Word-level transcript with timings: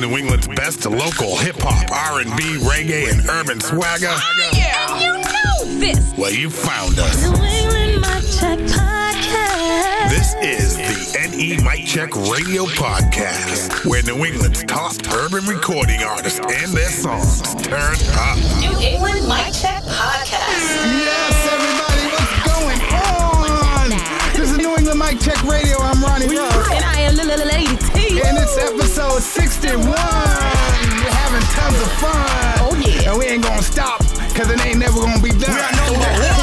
New 0.00 0.16
England's 0.16 0.48
best 0.48 0.86
local 0.86 1.36
hip 1.36 1.56
hop, 1.58 1.90
R&B, 2.14 2.56
reggae, 2.64 3.10
and 3.12 3.28
urban 3.28 3.60
swagger? 3.60 4.08
Oh, 4.08 4.50
yeah, 4.54 4.94
And 4.94 5.02
you 5.02 5.12
know 5.12 5.78
this. 5.78 6.14
Well, 6.16 6.32
you 6.32 6.48
found 6.48 6.98
us. 6.98 7.20
New 7.22 7.36
England 7.44 8.00
Mic 8.00 8.24
Check 8.32 8.58
Podcast. 8.60 10.08
This 10.08 10.34
is 10.40 10.76
the 10.78 11.28
NE 11.36 11.62
Mic 11.62 11.84
Check 11.84 12.16
Radio 12.32 12.64
Podcast, 12.64 13.84
where 13.84 14.02
New 14.04 14.24
England's 14.24 14.64
top 14.64 14.92
urban 15.12 15.44
recording 15.44 16.02
artists 16.02 16.40
and 16.40 16.72
their 16.72 16.88
songs 16.88 17.42
turn 17.62 17.96
up. 18.16 18.38
New 18.58 18.72
England 18.80 19.28
Mic 19.28 19.52
Check 19.52 19.82
Podcast. 19.84 20.64
Yes, 21.04 21.36
everybody, 21.52 22.04
what's 22.16 22.40
going 22.48 22.80
on? 23.04 23.90
This 24.32 24.50
is 24.50 24.56
New 24.56 24.74
England 24.76 24.98
Mic 24.98 25.20
Check 25.20 25.42
Radio. 25.44 25.76
I'm 25.78 26.02
Ronnie 26.02 26.34
Ruff. 26.34 26.70
And 26.72 26.84
I 26.86 27.00
am 27.00 27.16
Lil 27.16 27.44
Lady 27.46 27.76
T. 27.76 27.99
And 28.10 28.36
it's 28.38 28.58
episode 28.58 29.22
61. 29.22 29.86
We're 29.86 29.94
having 29.94 31.46
tons 31.54 31.80
of 31.80 31.92
fun. 32.02 32.58
Oh, 32.58 32.74
yeah. 32.84 33.10
And 33.10 33.18
we 33.18 33.26
ain't 33.26 33.44
gonna 33.44 33.62
stop, 33.62 34.00
cause 34.34 34.50
it 34.50 34.66
ain't 34.66 34.78
never 34.78 35.00
gonna 35.00 35.22
be 35.22 35.30
done. 35.30 36.39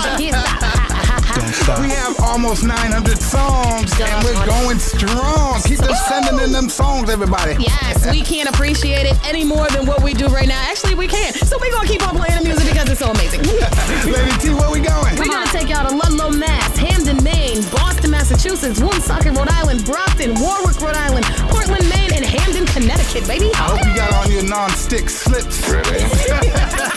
We 1.68 1.90
have 1.90 2.16
almost 2.22 2.64
900 2.64 3.20
songs, 3.20 3.92
and 4.00 4.24
we're 4.24 4.46
going 4.46 4.80
strong. 4.80 5.60
Keep 5.64 5.80
them 5.80 5.96
sending 6.08 6.40
in 6.40 6.54
them 6.54 6.70
songs, 6.70 7.10
everybody. 7.10 7.58
Yes, 7.60 8.10
we 8.10 8.22
can't 8.32 8.48
appreciate 8.48 9.06
it 9.06 9.20
any 9.28 9.44
more 9.44 9.68
than 9.72 9.86
what 9.86 10.02
we 10.02 10.14
do 10.14 10.28
right 10.28 10.48
now. 10.48 10.62
Actually, 10.72 10.96
we 10.96 11.08
can't. 11.08 11.36
So 11.36 11.58
we're 11.60 11.72
gonna 11.72 11.86
keep 11.86 12.08
on 12.08 12.16
playing 12.16 12.40
the 12.40 12.48
music 12.48 12.72
because 12.72 12.90
it's 12.90 13.02
so 13.02 13.12
amazing. 13.12 13.42
Lady 14.08 14.32
T, 14.40 14.56
where 14.56 14.72
we 14.72 14.80
going? 14.80 15.18
We're 15.20 15.28
gonna 15.28 15.52
take 15.52 15.68
y'all 15.68 15.86
to 15.90 15.94
Ludlow, 15.94 16.32
Mass, 16.32 16.78
Hampden, 16.78 17.22
Maine, 17.22 17.62
Boston, 17.70 18.12
Massachusetts, 18.12 18.80
Woonsocket, 18.80 19.36
Rhode 19.36 19.50
Island, 19.50 19.84
Brockton, 19.84 20.40
Warwick, 20.40 20.80
Rhode 20.80 20.96
Island, 20.96 21.26
Portland, 21.52 21.84
Maine, 21.90 22.16
and 22.16 22.24
Hamden, 22.24 22.66
Connecticut, 22.68 23.28
baby. 23.28 23.52
I 23.56 23.76
hope 23.76 23.84
you 23.84 23.94
got 23.94 24.14
on 24.14 24.32
your 24.32 24.48
non-stick 24.48 25.10
slips. 25.10 25.68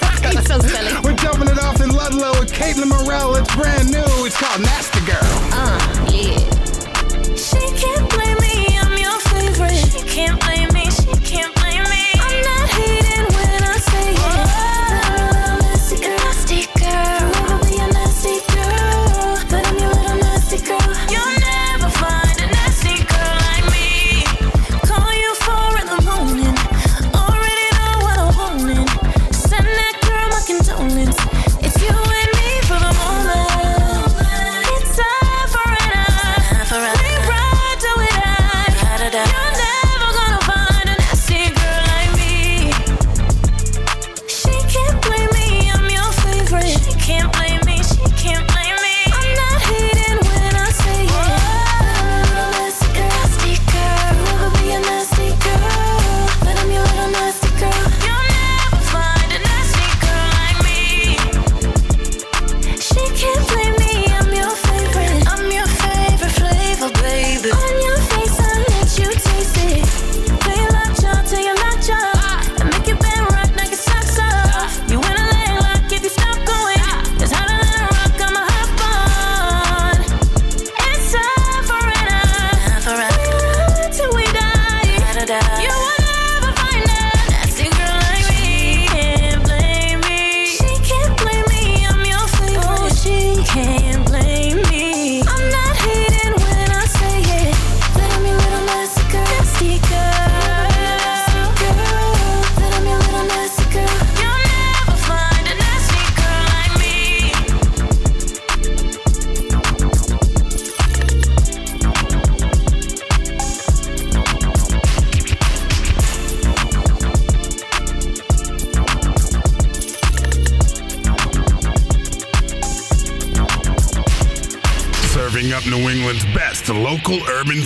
It's 0.32 0.46
so 0.46 0.58
silly. 0.60 0.92
We're 1.02 1.16
jumping 1.16 1.48
it 1.48 1.58
off 1.58 1.80
in 1.80 1.90
Ludlow 1.90 2.38
with 2.40 2.52
Caitlin 2.52 2.88
Morel. 2.88 3.36
It's 3.36 3.54
brand 3.54 3.90
new. 3.90 4.26
It's 4.26 4.36
called 4.36 4.60
Nasty 4.60 5.00
Girl. 5.06 5.18
Uh, 5.52 5.78
yeah. 6.12 6.38
She 7.34 7.58
can't 7.80 8.08
blame 8.10 8.38
me, 8.38 8.78
I'm 8.78 8.96
your 8.98 9.18
favorite. 9.32 9.74
She 9.92 10.02
can't 10.06 10.38
blame 10.40 10.59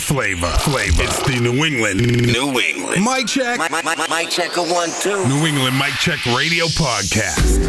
flavor. 0.05 0.51
Flavor. 0.61 1.03
It's 1.03 1.23
the 1.23 1.41
New 1.41 1.65
England. 1.65 2.01
New 2.27 2.61
England. 2.61 3.03
Mic 3.03 3.27
check. 3.27 3.59
My, 3.59 3.69
my, 3.71 3.83
my, 3.83 4.07
my 4.07 4.25
check 4.27 4.57
a 4.59 4.63
one, 4.63 4.91
two. 5.01 5.27
New 5.29 5.47
England 5.47 5.79
Mic 5.79 5.95
Check 5.95 6.25
Radio 6.27 6.67
Podcast. 6.67 7.65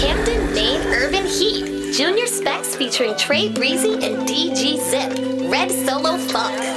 Hampden, 0.00 0.54
Maine 0.54 0.82
Urban 0.92 1.26
Heat. 1.26 1.92
Junior 1.92 2.26
Specs 2.26 2.76
featuring 2.76 3.16
Trey 3.16 3.48
Breezy 3.48 3.94
and 3.94 4.26
DG 4.28 4.78
Zip. 4.78 5.50
Red 5.50 5.70
Solo 5.72 6.16
Funk. 6.16 6.75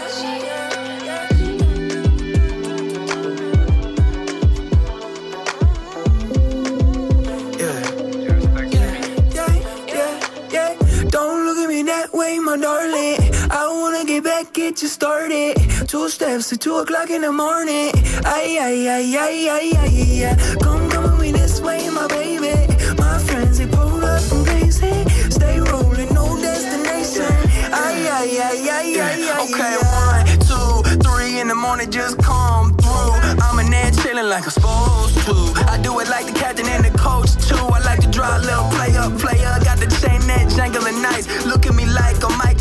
Get 14.69 14.83
you 14.83 14.87
started. 14.87 15.57
Two 15.87 16.07
steps 16.09 16.49
to 16.49 16.57
two 16.57 16.75
o'clock 16.77 17.09
in 17.09 17.21
the 17.21 17.31
morning. 17.31 17.91
Ay, 18.23 18.57
ay, 18.61 18.87
ay, 18.87 19.17
ay, 19.17 19.49
ay, 19.49 19.71
ay, 19.81 20.25
ay. 20.29 20.55
Come, 20.61 20.87
come 20.91 21.03
with 21.03 21.19
me 21.19 21.31
this 21.31 21.59
way, 21.59 21.89
my 21.89 22.05
baby. 22.07 22.53
My 22.97 23.17
friends, 23.17 23.57
they 23.57 23.65
pulled 23.65 24.03
up 24.03 24.21
from 24.21 24.45
crazy. 24.45 24.93
Stay 25.31 25.59
rolling, 25.59 26.13
no 26.13 26.39
destination. 26.39 27.33
Ay, 27.73 28.05
ay, 28.17 28.29
ay, 28.47 28.69
ay, 28.77 28.99
ay, 28.99 29.29
ay. 29.33 29.43
Okay, 29.45 29.75
one, 30.05 30.25
two, 30.45 30.99
three 31.01 31.39
in 31.39 31.47
the 31.47 31.55
morning, 31.55 31.89
just 31.89 32.19
come 32.19 32.77
through. 32.77 33.13
I'm 33.41 33.57
in 33.59 33.71
there 33.71 33.89
chilling 34.03 34.29
like 34.29 34.43
I'm 34.43 34.51
supposed 34.51 35.17
to. 35.25 35.33
I 35.65 35.79
do 35.81 35.97
it 35.99 36.09
like 36.09 36.27
the 36.27 36.33
captain 36.33 36.67
and 36.67 36.85
the 36.85 36.95
coach 36.95 37.33
too. 37.49 37.55
I 37.55 37.79
like 37.79 38.01
to 38.01 38.11
draw 38.11 38.37
a 38.37 38.41
little 38.41 38.69
play 38.69 38.95
up, 38.97 39.17
player. 39.17 39.57
Got 39.63 39.79
the 39.79 39.89
chain 39.97 40.21
that 40.29 40.45
jangling 40.55 41.01
nice. 41.01 41.25
Look 41.45 41.65
at 41.65 41.73
me 41.73 41.85
like 41.85 42.18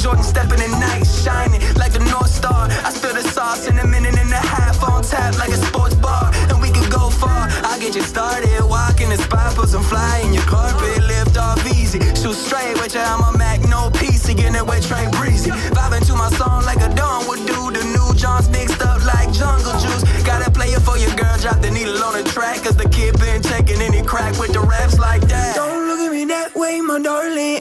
Jordan 0.08 0.24
stepping 0.24 0.62
in 0.64 0.70
night, 0.80 1.04
shining 1.04 1.60
like 1.76 1.92
the 1.92 2.00
North 2.08 2.32
Star. 2.32 2.64
I 2.80 2.88
spill 2.88 3.12
the 3.12 3.20
sauce 3.20 3.68
in 3.68 3.78
a 3.78 3.86
minute 3.86 4.16
and 4.16 4.32
a 4.32 4.40
half 4.40 4.82
on 4.82 5.02
tap 5.02 5.36
like 5.36 5.50
a 5.50 5.60
sports 5.68 5.96
bar, 5.96 6.32
and 6.48 6.62
we 6.62 6.70
could 6.72 6.90
go 6.90 7.10
far. 7.10 7.44
I'll 7.68 7.78
get 7.78 7.94
you 7.94 8.00
started, 8.00 8.64
walking 8.64 9.10
the 9.10 9.18
spot, 9.18 9.54
put 9.54 9.68
some 9.68 9.82
fly 9.82 10.24
in 10.24 10.32
your 10.32 10.48
carpet, 10.48 11.04
lift 11.04 11.36
off 11.36 11.60
easy. 11.76 12.00
Shoot 12.16 12.40
straight 12.40 12.80
with 12.80 12.94
you, 12.94 13.04
I'm 13.04 13.20
a 13.20 13.36
Mac, 13.36 13.60
no 13.68 13.90
PC, 14.00 14.34
getting 14.34 14.54
it 14.54 14.66
wet, 14.66 14.82
Trey 14.82 15.04
Breezy. 15.12 15.50
Vibing 15.76 16.06
to 16.06 16.14
my 16.16 16.30
song 16.40 16.64
like 16.64 16.80
a 16.80 16.88
dawn 16.96 17.28
would 17.28 17.44
do. 17.44 17.68
The 17.68 17.84
new 17.92 18.08
Johns 18.16 18.48
mixed 18.48 18.80
up 18.80 19.04
like 19.04 19.30
jungle 19.36 19.76
juice. 19.76 20.08
Gotta 20.24 20.50
play 20.50 20.72
it 20.72 20.80
for 20.80 20.96
your 20.96 21.12
girl, 21.20 21.36
drop 21.36 21.60
the 21.60 21.70
needle 21.70 22.02
on 22.02 22.16
the 22.16 22.24
track, 22.24 22.64
cause 22.64 22.78
the 22.78 22.88
kid 22.88 23.12
been 23.20 23.42
checking 23.42 23.82
any 23.82 24.02
crack 24.02 24.40
with 24.40 24.54
the 24.54 24.60
raps 24.60 24.98
like 24.98 25.20
that. 25.28 25.54
Don't 25.54 25.86
look 25.86 26.00
at 26.00 26.12
me 26.12 26.24
that 26.32 26.56
way, 26.56 26.80
my 26.80 26.98
darling 26.98 27.57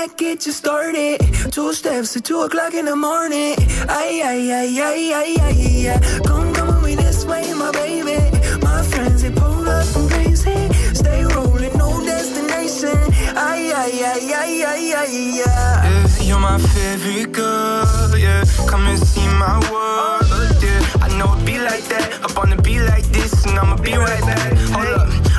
that 0.00 0.16
get 0.16 0.46
you 0.46 0.52
started. 0.52 1.20
Two 1.52 1.74
steps 1.74 2.16
at 2.16 2.24
two 2.24 2.40
o'clock 2.40 2.72
in 2.72 2.86
the 2.86 2.96
morning. 2.96 3.54
Ay, 3.86 4.22
ay, 4.24 4.42
ay, 4.60 4.80
ay, 4.88 5.02
ay, 5.20 5.36
ay, 5.48 5.88
ay. 5.92 6.20
Come, 6.24 6.54
come 6.54 6.68
with 6.68 6.84
me 6.84 6.94
this 6.94 7.24
way, 7.26 7.52
my 7.52 7.70
baby. 7.72 8.16
My 8.62 8.82
friends, 8.82 9.20
they 9.22 9.30
pull 9.30 9.68
up 9.68 9.86
from 9.92 10.08
crazy. 10.08 10.56
Stay 10.94 11.24
rolling, 11.34 11.76
no 11.76 11.90
destination. 12.02 12.96
Ay, 13.36 13.72
ay, 13.82 13.92
ay, 14.12 14.32
ay, 14.42 14.52
ay, 14.72 14.84
ay, 15.02 15.02
ay. 15.02 15.12
Yeah, 15.40 16.24
you're 16.28 16.40
my 16.40 16.58
favorite 16.72 17.32
girl, 17.32 18.16
yeah. 18.16 18.44
Come 18.70 18.86
and 18.86 18.98
see 18.98 19.28
my 19.44 19.56
world, 19.70 20.56
yeah. 20.64 21.04
I 21.04 21.08
know 21.18 21.28
it 21.36 21.44
be 21.44 21.58
like 21.58 21.84
that, 21.92 22.24
up 22.24 22.34
gonna 22.34 22.60
be 22.62 22.80
like 22.80 23.04
this, 23.12 23.44
and 23.44 23.58
I'ma 23.58 23.76
be 23.76 23.92
right 23.96 24.24
back. 24.24 24.52
Hold 24.72 24.88
up. 24.96 25.29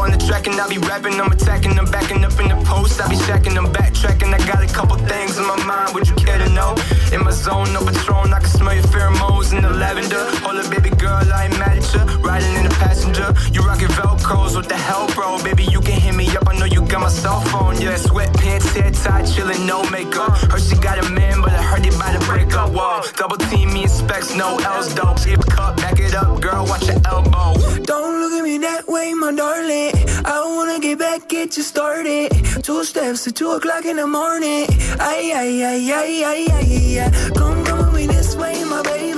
I 0.00 0.66
be 0.68 0.78
rapping, 0.78 1.20
I'm 1.20 1.30
attacking, 1.30 1.78
I'm 1.78 1.86
backing 1.86 2.24
up 2.24 2.38
in 2.38 2.48
the 2.48 2.56
post. 2.64 3.00
I 3.00 3.08
be 3.08 3.16
shacking 3.16 3.54
them, 3.54 3.66
backtracking. 3.66 4.32
I 4.34 4.38
got 4.46 4.62
a 4.62 4.72
couple 4.72 4.96
things 4.96 5.38
in 5.38 5.46
my 5.46 5.56
mind, 5.64 5.94
would 5.94 6.08
you 6.08 6.14
care 6.14 6.38
to 6.38 6.48
know? 6.50 6.76
In 7.12 7.22
my 7.24 7.30
zone, 7.30 7.72
no 7.72 7.84
Patron, 7.84 8.32
I 8.32 8.40
can 8.40 8.48
smell 8.48 8.74
your 8.74 8.84
pheromones 8.84 9.52
in 9.52 9.62
the 9.62 9.70
lavender. 9.70 10.24
Hold 10.42 10.58
up, 10.58 10.70
baby 10.70 10.90
girl, 10.90 11.22
I 11.32 11.46
ain't 11.46 11.58
mad 11.58 11.78
at 11.78 11.94
you. 11.94 12.02
Riding 12.18 12.54
in 12.54 12.64
the 12.64 12.74
passenger, 12.78 13.34
you 13.52 13.62
rockin' 13.62 13.88
Velcros, 13.88 14.54
what 14.54 14.68
the 14.68 14.76
hell, 14.76 15.08
bro? 15.14 15.42
Baby, 15.42 15.64
you 15.64 15.80
can 15.80 16.00
hit 16.00 16.14
me 16.14 16.26
up, 16.36 16.48
I 16.48 16.56
know 16.58 16.66
you 16.66 16.77
got 16.88 17.00
my 17.00 17.08
cell 17.08 17.40
phone, 17.52 17.80
yeah. 17.80 17.94
Sweatpants, 17.94 18.74
hair 18.74 18.90
tied, 18.90 19.26
chillin', 19.26 19.66
no 19.66 19.88
makeup. 19.90 20.32
Heard 20.50 20.62
she 20.62 20.76
got 20.76 20.98
a 20.98 21.08
man, 21.10 21.42
but 21.42 21.52
I 21.52 21.62
heard 21.62 21.82
they 21.82 21.90
by 21.90 22.12
the 22.12 22.24
breakup. 22.24 22.70
Whoa, 22.70 23.02
double 23.16 23.36
team 23.36 23.72
me 23.72 23.86
specs, 23.86 24.34
no 24.34 24.58
else, 24.58 24.92
though. 24.94 25.14
Skip 25.16 25.40
cup, 25.46 25.76
back 25.76 25.98
it 26.00 26.14
up, 26.14 26.40
girl, 26.40 26.64
watch 26.66 26.86
your 26.86 26.96
elbow. 27.04 27.54
Don't 27.82 28.20
look 28.20 28.32
at 28.32 28.42
me 28.42 28.58
that 28.58 28.88
way, 28.88 29.12
my 29.14 29.32
darling. 29.32 29.92
I 30.24 30.40
wanna 30.56 30.80
get 30.80 30.98
back, 30.98 31.28
get 31.28 31.56
you 31.56 31.62
started. 31.62 32.32
Two 32.62 32.84
steps 32.84 33.24
to 33.24 33.32
two 33.32 33.50
o'clock 33.52 33.84
in 33.84 33.96
the 33.96 34.06
morning. 34.06 34.66
Ay, 34.98 35.32
ay, 35.34 35.62
ay, 35.64 35.92
ay, 35.92 36.24
ay, 36.24 36.46
ay, 36.52 37.00
ay. 37.00 37.30
Come, 37.36 37.64
come 37.64 37.78
with 37.78 37.94
me 37.94 38.06
this 38.06 38.34
way, 38.36 38.64
my 38.64 38.82
baby. 38.82 39.17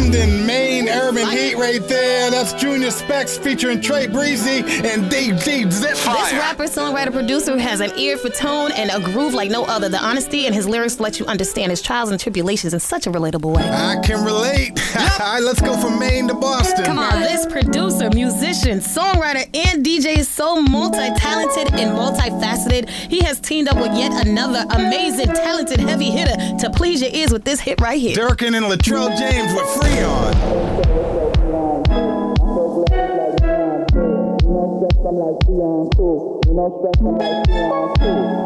Hampden, 0.00 0.46
Maine, 0.46 0.88
Urban 0.88 1.28
Heat 1.28 1.56
right 1.56 1.82
there. 1.86 2.30
That's 2.30 2.54
Junior 2.54 2.90
Specs 2.90 3.36
featuring 3.36 3.82
Trey 3.82 4.06
Breezy 4.06 4.60
and 4.60 5.10
DJ 5.10 5.70
Zip. 5.70 5.90
This 5.90 6.06
rapper, 6.06 6.64
songwriter, 6.64 7.12
producer 7.12 7.58
has 7.58 7.80
an 7.80 7.92
ear 7.98 8.16
for 8.16 8.30
tone 8.30 8.72
and 8.72 8.90
a 8.90 8.98
groove 9.00 9.34
like 9.34 9.50
no 9.50 9.64
other. 9.64 9.90
The 9.90 10.02
honesty 10.02 10.46
in 10.46 10.54
his 10.54 10.66
lyrics 10.66 11.00
let 11.00 11.20
you 11.20 11.26
understand 11.26 11.70
his 11.70 11.82
trials 11.82 12.10
and 12.10 12.18
tribulations 12.18 12.72
in 12.72 12.80
such 12.80 13.06
a 13.06 13.10
relatable 13.10 13.54
way. 13.54 13.62
I 13.62 14.00
can 14.02 14.24
relate. 14.24 14.80
All 14.98 15.18
right, 15.18 15.42
let's 15.42 15.60
go 15.60 15.76
from 15.76 15.98
Maine 15.98 16.28
to 16.28 16.34
Boston. 16.34 16.86
Come 16.86 16.98
on, 16.98 17.20
this 17.20 17.44
producer, 17.46 18.08
musician, 18.14 18.78
songwriter, 18.78 19.44
and 19.54 19.84
DJ 19.84 20.16
is 20.18 20.28
so 20.28 20.62
multi-talented 20.62 21.74
and 21.74 21.90
multifaceted. 21.90 22.88
He 22.88 23.20
has 23.20 23.38
teamed 23.38 23.68
up 23.68 23.76
with 23.76 23.94
yet 23.94 24.26
another 24.26 24.64
amazing, 24.70 25.26
talented 25.26 25.80
heavy 25.80 26.10
hitter 26.10 26.36
to 26.58 26.70
please 26.70 27.02
your 27.02 27.10
ears 27.12 27.32
with 27.32 27.44
this 27.44 27.60
hit 27.60 27.82
right 27.82 28.00
here. 28.00 28.14
Durkin 28.14 28.54
and 28.54 28.64
Latrell 28.64 29.14
James 29.18 29.52
with 29.52 29.66
Freon. 29.66 29.89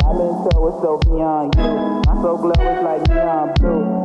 I'm 0.05 0.21
in 0.21 0.35
so 0.45 0.69
it's 0.69 0.83
so 0.83 0.99
beyond 1.05 1.55
you. 1.57 1.63
I 1.63 2.23
so 2.23 2.37
gloves 2.37 2.83
like 2.85 3.03
Freon 3.05 3.55
cool. 3.61 4.05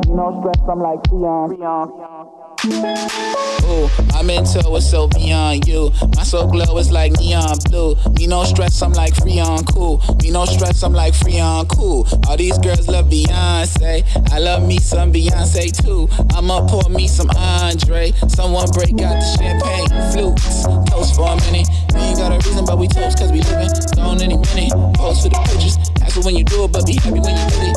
Ooh, 2.62 3.88
I'm 4.12 4.28
into 4.28 4.60
what's 4.68 4.90
so 4.90 5.08
beyond 5.08 5.66
you. 5.66 5.90
My 6.14 6.24
soul 6.24 6.46
glow 6.50 6.76
is 6.76 6.92
like 6.92 7.12
neon 7.12 7.56
blue. 7.70 7.96
Me 8.18 8.26
no 8.26 8.44
stress, 8.44 8.82
I'm 8.82 8.92
like 8.92 9.14
Freon 9.14 9.64
cool. 9.72 10.02
Me 10.22 10.30
no 10.30 10.44
stress, 10.44 10.82
I'm 10.82 10.92
like 10.92 11.14
Freon 11.14 11.66
cool. 11.68 12.06
All 12.28 12.36
these 12.36 12.58
girls 12.58 12.86
love 12.86 13.06
Beyonce. 13.06 14.04
I 14.30 14.38
love 14.38 14.66
me 14.66 14.78
some 14.78 15.10
Beyonce 15.10 15.72
too. 15.82 16.06
I'ma 16.36 16.66
pour 16.68 16.86
me 16.90 17.08
some 17.08 17.30
Andre. 17.30 18.12
Someone 18.28 18.68
break 18.72 18.92
out 19.00 19.16
the 19.16 19.36
champagne 19.38 20.12
flutes. 20.12 20.64
Toast 20.90 21.16
for 21.16 21.32
a 21.32 21.36
minute. 21.50 21.66
We 21.94 22.00
ain't 22.00 22.18
got 22.18 22.32
a 22.32 22.46
reason, 22.46 22.66
but 22.66 22.76
we 22.76 22.88
toast 22.88 23.18
cause 23.18 23.32
we 23.32 23.40
living. 23.40 23.70
Gone 23.96 24.20
any 24.20 24.36
minute. 24.36 24.72
Post 24.96 25.22
for 25.22 25.30
the 25.30 25.40
pictures. 25.48 25.78
Ask 26.02 26.14
for 26.14 26.24
when 26.26 26.36
you 26.36 26.44
do 26.44 26.64
it, 26.64 26.72
but 26.72 26.84
be 26.84 26.96
happy 26.96 27.20
when 27.20 27.32
you 27.32 27.46
get 27.56 27.72
it. 27.72 27.76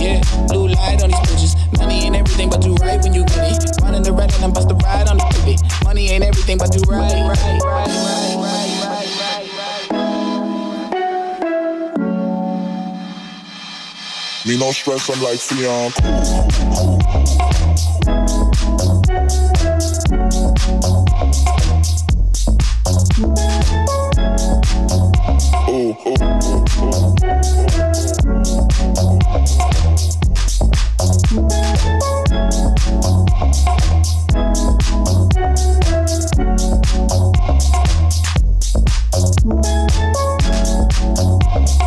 Yeah, 0.00 0.46
blue 0.48 0.68
light 0.68 1.02
on 1.02 1.10
these 1.10 1.20
bitches. 1.28 1.78
Money 1.78 2.04
ain't 2.06 2.16
everything, 2.16 2.48
but 2.48 2.62
do 2.62 2.74
right 2.76 3.00
when 3.02 3.12
you 3.12 3.24
get 3.26 3.60
it. 3.60 3.82
Running 3.82 4.02
the 4.02 4.12
red 4.22 4.42
and 4.42 4.54
bust 4.54 4.70
a 4.70 4.74
ride 4.74 5.08
on 5.08 5.16
the 5.18 5.24
pivot. 5.24 5.60
Money 5.84 6.10
ain't 6.10 6.24
everything, 6.24 6.58
but 6.58 6.70
do 6.70 6.80
right, 6.90 7.12
right, 7.12 7.38
right, 7.42 7.60
right, 7.62 8.36
right, 8.36 8.76
right, 8.84 9.08
right, 9.18 9.90
right. 9.90 10.12
Me 14.46 14.58
no 14.58 14.72
stress, 14.72 15.08
I'm 15.08 15.22
like 15.22 15.40
cool. 15.40 15.92
Ooh, 25.68 25.96
ooh, 26.06 26.16
oh, 26.20 26.32
ooh, 26.78 27.22
Ooh, 31.34 32.01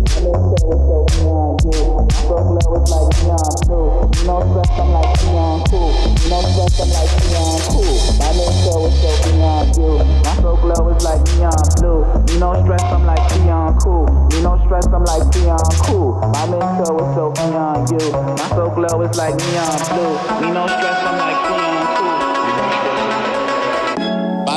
It's 17.01 17.15
so 17.15 17.31
beyond 17.31 17.89
you. 17.91 18.11
My 18.11 18.49
soak 18.49 18.77
low 18.77 19.01
is 19.01 19.17
like 19.17 19.35
neon 19.35 19.79
blue. 19.89 20.41
Me 20.41 20.53
no 20.53 20.67
stress, 20.67 21.03
I'm 21.03 21.17
like 21.17 21.49
neon 21.49 21.80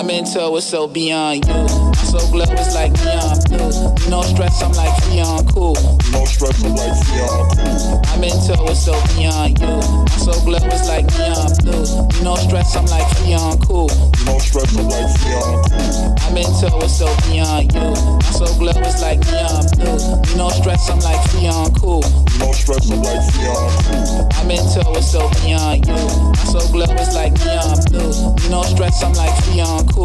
mental 0.07 0.57
is 0.57 0.65
so 0.67 0.87
beyond 0.87 1.47
you. 1.47 1.55
My 1.55 1.95
soul 1.95 2.31
glow 2.31 2.45
is 2.45 2.75
like 2.75 2.93
neon 3.05 3.39
blue. 3.49 4.11
No 4.11 4.23
stress, 4.23 4.63
I'm 4.63 4.73
like 4.73 4.93
Freon 5.05 5.53
cool. 5.53 5.75
No 6.13 6.25
stress, 6.25 6.63
I'm 6.65 6.75
like 6.77 6.93
Freon 7.07 7.57
cool. 7.57 8.05
My 8.05 8.17
mental 8.21 8.69
is 8.71 8.85
so 8.85 8.93
beyond 9.17 9.59
you. 9.59 9.67
My 9.67 10.17
soul 10.19 10.45
glow 10.45 10.59
is 10.59 10.89
like 10.89 11.07
neon 11.19 11.51
blue. 11.63 11.85
No 12.23 12.37
stress, 12.37 12.77
I'm 12.77 12.87
like 12.87 13.07
Freon 13.17 13.59
cool. 13.67 13.89
No 14.27 14.39
stress, 14.39 14.77
I'm 14.77 14.89
like 14.89 15.09
Freon 15.19 15.63
cool. 15.71 16.15
My 16.23 16.31
mental 16.33 16.83
is 16.83 16.99
so 16.99 17.07
beyond 17.29 17.73
you. 17.73 17.81
My 17.81 18.31
soul 18.31 18.59
glow 18.59 18.73
is 18.83 19.01
like 19.01 19.21
neon 19.31 19.67
blue. 19.77 20.37
No 20.37 20.49
stress, 20.51 20.91
I'm 20.91 21.01
like 21.01 21.21
Freon 21.31 21.75
cool. 21.81 22.03
No 22.39 22.53
stress, 22.53 22.91
I'm 22.91 23.03
like 23.03 23.23
Freon 23.33 23.71
cool. 23.81 24.29
My 24.35 24.45
mental 24.45 24.97
is 24.97 25.11
so 25.11 25.29
beyond 25.43 25.87
you. 25.87 25.95
My 25.95 26.45
soul 26.53 26.69
glow 26.73 26.95
is 26.95 27.15
like 27.15 27.33
neon 27.45 27.79
blue. 27.89 28.51
No 28.51 28.63
stress, 28.63 29.03
I'm 29.03 29.13
like 29.15 29.35
Freon 29.45 29.89
cool. 29.93 29.94
Me 29.95 30.01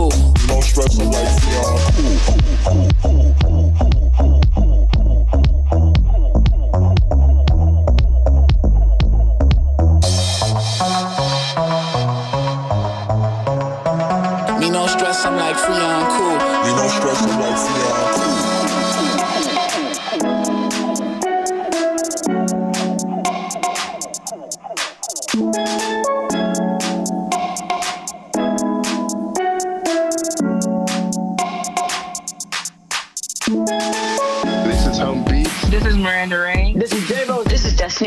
no 14.69 14.85
stress, 14.85 15.25
I'm 15.25 15.37
like 15.37 15.55
Freon 15.55 16.03
cool. 16.03 16.08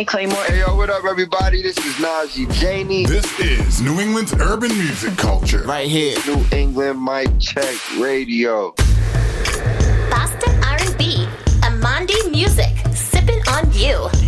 This 0.03 0.11
Claymore. 0.11 0.43
Hey, 0.45 0.61
yo, 0.61 0.75
what 0.75 0.91
up, 0.91 1.05
everybody? 1.05 1.63
This 1.63 1.79
is 1.79 1.95
Najee 1.95 2.53
Janey. 2.55 3.07
This 3.07 3.39
is 3.39 3.81
New 3.81 4.01
England's 4.01 4.33
urban 4.35 4.71
music 4.71 5.17
culture. 5.17 5.63
Right 5.65 5.89
here. 5.89 6.19
New 6.27 6.45
England 6.51 7.03
Mic 7.03 7.29
Check 7.39 7.77
Radio. 7.99 8.75
Boston 10.11 10.65
R&B, 10.65 11.29
Amandi 11.63 12.31
Music, 12.31 12.75
sipping 12.95 13.41
on 13.49 13.73
you. 13.73 14.22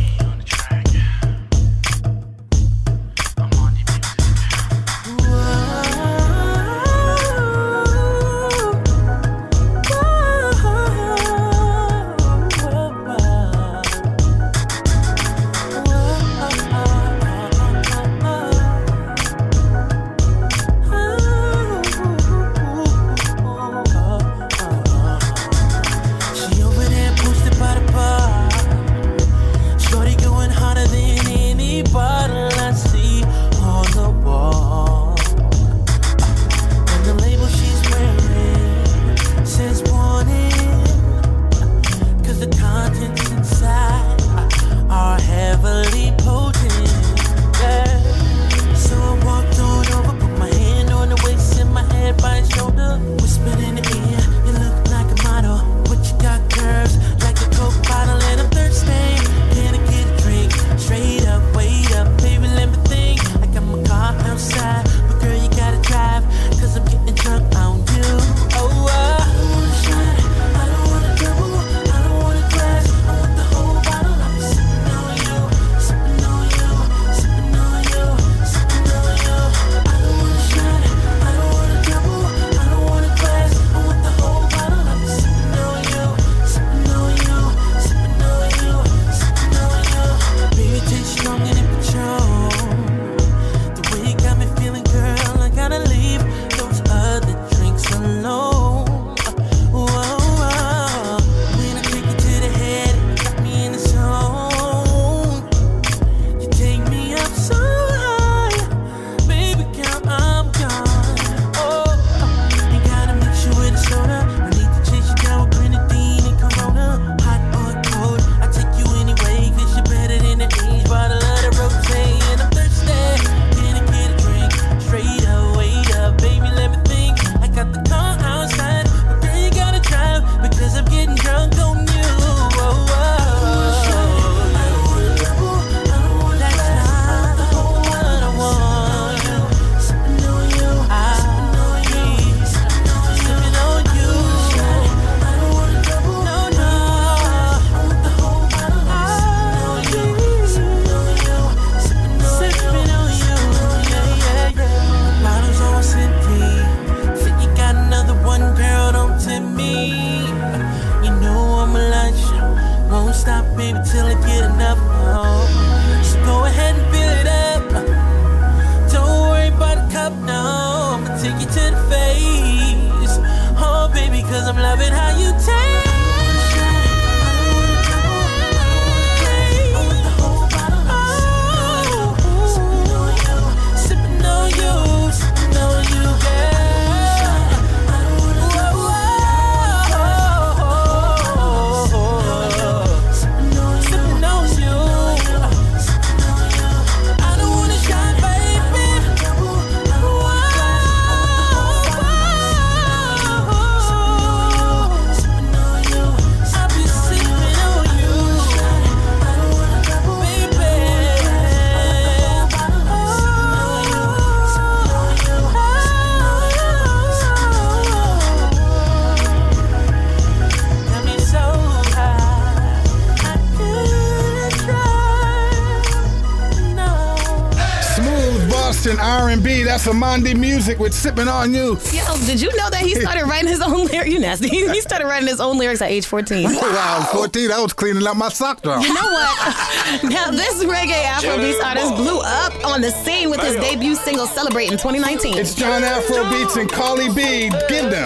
Smooth 228.85 228.99
Boston 228.99 229.01
R&B. 229.01 229.63
That's 229.63 229.87
Amandi 229.87 230.39
Music 230.39 230.79
with 230.79 230.93
Sipping 230.93 231.27
on 231.29 231.55
You. 231.55 231.79
Yo, 231.93 232.17
did 232.27 232.41
you 232.41 232.55
know 232.57 232.69
that 232.69 232.83
he 232.83 232.95
started 232.95 233.25
writing 233.25 233.49
his 233.49 233.63
own 233.63 233.87
lyrics? 233.87 234.11
You 234.11 234.19
nasty. 234.19 234.49
He 234.49 234.81
started 234.83 235.07
writing 235.07 235.29
his 235.29 235.41
own 235.41 235.57
lyrics 235.57 235.81
at 235.81 235.91
age 235.91 236.05
14. 236.07 236.45
wow, 236.45 236.61
I 236.63 236.99
was 236.99 237.09
14. 237.09 237.51
I 237.51 237.61
was 237.61 237.73
cleaning 237.73 238.07
out 238.07 238.17
my 238.17 238.29
sock 238.29 238.61
drawer. 238.63 238.81
You 238.81 238.93
know 238.93 239.01
what? 239.01 240.05
Now, 240.05 240.31
this 240.31 240.63
reggae 240.65 241.03
Afrobeats 241.03 241.63
artist 241.65 241.95
blew 241.97 242.21
up 242.21 242.53
on 242.67 242.81
the 242.83 242.91
scene 242.91 243.31
with 243.31 243.41
his 243.41 243.57
debut 243.57 243.95
single 243.95 244.27
Celebrate 244.27 244.67
in 244.67 244.79
2019. 244.79 245.39
It's 245.39 245.55
John 245.55 245.83
Afrobeats 245.83 246.61
and 246.61 246.71
Carly 246.71 247.09
B. 247.09 247.51
Give 247.69 247.91
them. 247.91 248.05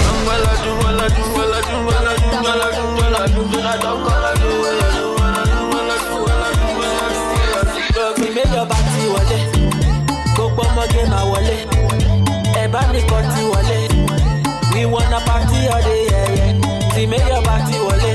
Bá 12.79 12.93
nìkan 12.93 13.25
ti 13.35 13.43
we 14.73 14.85
wanna 14.87 15.19
party 15.27 15.67
all 15.75 15.83
day 15.83 16.07
yẹyẹ 16.13 16.47
tí 16.95 17.07
méjọ 17.11 17.41
bá 17.47 17.55
ti 17.67 17.77
wọlé 17.87 18.15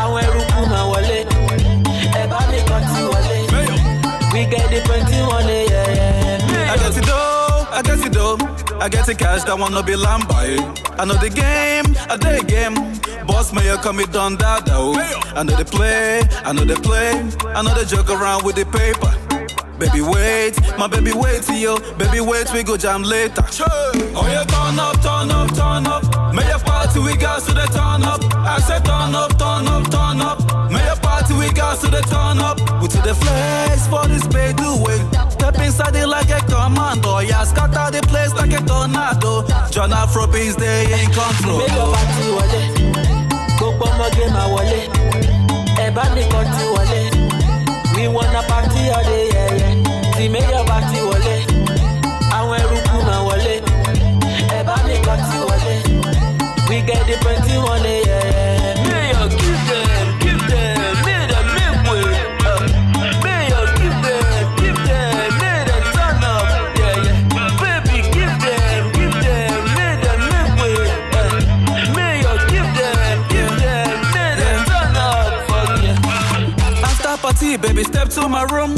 àwọn 0.00 0.20
eruku 0.24 0.60
máa 0.70 0.84
wọlé 0.90 1.18
ẹ 2.20 2.26
bá 2.32 2.40
ti 2.50 3.00
wọlé 3.10 3.38
we 4.32 4.44
get 4.50 4.68
the 4.70 4.80
twenty 4.86 5.16
yẹyẹ. 5.16 6.44
I 6.72 6.76
get 6.76 6.96
it 6.96 7.06
dough, 7.06 7.66
I 7.72 7.82
get 7.82 8.06
it 8.06 8.12
dough. 8.12 8.38
I 8.80 8.88
get 8.88 9.06
the 9.06 9.14
cash 9.14 9.44
that 9.44 9.58
wanna 9.58 9.82
be 9.82 9.94
lambai. 9.94 10.58
I 10.98 11.04
know 11.04 11.14
the 11.14 11.30
game, 11.30 11.86
I 12.10 12.16
do 12.16 12.28
the 12.38 12.44
game. 12.44 12.74
Boss 13.26 13.52
mayor 13.52 13.76
come 13.76 13.96
me 13.98 14.04
done 14.06 14.36
that 14.38 14.66
though. 14.66 14.94
I 15.38 15.42
know 15.44 15.56
the 15.56 15.64
play, 15.64 16.22
I 16.44 16.52
know 16.52 16.64
the 16.64 16.76
play. 16.86 17.12
I 17.56 17.62
know 17.62 17.74
the 17.78 17.84
joke 17.86 18.10
around 18.10 18.44
with 18.44 18.56
the 18.56 18.66
paper. 18.66 19.12
Baby 19.84 20.00
wait, 20.00 20.54
my 20.78 20.86
baby 20.86 21.12
wait 21.12 21.42
to 21.44 21.54
you. 21.54 21.78
Baby 21.98 22.20
wait, 22.20 22.50
we 22.52 22.62
go 22.62 22.76
jam 22.76 23.02
later. 23.02 23.44
Oh 24.16 24.26
yeah, 24.26 24.44
turn 24.44 24.78
up, 24.80 24.96
turn 25.04 25.30
up, 25.30 25.48
turn 25.54 25.86
up. 25.86 26.34
May 26.34 26.50
a 26.50 26.58
party 26.58 27.00
we 27.00 27.14
got 27.16 27.42
to 27.44 27.52
the 27.52 27.66
turn 27.68 28.02
up. 28.02 28.20
I 28.34 28.58
said 28.60 28.84
turn 28.84 29.14
up, 29.14 29.36
turn 29.38 29.68
up, 29.68 29.84
turn 29.92 30.20
up. 30.20 30.40
May 30.72 30.86
a 30.88 30.96
party 30.96 31.34
we 31.34 31.52
got 31.52 31.78
to 31.80 31.88
the 31.88 32.00
turn 32.08 32.38
up. 32.40 32.58
We 32.80 32.88
to 32.88 33.00
the 33.02 33.14
flex 33.14 33.86
for 33.86 34.06
this 34.08 34.26
pay 34.26 34.52
do 34.54 34.72
it. 34.88 35.02
Step 35.32 35.56
inside 35.60 35.94
it 35.96 36.06
like 36.08 36.30
a 36.30 36.40
commando. 36.48 37.18
Yeah, 37.18 37.44
scatter 37.44 37.90
the 37.92 38.02
place 38.08 38.32
like 38.34 38.52
a 38.52 38.64
tornado. 38.64 39.44
John 39.70 39.90
Afrobeats 39.90 40.56
they 40.56 40.88
in 41.04 41.10
control. 41.12 41.60
méjọ 41.60 41.84
bá 41.92 42.02
ti 42.16 42.24
wọlé 42.36 42.60
gbogbo 43.58 43.84
ọmọge 43.86 44.24
máa 44.34 44.48
wọlé 44.54 44.80
ẹ 45.84 45.90
bá 45.96 46.02
nìkan 46.14 46.46
ti 46.56 46.64
wọlé 46.74 47.00
we 47.96 48.08
wanna 48.08 48.42
party 48.48 48.90
all 48.90 49.04
day 49.04 49.28
tí 50.24 50.30
méjọ 50.30 50.60
bá 50.68 50.76
ti 50.90 50.98
wọlé 51.08 51.36
àwọn 52.38 52.56
máa 53.06 53.20
wọlé. 53.28 53.54
Ẹ 54.56 54.62
bá 54.68 54.76
nìkan 54.88 55.18
ti 55.28 55.36
wọlé. 55.48 55.74
We 56.68 56.76
get 56.86 57.06
the 57.06 57.16
twenty 57.22 57.56
one 57.58 58.03
baby, 77.52 77.84
step 77.84 78.08
to 78.08 78.28
my 78.28 78.44
room. 78.44 78.74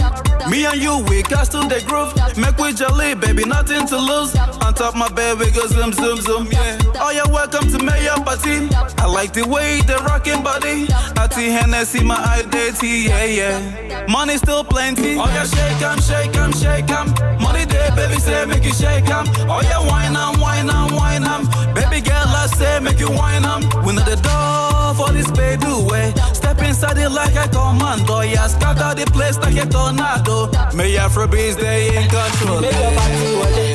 Me 0.50 0.66
and 0.66 0.80
you, 0.82 0.98
we 1.08 1.22
to 1.22 1.60
the 1.70 1.82
groove. 1.86 2.12
Make 2.36 2.58
we 2.58 2.72
jolly, 2.72 3.14
baby, 3.14 3.44
nothing 3.44 3.86
to 3.86 3.96
lose. 3.96 4.34
On 4.64 4.74
top 4.74 4.94
my 4.94 5.08
bed, 5.08 5.38
we 5.38 5.50
go 5.50 5.66
zoom, 5.66 5.92
zoom, 5.92 6.20
zoom, 6.20 6.46
yeah. 6.50 6.78
Oh, 6.96 7.10
yeah, 7.10 7.26
welcome 7.30 7.68
to 7.70 7.78
Mayor 7.82 8.14
Party. 8.24 8.68
I 8.98 9.06
like 9.06 9.32
the 9.32 9.46
way 9.46 9.80
they 9.86 9.94
rocking 9.94 10.42
body. 10.42 10.86
Ati 11.16 11.50
Hennessy, 11.50 12.02
my 12.02 12.18
identity, 12.38 13.06
yeah, 13.08 13.24
yeah. 13.24 14.06
Money 14.08 14.36
still 14.36 14.64
plenty. 14.64 15.16
Oh, 15.16 15.26
yeah, 15.26 15.44
shake 15.44 15.82
em, 15.82 15.98
shake 16.00 16.36
'em, 16.36 16.52
shake 16.52 16.90
'em. 16.90 17.06
Money 17.40 17.64
there, 17.64 17.90
baby, 17.94 18.18
say, 18.20 18.44
make 18.46 18.64
you 18.64 18.74
shake 18.74 19.08
'em. 19.08 19.26
Oh, 19.48 19.62
yeah, 19.62 19.80
wine 19.86 20.16
'em, 20.16 20.40
wine 20.40 20.70
wine. 20.70 21.55
Baby 21.96 22.08
girl, 22.10 22.28
I 22.28 22.46
say, 22.58 22.78
make 22.80 23.00
you 23.00 23.10
wine 23.10 23.42
'em. 23.46 23.62
We 23.82 23.94
know 23.94 24.04
the 24.04 24.16
door 24.20 24.92
for 24.98 25.10
this 25.16 25.30
pay 25.30 25.56
do 25.56 25.80
way. 25.88 26.12
Step 26.34 26.60
inside 26.60 26.98
it 26.98 27.08
like 27.08 27.34
a 27.36 27.48
commando. 27.48 28.20
Yeah, 28.20 28.48
scatter 28.48 28.92
the 28.94 29.06
place 29.16 29.38
like 29.38 29.56
a 29.56 29.64
tornado. 29.64 30.50
May 30.76 30.92
Afrobeats, 31.00 31.56
they 31.56 31.96
in 31.96 32.04
control. 32.12 32.60
méjọ 32.60 32.90
bá 32.96 33.04
ti 33.16 33.28
wọlé 33.40 33.66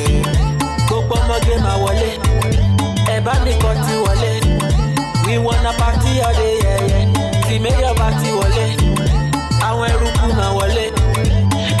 gbogbo 0.86 1.14
ọmọge 1.18 1.54
máa 1.64 1.76
wọlé 1.82 2.10
ẹ 3.14 3.20
bá 3.26 3.32
nìkan 3.44 3.76
ti 3.86 3.94
wọlé 4.04 4.32
we 5.26 5.38
wanna 5.38 5.72
party 5.80 6.20
all 6.22 6.34
day 6.38 6.54
yẹyẹ 6.64 7.00
tí 7.48 7.58
méjọ 7.64 7.90
bá 7.98 8.08
ti 8.22 8.28
wọlé 8.38 8.66
àwọn 9.68 9.86
eruku 9.90 10.26
máa 10.38 10.52
wọlé 10.58 10.86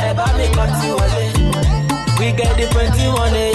ẹ 0.08 0.10
bá 0.18 0.26
nìkan 0.38 0.70
ti 0.80 0.88
wọlé 0.98 1.24
we 2.18 2.30
get 2.38 2.56
the 2.56 2.66
twenty 2.72 3.06
one 3.08 3.32
day 3.32 3.52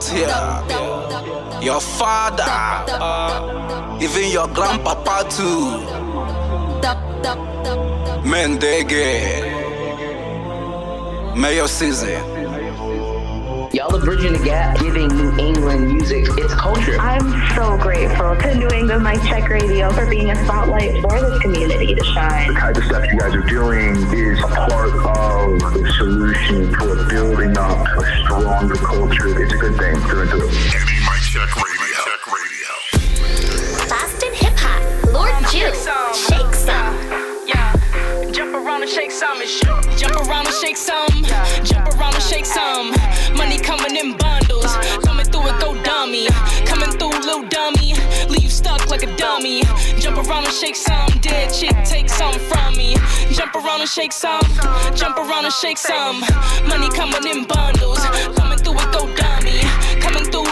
out 0.00 0.08
here. 0.08 1.62
Your 1.62 1.80
father, 1.80 2.44
uh, 2.46 3.98
even 4.00 4.30
your 4.30 4.48
grandpapa 4.48 5.28
too. 5.28 5.84
Mendege. 8.24 9.44
Mayo 11.36 11.66
season. 11.66 12.39
Y'all 14.00 14.06
bridging 14.06 14.32
the 14.32 14.38
gap, 14.38 14.78
giving 14.78 15.08
New 15.08 15.36
England 15.36 15.92
music 15.92 16.24
its 16.38 16.54
culture. 16.54 16.96
I'm 16.98 17.20
so 17.54 17.76
grateful 17.76 18.34
to 18.34 18.54
New 18.54 18.68
England 18.68 19.04
Mic 19.04 19.20
Check 19.24 19.50
Radio 19.50 19.90
for 19.90 20.06
being 20.06 20.30
a 20.30 20.44
spotlight 20.44 21.02
for 21.02 21.20
this 21.20 21.38
community 21.40 21.94
to 21.94 22.04
shine. 22.04 22.48
The 22.48 22.58
kind 22.58 22.76
of 22.76 22.84
stuff 22.84 23.04
you 23.12 23.18
guys 23.18 23.34
are 23.34 23.42
doing 23.42 23.96
is 24.14 24.38
a 24.40 24.46
part 24.46 24.88
of 24.88 25.60
the 25.74 25.92
solution 25.98 26.72
for 26.74 27.08
building 27.10 27.58
up 27.58 27.86
a 27.88 28.22
stronger 28.24 28.76
culture. 28.76 29.38
It's 29.42 29.52
a 29.52 29.58
good 29.58 29.76
thing 29.76 29.96
through 30.08 30.22
and 30.22 30.30
through. 30.30 30.48
Mic 30.48 31.20
check 31.28 31.54
radio. 31.56 32.00
Check 32.08 32.26
radio. 32.32 32.70
Fast 33.84 34.22
and 34.24 34.34
hip 34.34 34.56
hop. 34.56 35.12
Lord 35.12 35.34
Jew. 35.52 35.74
Shake 36.16 36.54
some. 36.54 36.96
Yeah, 37.46 37.76
jump 38.32 38.54
around 38.54 38.80
around 38.80 38.82
and 38.82 38.90
shake 38.90 39.10
some. 39.10 39.42
Jump 39.98 40.16
around 40.26 40.46
and 40.46 40.56
shake 40.56 40.76
some. 40.76 41.79
Around 42.00 42.14
and 42.14 42.22
shake 42.22 42.46
some. 42.46 42.92
Money 43.36 43.58
coming 43.58 43.94
in 43.94 44.16
bundles. 44.16 44.74
Coming 45.04 45.26
through 45.26 45.48
it, 45.48 45.60
go 45.60 45.74
dummy. 45.82 46.28
Coming 46.64 46.88
through, 46.92 47.10
little 47.10 47.46
dummy. 47.46 47.92
Leave 48.30 48.44
you 48.44 48.48
stuck 48.48 48.88
like 48.88 49.02
a 49.02 49.16
dummy. 49.16 49.64
Jump 50.00 50.16
around 50.16 50.46
and 50.46 50.54
shake 50.54 50.76
some. 50.76 51.10
Dead 51.20 51.52
chick, 51.52 51.76
take 51.84 52.08
some 52.08 52.32
from 52.32 52.74
me. 52.74 52.96
Jump 53.32 53.54
around 53.54 53.80
and 53.80 53.90
shake 53.90 54.12
some. 54.12 54.40
Jump 54.94 55.18
around 55.18 55.44
and 55.44 55.52
shake 55.52 55.76
some. 55.76 56.20
Money 56.66 56.88
coming 56.88 57.26
in 57.26 57.44
bundles. 57.44 58.00
Coming 58.34 58.58
through 58.58 58.78
it, 58.78 58.92
go 58.92 59.14
dummy. 59.14 59.39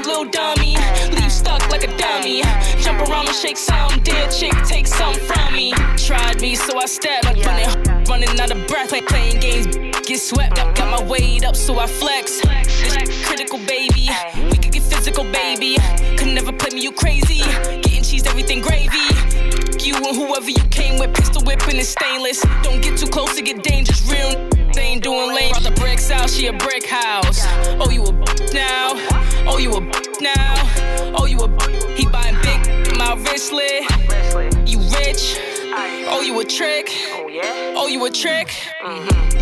Little 0.08 0.24
dummy. 0.24 0.74
Leave 1.12 1.30
stuck 1.30 1.68
like 1.68 1.84
a 1.84 1.96
dummy. 1.98 2.40
Jump 2.80 2.98
around 3.06 3.26
and 3.26 3.36
shake 3.36 3.58
some. 3.58 4.00
Dead 4.00 4.30
chick, 4.30 4.54
take 4.64 4.86
some 4.86 5.12
from 5.12 5.52
me. 5.52 5.74
Tried 5.98 6.40
me, 6.40 6.54
so 6.54 6.78
I 6.78 6.86
stepped. 6.86 7.26
Like 7.26 7.44
running, 7.44 8.04
running 8.04 8.40
out 8.40 8.50
of 8.50 8.66
breath. 8.68 8.90
Like 8.90 9.06
playing 9.06 9.38
games, 9.38 9.66
get 10.06 10.18
swept 10.18 10.58
up. 10.60 10.74
Got 10.74 10.98
my 10.98 11.06
weight 11.06 11.44
up, 11.44 11.54
so 11.54 11.78
I 11.78 11.86
flex. 11.86 12.40
This 12.40 13.26
critical, 13.26 13.58
baby. 13.58 14.08
We 14.50 14.56
could 14.56 14.72
get 14.72 14.82
physical, 14.82 15.24
baby. 15.24 15.76
Could 16.16 16.28
never 16.28 16.52
play 16.52 16.70
me, 16.74 16.80
you 16.80 16.90
crazy. 16.90 17.42
Getting 17.82 18.02
cheese, 18.02 18.26
everything 18.26 18.62
gravy. 18.62 19.37
You 19.80 19.94
and 19.94 20.16
whoever 20.16 20.50
you 20.50 20.62
came 20.70 20.98
with, 20.98 21.14
pistol 21.14 21.42
whipping 21.44 21.76
is 21.76 21.88
stainless. 21.88 22.44
Don't 22.62 22.82
get 22.82 22.98
too 22.98 23.06
close 23.06 23.36
to 23.36 23.42
get 23.42 23.62
dangerous. 23.62 24.02
Real 24.10 24.48
they 24.74 24.82
ain't 24.82 25.02
doing 25.02 25.34
lame. 25.34 25.52
Brought 25.52 25.64
the 25.64 25.80
bricks 25.80 26.10
out, 26.10 26.28
she 26.28 26.46
a 26.46 26.52
brick 26.52 26.86
house. 26.86 27.40
Oh, 27.80 27.90
you 27.90 28.04
a 28.04 28.12
now? 28.52 28.92
Oh, 29.46 29.58
you 29.58 29.74
a 29.74 29.80
now? 30.20 31.14
Oh, 31.18 31.26
you 31.26 31.38
a 31.40 31.48
he 31.94 32.06
buying 32.06 32.36
big, 32.42 32.96
my 32.96 33.16
wristlet. 33.24 33.82
You 34.68 34.78
rich? 34.98 35.38
Oh, 36.10 36.22
you 36.22 36.38
a 36.40 36.44
trick? 36.44 36.90
Oh, 37.76 37.86
you 37.88 38.04
a 38.04 38.10
trick? 38.10 38.50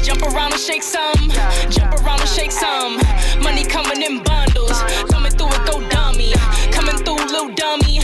Jump 0.03 0.23
around 0.23 0.53
and 0.53 0.61
shake 0.61 0.83
some. 0.83 1.31
Jump 1.71 1.95
around 2.03 2.21
and 2.21 2.29
shake 2.29 2.53
some. 2.53 2.97
Money 3.43 3.65
coming 3.65 4.03
in 4.03 4.23
bundles. 4.23 4.81
Coming 5.11 5.33
through 5.33 5.49
it, 5.49 5.67
go 5.67 5.87
dummy. 5.89 6.33
Coming 6.71 6.97
through, 7.05 7.17
little 7.27 7.53
dummy. 7.55 8.01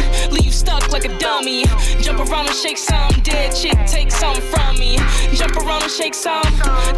Like 0.92 1.06
a 1.06 1.18
dummy. 1.18 1.64
Jump 2.02 2.20
around 2.20 2.48
and 2.48 2.54
shake 2.54 2.76
some. 2.76 3.10
Dead 3.22 3.54
chick, 3.56 3.78
take 3.86 4.10
some 4.10 4.36
from 4.36 4.78
me. 4.78 4.98
Jump 5.32 5.56
around 5.56 5.82
and 5.82 5.90
shake 5.90 6.14
some. 6.14 6.44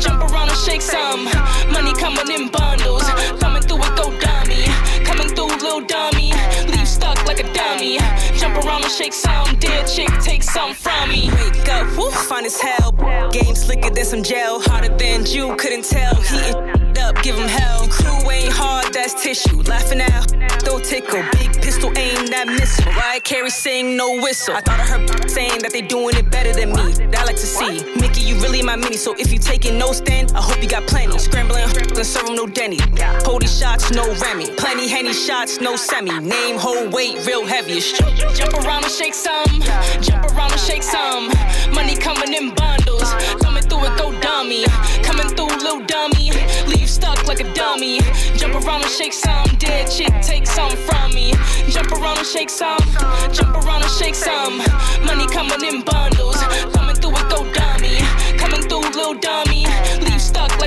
Jump 0.00 0.20
around 0.20 0.48
and 0.48 0.58
shake 0.58 0.82
some. 0.82 1.24
Money 1.70 1.94
coming 1.94 2.28
in 2.28 2.48
bundles. 2.48 3.04
Coming 3.38 3.62
through 3.62 3.78
it, 3.78 3.96
go 3.96 4.10
dummy. 4.18 4.64
Coming 5.04 5.28
through, 5.28 5.56
little 5.62 5.80
dummy. 5.80 6.32
Leave 6.72 6.88
stuck 6.88 7.24
like 7.24 7.38
a 7.38 7.52
dummy. 7.52 7.98
Jump 8.36 8.56
around 8.64 8.82
and 8.82 8.92
shake 8.92 9.12
some. 9.12 9.54
Dead 9.60 9.86
chick, 9.86 10.10
take 10.20 10.42
some 10.42 10.74
from 10.74 11.10
me. 11.10 11.30
Wake 11.30 11.68
up, 11.68 11.96
woo, 11.96 12.10
fine 12.10 12.46
as 12.46 12.60
hell. 12.60 12.90
Game 13.30 13.54
slicker 13.54 13.90
than 13.90 14.04
some 14.04 14.24
gel. 14.24 14.60
Harder 14.60 14.94
than 14.96 15.24
you, 15.24 15.54
couldn't 15.54 15.84
tell. 15.84 16.83
Up, 16.98 17.22
give 17.22 17.36
him 17.36 17.48
hell. 17.48 17.86
Crew 17.88 18.30
ain't 18.30 18.52
hard, 18.52 18.92
that's 18.92 19.14
tissue. 19.22 19.62
Laughing 19.62 20.00
out, 20.00 20.26
don't 20.60 20.84
tickle. 20.84 21.22
Big 21.32 21.52
pistol 21.60 21.90
aim 21.96 22.26
that 22.26 22.46
missile. 22.46 22.92
Mariah 22.92 23.20
Carey 23.20 23.50
sing, 23.50 23.96
no 23.96 24.20
whistle. 24.20 24.54
I 24.54 24.60
thought 24.60 24.80
I 24.80 24.84
heard 24.84 25.30
saying 25.30 25.62
that 25.62 25.72
they 25.72 25.82
doing 25.82 26.16
it 26.16 26.30
better 26.30 26.52
than 26.52 26.70
me. 26.70 26.92
That 27.10 27.20
I 27.20 27.24
like 27.24 27.36
to 27.36 27.46
see. 27.46 27.84
Mickey, 28.00 28.20
you 28.22 28.36
really 28.36 28.62
my 28.62 28.76
mini, 28.76 28.96
so 28.96 29.14
if 29.18 29.32
you 29.32 29.38
taking 29.38 29.78
no 29.78 29.92
stand, 29.92 30.32
I 30.32 30.40
hope 30.40 30.62
you 30.62 30.68
got 30.68 30.86
plenty. 30.86 31.18
Scrambling, 31.18 31.64
and 31.64 32.06
serve 32.06 32.30
no 32.30 32.46
Denny. 32.46 32.78
These 33.40 33.58
shots, 33.58 33.90
no 33.90 34.04
Remy. 34.20 34.46
Plenty 34.56 34.88
Henny 34.88 35.12
shots, 35.12 35.60
no 35.60 35.76
semi. 35.76 36.18
Name, 36.18 36.56
whole 36.56 36.88
weight, 36.88 37.26
real 37.26 37.44
heavy. 37.44 37.80
Jump 38.34 38.54
around 38.54 38.84
and 38.84 38.92
shake 38.92 39.14
some. 39.14 39.44
Jump 40.00 40.24
around 40.32 40.52
and 40.52 40.60
shake 40.60 40.82
some. 40.82 41.28
Money 41.74 41.96
coming 41.96 42.32
in 42.32 42.54
bundles. 42.54 43.12
Through 43.74 43.86
it, 43.86 43.98
go 43.98 44.20
dummy. 44.20 44.64
Coming 45.02 45.26
through, 45.34 45.48
little 45.48 45.84
dummy. 45.84 46.30
Leave 46.68 46.88
stuck 46.88 47.26
like 47.26 47.40
a 47.40 47.54
dummy. 47.54 47.98
Jump 48.36 48.54
around 48.54 48.82
and 48.82 48.90
shake 48.90 49.12
some. 49.12 49.48
Dead 49.58 49.90
chick, 49.90 50.12
take 50.22 50.46
some 50.46 50.70
from 50.86 51.12
me. 51.12 51.32
Jump 51.68 51.90
around 51.90 52.18
and 52.18 52.26
shake 52.26 52.50
some. 52.50 52.78
Jump 53.32 53.56
around 53.56 53.82
and 53.82 53.90
shake 53.90 54.14
some. 54.14 54.58
Money 55.04 55.26
coming 55.26 55.64
in 55.64 55.82
bundles. 55.82 56.40
Coming 56.72 56.94
through 56.94 57.16
it, 57.16 57.28
go 57.28 57.42
dummy. 57.52 57.98
Coming 58.38 58.62
through, 58.62 58.86
little 58.94 59.14
dummy. 59.14 59.66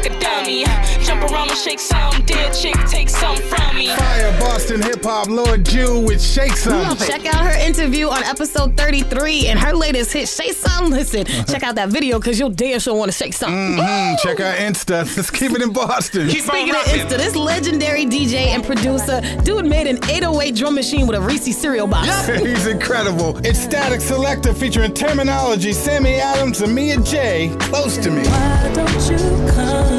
A 0.08 0.20
dummy. 0.22 0.64
Jump 1.04 1.22
around 1.30 1.50
and 1.50 1.58
shake 1.58 1.80
some. 1.80 2.22
Dead 2.26 2.54
chick, 2.54 2.76
take 2.88 3.10
some 3.10 3.36
from 3.36 3.76
me. 3.76 3.88
Fire 3.88 4.40
Boston 4.40 4.82
hip 4.82 5.04
hop 5.04 5.28
Lord 5.28 5.66
Jew 5.66 6.00
with 6.00 6.22
Shake 6.22 6.54
Some. 6.56 6.96
Check 6.98 7.26
out 7.26 7.44
her 7.46 7.58
interview 7.60 8.08
on 8.08 8.24
episode 8.24 8.78
33 8.78 9.48
and 9.48 9.60
her 9.60 9.74
latest 9.74 10.14
hit, 10.14 10.30
Shake 10.30 10.54
Some. 10.54 10.92
Listen, 10.92 11.26
check 11.26 11.64
out 11.64 11.76
that 11.76 11.90
video 11.90 12.20
because 12.20 12.40
you'll 12.40 12.50
damn 12.50 12.80
sure 12.80 12.96
want 12.96 13.12
to 13.12 13.18
shake 13.18 13.34
something. 13.34 13.58
Mhm, 13.84 14.20
Check 14.20 14.40
out 14.40 14.58
Insta. 14.58 15.04
Let's 15.18 15.30
keep 15.30 15.52
it 15.52 15.62
in 15.62 15.74
Boston. 15.74 16.30
Speaking 16.30 16.70
of 16.70 16.82
Insta, 16.84 17.18
this 17.18 17.36
legendary 17.36 18.06
DJ 18.06 18.48
and 18.56 18.64
producer, 18.64 19.20
dude 19.44 19.66
made 19.66 19.88
an 19.88 19.98
808 20.10 20.56
drum 20.56 20.76
machine 20.76 21.06
with 21.08 21.18
a 21.18 21.22
Reese 21.22 21.58
cereal 21.58 21.88
box. 21.88 22.28
He's 22.40 22.68
incredible. 22.68 23.38
It's 23.46 23.60
Static 23.60 24.00
Selektah 24.00 24.56
featuring 24.56 24.94
Termanology, 24.94 25.74
Sammy 25.74 26.16
Adams, 26.16 26.62
and 26.62 26.74
Mia 26.74 26.98
J. 27.02 27.54
Close 27.60 27.98
to 27.98 28.10
me. 28.10 28.24
Why 28.24 28.72
don't 28.74 29.10
you 29.10 29.52
come 29.54 29.97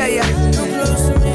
Yeah, 0.00 0.06
yeah. 0.06 0.52
Come 0.52 0.70
close 0.70 1.08
to 1.08 1.18
me. 1.20 1.34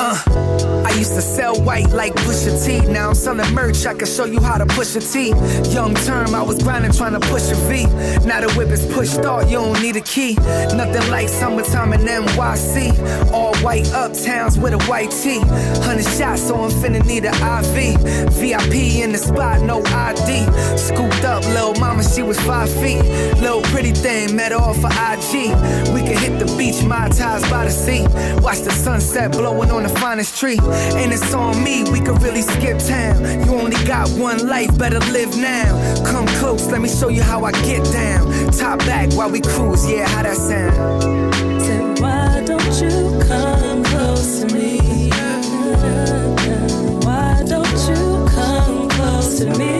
Uh, 0.00 0.82
I 0.85 0.85
used 0.96 1.14
to 1.14 1.20
sell 1.20 1.60
white 1.62 1.90
like 1.90 2.14
Pusha 2.14 2.64
T. 2.64 2.80
Now 2.90 3.08
I'm 3.08 3.14
selling 3.14 3.52
merch. 3.54 3.84
I 3.86 3.94
can 3.94 4.06
show 4.06 4.24
you 4.24 4.40
how 4.40 4.56
to 4.58 4.66
push 4.66 4.96
a 4.96 5.00
T. 5.00 5.28
Young 5.72 5.94
term, 5.94 6.34
I 6.34 6.42
was 6.42 6.62
grinding 6.62 6.92
trying 6.92 7.12
to 7.12 7.20
push 7.20 7.50
a 7.50 7.54
V. 7.68 7.84
Now 8.26 8.40
the 8.40 8.52
whip 8.56 8.68
is 8.68 8.84
pushed 8.94 9.14
start, 9.14 9.48
you 9.48 9.58
don't 9.58 9.80
need 9.82 9.96
a 9.96 10.00
key. 10.00 10.34
Nothing 10.74 11.10
like 11.10 11.28
summertime 11.28 11.92
in 11.92 12.00
NYC. 12.00 13.32
All 13.32 13.54
white 13.56 13.84
uptowns 13.86 14.60
with 14.60 14.72
a 14.72 14.82
white 14.84 15.10
tee. 15.10 15.40
Hundred 15.84 16.04
shots, 16.04 16.42
so 16.42 16.64
I'm 16.64 16.70
finna 16.70 17.04
need 17.04 17.24
an 17.24 17.34
IV. 17.34 18.00
VIP 18.32 19.02
in 19.02 19.12
the 19.12 19.18
spot, 19.18 19.62
no 19.62 19.82
ID. 19.84 20.46
Scooped 20.78 21.24
up, 21.24 21.44
little 21.46 21.74
mama, 21.74 22.02
she 22.02 22.22
was 22.22 22.38
five 22.40 22.70
feet. 22.80 23.02
Little 23.40 23.62
pretty 23.62 23.92
thing, 23.92 24.34
met 24.34 24.52
her 24.52 24.58
off 24.58 24.78
of 24.78 24.92
IG. 24.92 25.50
We 25.92 26.00
could 26.00 26.18
hit 26.18 26.38
the 26.38 26.54
beach, 26.56 26.82
my 26.84 27.08
ties 27.08 27.42
by 27.50 27.64
the 27.64 27.70
sea. 27.70 28.02
Watch 28.40 28.60
the 28.60 28.70
sunset 28.70 29.32
blowing 29.32 29.70
on 29.70 29.82
the 29.82 29.88
finest 29.88 30.38
tree. 30.38 30.58
And 30.94 31.12
it's 31.12 31.34
on 31.34 31.62
me, 31.62 31.84
we 31.90 32.00
could 32.00 32.22
really 32.22 32.42
skip 32.42 32.78
town. 32.78 33.22
You 33.44 33.54
only 33.54 33.82
got 33.84 34.08
one 34.10 34.46
life, 34.46 34.76
better 34.78 35.00
live 35.12 35.36
now. 35.36 36.04
Come 36.04 36.26
close, 36.38 36.66
let 36.66 36.80
me 36.80 36.88
show 36.88 37.08
you 37.08 37.22
how 37.22 37.44
I 37.44 37.52
get 37.52 37.84
down. 37.92 38.50
Top 38.52 38.78
back 38.80 39.12
while 39.12 39.30
we 39.30 39.40
cruise, 39.40 39.88
yeah, 39.90 40.08
how 40.08 40.22
that 40.22 40.36
sound? 40.36 41.02
Said, 41.62 42.00
why 42.00 42.42
don't 42.44 42.80
you 42.80 43.20
come 43.28 43.84
close 43.84 44.40
to 44.40 44.54
me? 44.54 45.10
Why 47.04 47.42
don't 47.46 47.88
you 47.88 48.26
come 48.34 48.88
close 48.90 49.38
to 49.40 49.58
me? 49.58 49.75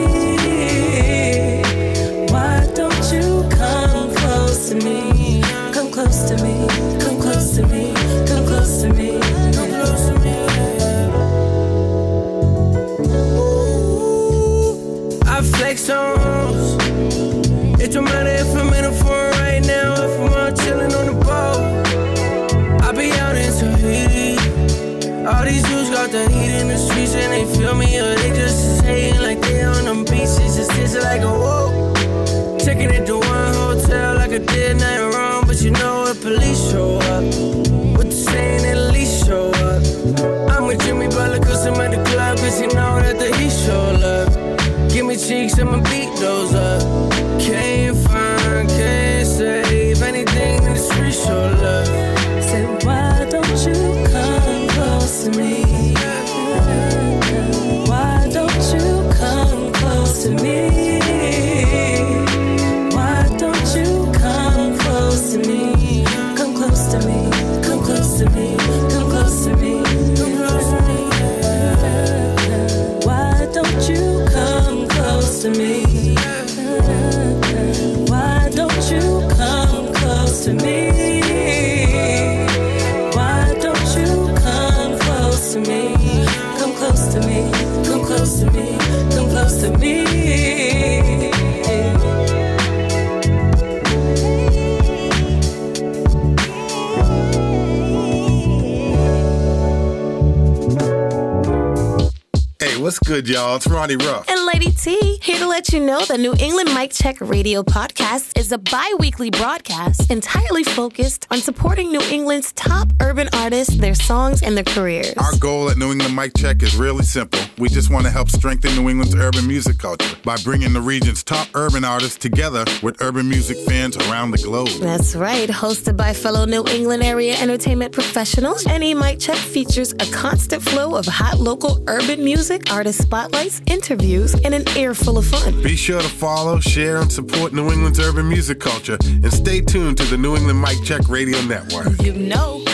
Mic 106.87 106.93
Check 106.93 107.19
Radio 107.19 107.63
podcast 107.63 108.39
is 108.39 108.53
a 108.53 108.57
bi 108.57 108.95
weekly 108.97 109.29
broadcast 109.29 110.09
entirely 110.09 110.63
focused 110.63 111.27
on 111.29 111.39
supporting 111.39 111.91
New 111.91 111.99
England's 112.09 112.53
top 112.53 112.87
urban 113.01 113.27
artists, 113.33 113.75
their 113.75 113.93
songs, 113.93 114.41
and 114.41 114.55
their 114.55 114.63
careers. 114.63 115.13
Our 115.17 115.37
goal 115.37 115.69
at 115.69 115.75
New 115.75 115.91
England 115.91 116.15
Mic 116.15 116.31
Check 116.37 116.63
is 116.63 116.77
really 116.77 117.03
simple. 117.03 117.41
We 117.59 117.69
just 117.69 117.89
want 117.89 118.05
to 118.05 118.11
help 118.11 118.29
strengthen 118.29 118.75
New 118.75 118.87
England's 118.87 119.15
urban 119.15 119.47
music 119.47 119.79
culture 119.79 120.15
by 120.23 120.37
bringing 120.43 120.73
the 120.73 120.81
region's 120.81 121.23
top 121.23 121.47
urban 121.55 121.83
artists 121.83 122.17
together 122.17 122.63
with 122.83 123.01
urban 123.01 123.27
music 123.27 123.57
fans 123.65 123.97
around 123.97 124.29
the 124.29 124.37
globe. 124.37 124.69
That's 124.79 125.15
right, 125.15 125.49
hosted 125.49 125.97
by 125.97 126.13
fellow 126.13 126.45
New 126.45 126.63
England 126.67 127.01
area 127.01 127.35
entertainment 127.35 127.93
professionals. 127.93 128.63
NE 128.67 128.93
Mic 128.93 129.19
Check 129.19 129.37
features 129.37 129.93
a 129.93 130.05
constant 130.11 130.61
flow 130.61 130.95
of 130.95 131.07
hot 131.07 131.39
local 131.39 131.83
urban 131.87 132.23
music, 132.23 132.71
artist 132.71 133.01
spotlights, 133.01 133.59
interviews, 133.65 134.35
and 134.35 134.53
an 134.53 134.67
air 134.77 134.93
full 134.93 135.17
of 135.17 135.25
fun. 135.25 135.63
Be 135.63 135.75
sure 135.75 135.99
to 135.99 136.07
follow, 136.07 136.59
share, 136.59 136.97
and 136.97 137.11
support 137.11 137.53
New 137.53 137.71
England's 137.71 137.99
urban 137.99 138.29
music 138.29 138.59
culture, 138.59 138.99
and 139.01 139.33
stay 139.33 139.61
tuned 139.61 139.97
to 139.97 140.03
the 140.03 140.17
New 140.17 140.35
England 140.35 140.61
Mic 140.61 140.83
Check 140.83 141.09
Radio 141.09 141.41
Network. 141.41 141.99
You 142.01 142.13
know. 142.13 142.66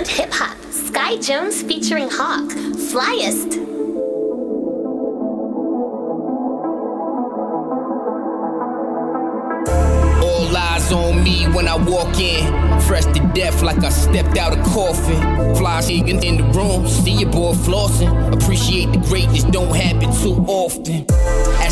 Island 0.00 0.16
hip 0.16 0.32
hop. 0.32 0.56
Sky 0.72 1.16
Jones 1.18 1.62
featuring 1.62 2.08
Hawk. 2.10 2.48
Flyest. 2.88 3.58
All 10.22 10.56
eyes 10.56 10.90
on 10.90 11.22
me 11.22 11.44
when 11.48 11.68
I 11.68 11.76
walk 11.76 12.18
in. 12.18 12.80
Fresh 12.80 13.04
to 13.12 13.30
death 13.34 13.62
like 13.62 13.84
I 13.84 13.90
stepped 13.90 14.38
out 14.38 14.56
of 14.56 14.64
coffin. 14.64 15.20
Fly 15.56 15.82
in 15.90 16.36
the 16.38 16.44
room, 16.54 16.88
see 16.88 17.12
your 17.12 17.30
boy 17.30 17.52
flossing. 17.52 18.10
Appreciate 18.32 18.90
the 18.92 19.00
greatness, 19.00 19.44
don't 19.44 19.74
happen 19.74 20.10
too 20.22 20.42
often. 20.48 21.04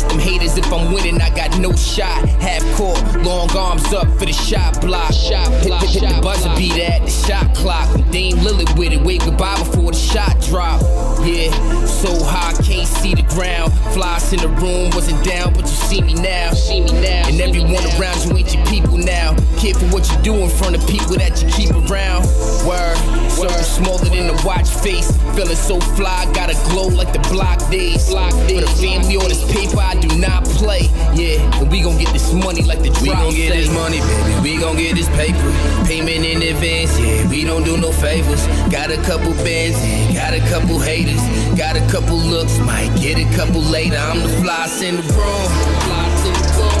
Them 0.09 0.19
haters 0.19 0.57
if 0.57 0.71
I'm 0.73 0.91
winning, 0.91 1.21
I 1.21 1.29
got 1.29 1.57
no 1.59 1.71
shot. 1.75 2.27
Half 2.41 2.63
court, 2.75 2.99
long 3.23 3.49
arms 3.55 3.93
up 3.93 4.07
for 4.17 4.25
the 4.25 4.33
shot 4.33 4.81
block. 4.81 5.13
Shot 5.13 5.47
block, 5.63 5.81
hit, 5.83 6.01
hit, 6.01 6.03
hit 6.03 6.15
the 6.15 6.21
buzzer 6.21 6.53
beat 6.57 6.79
at 6.79 7.03
the 7.03 7.11
shot 7.11 7.55
clock. 7.55 7.87
Dame 8.11 8.37
Lillard 8.37 8.77
with 8.77 8.91
it, 8.91 9.01
wave 9.01 9.21
goodbye 9.21 9.57
before 9.59 9.91
the 9.91 9.97
shot 9.97 10.41
drop. 10.41 10.81
Yeah, 11.23 11.51
so 11.85 12.09
high, 12.23 12.53
can't 12.63 12.87
see 12.87 13.13
the 13.13 13.21
ground. 13.23 13.71
Flies 13.93 14.33
in 14.33 14.39
the 14.39 14.47
room, 14.47 14.89
wasn't 14.91 15.23
down, 15.23 15.53
but 15.53 15.61
you 15.61 15.77
see 15.89 16.01
me 16.01 16.15
now. 16.15 16.51
See 16.53 16.81
me 16.81 16.91
now. 16.93 17.27
And 17.27 17.39
everyone 17.39 17.85
around 17.99 18.25
you 18.25 18.37
ain't 18.37 18.53
your 18.53 18.65
people 18.65 18.97
now. 18.97 19.35
Careful 19.59 19.87
what 19.89 20.09
you 20.09 20.17
do 20.23 20.33
in 20.33 20.49
front 20.49 20.75
of 20.75 20.81
people 20.87 21.17
that 21.17 21.37
you 21.43 21.49
keep 21.53 21.69
around. 21.69 22.25
Word, 22.65 22.97
circle 23.29 23.61
smaller 23.61 24.09
than 24.09 24.27
the 24.27 24.41
watch 24.45 24.69
face. 24.69 25.11
Feeling 25.35 25.55
so 25.55 25.79
fly, 25.93 26.25
got 26.33 26.49
a 26.49 26.57
glow 26.71 26.87
like 26.87 27.13
the 27.13 27.19
block 27.29 27.59
days. 27.69 28.09
Block 28.09 28.31
days. 28.47 28.59
For 28.59 28.65
the 28.65 28.73
family 28.81 29.17
on 29.17 29.27
this 29.27 29.43
paper, 29.51 29.79
I 29.79 29.98
do 30.01 30.17
not 30.17 30.43
play. 30.45 30.89
Yeah, 31.13 31.41
and 31.59 31.69
we 31.71 31.81
gon' 31.81 31.97
get 31.97 32.11
this 32.13 32.33
money 32.33 32.63
like 32.63 32.79
the 32.79 32.89
drop 32.89 33.01
We 33.01 33.09
gon' 33.09 33.33
get 33.33 33.51
say. 33.53 33.61
this 33.61 33.73
money, 33.73 33.99
baby. 33.99 34.41
We 34.41 34.57
gon' 34.57 34.77
get 34.77 34.95
this 34.95 35.09
paper. 35.09 35.51
Payment 35.85 36.25
in 36.25 36.41
advance, 36.41 36.97
yeah. 36.99 37.27
We 37.29 37.43
don't 37.43 37.63
do 37.63 37.77
no 37.77 37.91
favors. 37.91 38.45
Got 38.71 38.91
a 38.91 38.97
couple 39.03 39.33
bands, 39.45 39.77
yeah. 39.85 40.13
Got 40.13 40.33
a 40.33 40.41
couple 40.49 40.79
haters. 40.79 41.21
Got 41.57 41.75
a 41.75 41.85
couple 41.91 42.17
looks, 42.17 42.57
might 42.59 42.93
get 42.99 43.17
a 43.17 43.25
couple 43.35 43.61
later. 43.61 43.97
I'm 43.97 44.19
the 44.19 44.29
flyest 44.41 44.81
in 44.81 44.95
the 44.97 45.03
room. 45.13 45.49
Flyest 45.85 46.25
in 46.27 46.33
the 46.33 46.49
room. 46.57 46.79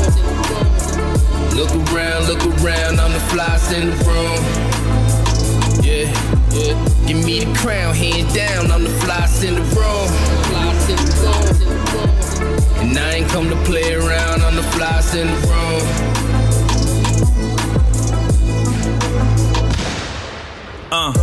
Look 1.57 1.71
around, 1.91 2.27
look 2.27 2.43
around, 2.63 2.99
I'm 2.99 3.11
the 3.11 3.19
flyest 3.31 3.73
in 3.75 3.89
the 3.89 3.95
room. 4.07 4.39
Yeah, 5.83 6.07
yeah. 6.53 6.75
Give 7.07 7.25
me 7.25 7.39
the 7.43 7.53
crown, 7.57 7.93
hands 7.95 8.33
down, 8.33 8.71
I'm 8.71 8.83
the 8.83 8.89
flyest 9.03 9.43
in 9.47 9.55
the 9.55 9.61
room. 9.61 10.07
Flyest 10.47 10.89
in 10.89 10.95
the 10.95 11.97
room. 11.97 12.08
And 12.89 12.97
I 12.97 13.13
ain't 13.17 13.29
come 13.29 13.47
to 13.49 13.55
play 13.65 13.93
around, 13.93 14.41
I'm 14.41 14.55
the 14.55 14.63
flyest 14.63 15.13
in 15.13 15.27
the 15.27 15.33
room. 15.47 15.83
Uh, 20.91 21.13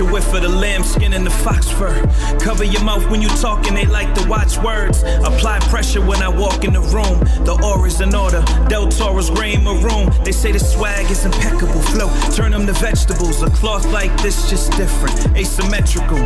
a 0.00 0.04
whiff 0.04 0.32
of 0.32 0.42
the 0.42 0.48
lamb 0.48 0.82
skin 0.84 1.12
and 1.12 1.26
the 1.26 1.30
fox 1.30 1.68
fur. 1.70 1.94
Cover 2.38 2.64
your 2.64 2.82
mouth 2.84 3.08
when 3.10 3.20
you 3.20 3.28
talking, 3.28 3.74
they 3.74 3.86
like 3.86 4.14
to 4.14 4.28
watch 4.28 4.56
words. 4.58 5.02
Apply 5.24 5.58
pressure 5.70 6.00
when 6.04 6.22
I 6.22 6.28
walk 6.28 6.64
in 6.64 6.72
the 6.72 6.80
room. 6.80 7.18
The 7.44 7.58
aura's 7.62 8.00
in 8.00 8.14
order, 8.14 8.42
Del 8.68 8.88
Toro's 8.88 9.30
gray 9.30 9.56
maroon. 9.56 10.10
They 10.24 10.32
say 10.32 10.52
the 10.52 10.58
swag 10.58 11.10
is 11.10 11.24
impeccable. 11.24 11.80
Flow, 11.92 12.08
turn 12.32 12.52
them 12.52 12.66
to 12.66 12.72
vegetables. 12.72 13.42
A 13.42 13.50
cloth 13.50 13.86
like 13.86 14.14
this 14.22 14.48
just 14.48 14.72
different, 14.72 15.36
asymmetrical. 15.36 16.18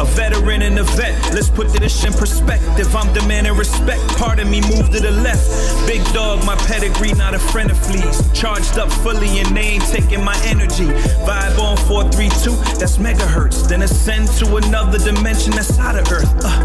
A 0.00 0.04
veteran 0.04 0.62
and 0.62 0.78
a 0.78 0.84
vet, 0.84 1.14
let's 1.34 1.50
put 1.50 1.68
this 1.68 2.04
in 2.04 2.12
perspective. 2.12 2.94
I'm 2.94 3.12
demanding 3.12 3.54
respect, 3.56 4.02
part 4.16 4.38
of 4.38 4.48
me 4.48 4.60
move 4.62 4.90
to 4.90 5.00
the 5.00 5.10
left. 5.10 5.46
Big 5.86 6.02
dog, 6.12 6.44
my 6.46 6.56
pedigree, 6.66 7.12
not 7.12 7.34
a 7.34 7.38
friend 7.38 7.70
of 7.70 7.78
fleas. 7.78 8.30
Charged 8.32 8.78
up 8.78 8.90
fully 8.90 9.38
and 9.38 9.56
they 9.56 9.78
ain't 9.78 9.86
taking 9.86 10.24
my 10.24 10.38
energy. 10.44 10.86
Vibe 11.26 11.58
on 11.58 11.76
432, 11.76 12.78
that's 12.78 12.98
megahertz. 13.12 13.68
Then 13.68 13.82
ascend 13.82 14.28
to 14.38 14.56
another 14.56 14.98
dimension 14.98 15.52
that's 15.52 15.78
out 15.78 15.96
of 15.96 16.10
earth. 16.10 16.32
Uh, 16.44 16.58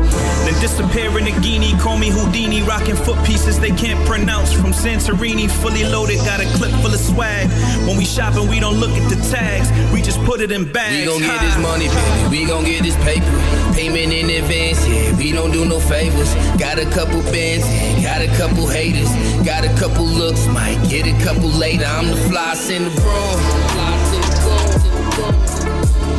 then 0.45 0.59
disappear 0.61 1.17
in 1.17 1.27
a 1.27 1.39
guinea, 1.41 1.73
call 1.79 1.97
me 1.97 2.09
Houdini, 2.09 2.61
rocking 2.61 2.95
foot 2.95 3.17
pieces 3.25 3.59
they 3.59 3.71
can't 3.71 3.99
pronounce. 4.07 4.53
From 4.53 4.71
Santorini, 4.71 5.49
fully 5.49 5.83
loaded, 5.83 6.17
got 6.25 6.39
a 6.39 6.45
clip 6.57 6.71
full 6.81 6.93
of 6.93 6.99
swag. 6.99 7.49
When 7.87 7.97
we 7.97 8.05
shopping, 8.05 8.47
we 8.47 8.59
don't 8.59 8.79
look 8.79 8.91
at 8.91 9.09
the 9.09 9.17
tags, 9.29 9.71
we 9.93 10.01
just 10.01 10.23
put 10.23 10.41
it 10.41 10.51
in 10.51 10.71
bags. 10.71 10.97
We 10.97 11.05
gon' 11.05 11.21
get 11.21 11.41
this 11.41 11.57
money, 11.57 11.87
baby. 11.87 12.29
We 12.29 12.45
gon' 12.45 12.63
get 12.63 12.83
this 12.83 12.95
paper. 13.03 13.25
Payment 13.73 14.13
in 14.13 14.29
advance, 14.29 14.87
yeah. 14.87 15.17
We 15.17 15.31
don't 15.31 15.51
do 15.51 15.65
no 15.65 15.79
favors. 15.79 16.33
Got 16.57 16.79
a 16.79 16.85
couple 16.89 17.21
bands, 17.31 17.65
yeah. 17.67 18.03
Got 18.03 18.21
a 18.21 18.27
couple 18.37 18.67
haters. 18.67 19.09
Got 19.45 19.65
a 19.65 19.73
couple 19.79 20.05
looks, 20.05 20.47
might 20.47 20.79
get 20.89 21.05
a 21.05 21.13
couple 21.23 21.49
later. 21.49 21.85
I'm 21.85 22.07
the 22.07 22.15
flyest 22.27 22.69
in 22.69 22.83
the 22.83 22.91
room. 23.01 23.37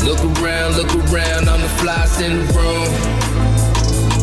Look 0.08 0.24
around, 0.40 0.74
look 0.74 0.94
around. 1.12 1.50
I'm 1.50 1.60
the 1.60 1.68
flyest 1.76 2.22
in 2.24 2.38
the 2.38 2.44
room. 2.54 2.88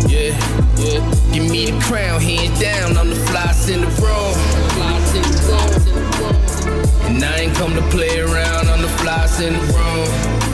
Yeah, 0.09 0.33
yeah. 0.81 1.31
Give 1.31 1.47
me 1.47 1.69
the 1.69 1.79
crown, 1.79 2.19
hands 2.19 2.59
down. 2.59 2.97
I'm 2.97 3.09
the 3.09 3.15
flyest 3.15 3.71
in 3.71 3.81
the 3.81 3.87
room. 4.01 4.33
And 7.05 7.23
I 7.23 7.41
ain't 7.41 7.53
come 7.53 7.75
to 7.75 7.83
play 7.95 8.19
around. 8.19 8.67
I'm 8.67 8.81
the 8.81 8.87
flyest 8.97 9.45
in 9.45 9.53
the 9.53 9.59
room. 9.59 10.44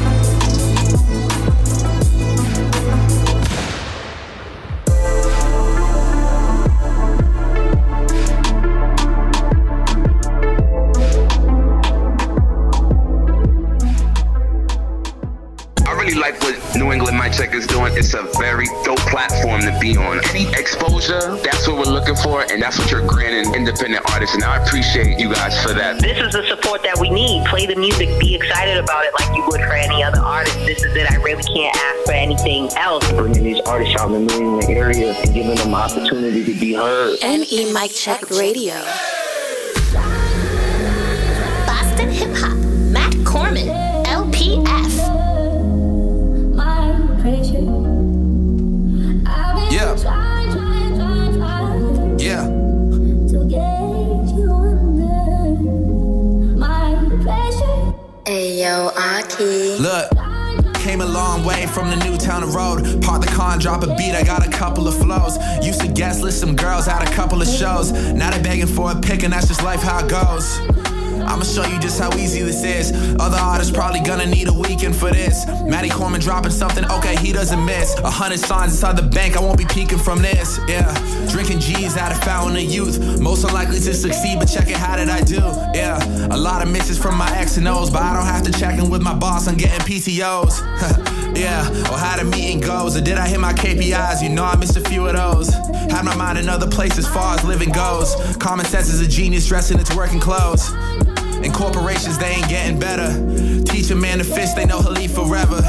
Like 16.31 16.41
what 16.43 16.75
New 16.75 16.91
England 16.91 17.17
Mic 17.17 17.33
Check 17.33 17.53
is 17.53 17.67
doing. 17.67 17.93
It's 17.95 18.13
a 18.13 18.23
very 18.39 18.65
dope 18.83 18.99
platform 19.11 19.61
to 19.61 19.77
be 19.79 19.97
on. 19.97 20.21
Any 20.29 20.47
exposure, 20.53 21.35
that's 21.37 21.67
what 21.67 21.77
we're 21.77 21.91
looking 21.91 22.15
for, 22.15 22.43
and 22.51 22.61
that's 22.61 22.77
what 22.79 22.89
you're 22.91 23.05
granting 23.05 23.53
independent 23.53 24.09
artists. 24.11 24.35
And 24.35 24.43
I 24.43 24.63
appreciate 24.63 25.19
you 25.19 25.33
guys 25.33 25.61
for 25.61 25.73
that. 25.73 25.99
This 25.99 26.17
is 26.17 26.33
the 26.33 26.43
support 26.47 26.83
that 26.83 26.97
we 26.99 27.09
need. 27.09 27.45
Play 27.45 27.65
the 27.65 27.75
music, 27.75 28.09
be 28.19 28.35
excited 28.35 28.77
about 28.77 29.05
it 29.05 29.13
like 29.19 29.35
you 29.35 29.43
would 29.47 29.61
for 29.61 29.73
any 29.73 30.03
other 30.03 30.19
artist. 30.19 30.57
This 30.65 30.83
is 30.83 30.95
it. 30.95 31.11
I 31.11 31.15
really 31.17 31.43
can't 31.43 31.75
ask 31.75 32.05
for 32.05 32.13
anything 32.13 32.69
else. 32.77 33.09
Bringing 33.11 33.43
these 33.43 33.61
artists 33.61 33.95
out 33.99 34.11
in 34.11 34.25
the 34.27 34.33
New 34.33 34.59
England 34.59 34.77
area 34.77 35.13
and 35.13 35.33
giving 35.33 35.55
them 35.55 35.69
an 35.69 35.73
opportunity 35.73 36.45
to 36.45 36.59
be 36.59 36.73
heard. 36.73 37.17
NE 37.21 37.73
Mic 37.73 37.91
Check 37.91 38.29
Radio. 38.31 38.75
Boston 41.65 42.09
Hip 42.09 42.35
Hop. 42.37 42.60
Look. 59.79 60.09
Came 60.81 61.01
a 61.01 61.05
long 61.05 61.45
way 61.45 61.67
from 61.67 61.91
the 61.91 61.95
new 61.97 62.17
town 62.17 62.41
road. 62.51 63.03
Park 63.03 63.21
the 63.21 63.27
car 63.27 63.53
and 63.53 63.61
drop 63.61 63.83
a 63.83 63.95
beat, 63.95 64.15
I 64.15 64.23
got 64.23 64.45
a 64.45 64.49
couple 64.49 64.87
of 64.87 64.97
flows. 64.97 65.37
Used 65.63 65.81
to 65.81 65.87
guest 65.87 66.23
list 66.23 66.39
some 66.39 66.55
girls 66.55 66.87
at 66.87 67.07
a 67.07 67.11
couple 67.13 67.39
of 67.39 67.47
shows. 67.47 67.91
Now 67.91 68.31
they 68.31 68.41
begging 68.41 68.65
for 68.65 68.91
a 68.91 68.95
pick, 68.99 69.21
and 69.21 69.31
that's 69.31 69.47
just 69.47 69.63
life 69.63 69.81
how 69.81 70.03
it 70.03 70.09
goes. 70.09 70.90
I'ma 71.27 71.43
show 71.43 71.65
you 71.65 71.79
just 71.79 71.99
how 71.99 72.13
easy 72.17 72.41
this 72.41 72.63
is. 72.63 72.91
Other 73.19 73.37
artists 73.37 73.71
probably 73.71 74.01
gonna 74.01 74.25
need 74.25 74.47
a 74.47 74.53
weekend 74.53 74.95
for 74.95 75.11
this. 75.11 75.45
Matty 75.63 75.89
Corman 75.89 76.21
dropping 76.21 76.51
something, 76.51 76.85
okay, 76.91 77.15
he 77.17 77.31
doesn't 77.31 77.63
miss. 77.65 77.97
A 77.99 78.09
hundred 78.09 78.39
signs 78.39 78.73
inside 78.73 78.97
the 78.97 79.03
bank, 79.03 79.37
I 79.37 79.41
won't 79.41 79.57
be 79.57 79.65
peeking 79.65 79.97
from 79.97 80.21
this. 80.21 80.59
Yeah, 80.67 80.93
drinking 81.29 81.59
G's 81.59 81.97
out 81.97 82.11
of 82.11 82.23
fountain 82.23 82.57
of 82.57 82.63
youth. 82.63 83.19
Most 83.19 83.43
unlikely 83.43 83.79
to 83.79 83.93
succeed, 83.93 84.39
but 84.39 84.45
check 84.45 84.69
it, 84.69 84.77
how 84.77 84.97
did 84.97 85.09
I 85.09 85.21
do? 85.21 85.41
Yeah, 85.73 85.99
a 86.33 86.37
lot 86.37 86.61
of 86.61 86.71
misses 86.71 86.97
from 86.97 87.17
my 87.17 87.29
X 87.37 87.57
and 87.57 87.67
O's, 87.67 87.89
but 87.89 88.01
I 88.01 88.13
don't 88.13 88.25
have 88.25 88.43
to 88.43 88.51
check 88.51 88.79
in 88.79 88.89
with 88.89 89.01
my 89.01 89.13
boss 89.13 89.47
on 89.47 89.55
getting 89.55 89.79
PTOs. 89.85 90.61
yeah, 91.37 91.67
or 91.91 91.97
how 91.97 92.17
the 92.17 92.25
meeting 92.25 92.59
goes, 92.59 92.95
or 92.97 93.01
did 93.01 93.17
I 93.17 93.27
hit 93.27 93.39
my 93.39 93.53
KPIs? 93.53 94.21
You 94.21 94.29
know 94.29 94.43
I 94.43 94.55
missed 94.55 94.77
a 94.77 94.81
few 94.81 95.07
of 95.07 95.15
those. 95.15 95.49
Had 95.91 96.03
my 96.03 96.15
mind 96.15 96.37
in 96.37 96.49
other 96.49 96.67
places 96.67 97.07
far 97.07 97.35
as 97.35 97.43
living 97.43 97.69
goes. 97.69 98.15
Common 98.37 98.65
sense 98.65 98.89
is 98.89 99.01
a 99.01 99.07
genius 99.07 99.47
dressed 99.47 99.71
in 99.71 99.79
its 99.79 99.95
working 99.95 100.19
clothes. 100.19 100.71
And 101.43 101.53
corporations, 101.53 102.17
they 102.17 102.31
ain't 102.31 102.49
getting 102.49 102.79
better. 102.79 103.09
Teach 103.63 103.89
a 103.89 103.95
man 103.95 104.19
to 104.19 104.23
fish, 104.23 104.51
they 104.51 104.65
know 104.65 104.81
he'll 104.81 104.97
eat 104.99 105.11
forever. 105.11 105.61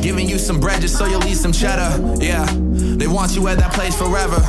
Giving 0.00 0.28
you 0.28 0.38
some 0.38 0.60
bread 0.60 0.80
just 0.80 0.98
so 0.98 1.06
you'll 1.06 1.24
eat 1.26 1.36
some 1.36 1.52
cheddar. 1.52 2.22
Yeah, 2.22 2.46
they 2.52 3.06
want 3.06 3.34
you 3.34 3.46
at 3.48 3.58
that 3.58 3.72
place 3.72 3.96
forever. 3.96 4.40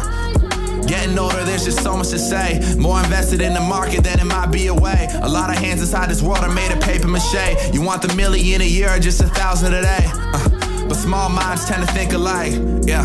Getting 0.87 1.17
older, 1.17 1.43
there's 1.43 1.65
just 1.65 1.81
so 1.81 1.97
much 1.97 2.09
to 2.09 2.19
say. 2.19 2.61
More 2.77 2.99
invested 2.99 3.41
in 3.41 3.53
the 3.53 3.59
market 3.59 4.03
than 4.03 4.19
it 4.19 4.25
might 4.25 4.51
be 4.51 4.67
away. 4.67 5.07
A 5.21 5.29
lot 5.29 5.49
of 5.49 5.57
hands 5.57 5.81
inside 5.81 6.09
this 6.09 6.21
world 6.21 6.39
are 6.39 6.53
made 6.53 6.71
of 6.71 6.79
paper 6.79 7.07
mache. 7.07 7.73
You 7.73 7.81
want 7.81 8.01
the 8.03 8.13
million 8.15 8.61
a 8.61 8.65
year 8.65 8.89
or 8.89 8.99
just 8.99 9.19
a 9.21 9.27
thousand 9.27 9.73
a 9.73 9.81
day? 9.81 10.03
Uh, 10.03 10.87
but 10.87 10.95
small 10.95 11.29
minds 11.29 11.65
tend 11.65 11.85
to 11.85 11.91
think 11.93 12.13
alike. 12.13 12.53
Yeah. 12.85 13.03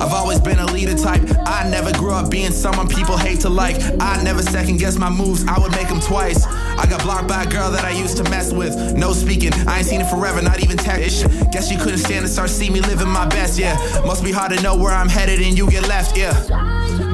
I've 0.00 0.12
always 0.12 0.40
been 0.40 0.58
a 0.58 0.66
leader 0.66 0.96
type. 0.96 1.22
I 1.46 1.68
never 1.70 1.92
grew 1.92 2.12
up 2.12 2.30
being 2.30 2.50
someone 2.50 2.88
people 2.88 3.16
hate 3.16 3.40
to 3.40 3.48
like. 3.48 3.76
I 4.00 4.22
never 4.22 4.42
second 4.42 4.78
guess 4.78 4.98
my 4.98 5.10
moves, 5.10 5.44
I 5.46 5.58
would 5.58 5.72
make 5.72 5.88
them 5.88 6.00
twice. 6.00 6.46
I 6.46 6.86
got 6.88 7.02
blocked 7.02 7.28
by 7.28 7.44
a 7.44 7.46
girl 7.46 7.70
that 7.70 7.84
I 7.84 7.90
used 7.90 8.16
to 8.18 8.24
mess 8.24 8.52
with. 8.52 8.96
No 8.96 9.12
speaking, 9.12 9.52
I 9.66 9.78
ain't 9.78 9.86
seen 9.86 10.00
it 10.00 10.08
forever, 10.08 10.42
not 10.42 10.62
even 10.62 10.76
text. 10.76 11.26
Guess 11.52 11.70
you 11.70 11.78
couldn't 11.78 11.98
stand 11.98 12.24
to 12.26 12.28
start 12.28 12.50
see 12.50 12.70
me 12.70 12.80
living 12.80 13.08
my 13.08 13.26
best, 13.28 13.58
yeah. 13.58 13.76
Must 14.06 14.24
be 14.24 14.32
hard 14.32 14.52
to 14.52 14.62
know 14.62 14.76
where 14.76 14.92
I'm 14.92 15.08
headed 15.08 15.40
and 15.40 15.56
you 15.56 15.68
get 15.70 15.86
left, 15.88 16.16
yeah. 16.16 16.32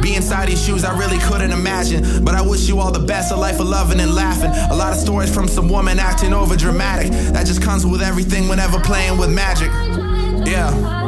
Be 0.02 0.14
inside 0.14 0.48
these 0.48 0.64
shoes, 0.64 0.84
I 0.84 0.96
really 0.98 1.18
couldn't 1.18 1.52
imagine. 1.52 2.24
But 2.24 2.34
I 2.34 2.42
wish 2.42 2.68
you 2.68 2.78
all 2.78 2.90
the 2.90 3.06
best, 3.06 3.32
a 3.32 3.36
life 3.36 3.60
of 3.60 3.66
loving 3.66 4.00
and 4.00 4.14
laughing. 4.14 4.50
A 4.70 4.76
lot 4.76 4.92
of 4.92 4.98
stories 4.98 5.32
from 5.32 5.48
some 5.48 5.68
woman 5.68 5.98
acting 5.98 6.32
over 6.32 6.56
dramatic. 6.56 7.10
That 7.32 7.46
just 7.46 7.62
comes 7.62 7.84
with 7.84 8.02
everything 8.02 8.48
whenever 8.48 8.80
playing 8.80 9.18
with 9.18 9.30
magic. 9.30 9.70
Yeah. 10.46 11.07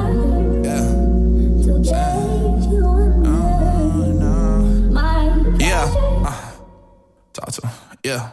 Him. 7.39 7.71
Yeah. 8.05 8.33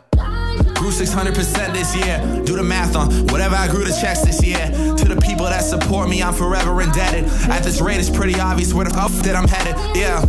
Grew 0.75 0.91
600% 0.91 1.73
this 1.73 1.95
year. 1.95 2.19
Do 2.45 2.55
the 2.55 2.63
math 2.63 2.95
on 2.95 3.11
whatever 3.27 3.55
I 3.55 3.67
grew 3.67 3.83
the 3.83 3.97
checks 3.99 4.21
this 4.21 4.43
year. 4.43 4.67
To 4.97 5.05
the 5.05 5.19
people 5.21 5.45
that 5.45 5.63
support 5.63 6.09
me, 6.09 6.21
I'm 6.21 6.33
forever 6.33 6.81
indebted. 6.81 7.25
At 7.49 7.63
this 7.63 7.81
rate, 7.81 7.99
it's 7.99 8.09
pretty 8.09 8.39
obvious 8.39 8.73
where 8.73 8.85
the 8.85 8.93
fuck 8.93 9.11
that 9.23 9.35
I'm 9.35 9.47
headed. 9.47 9.75
Yeah. 9.95 10.21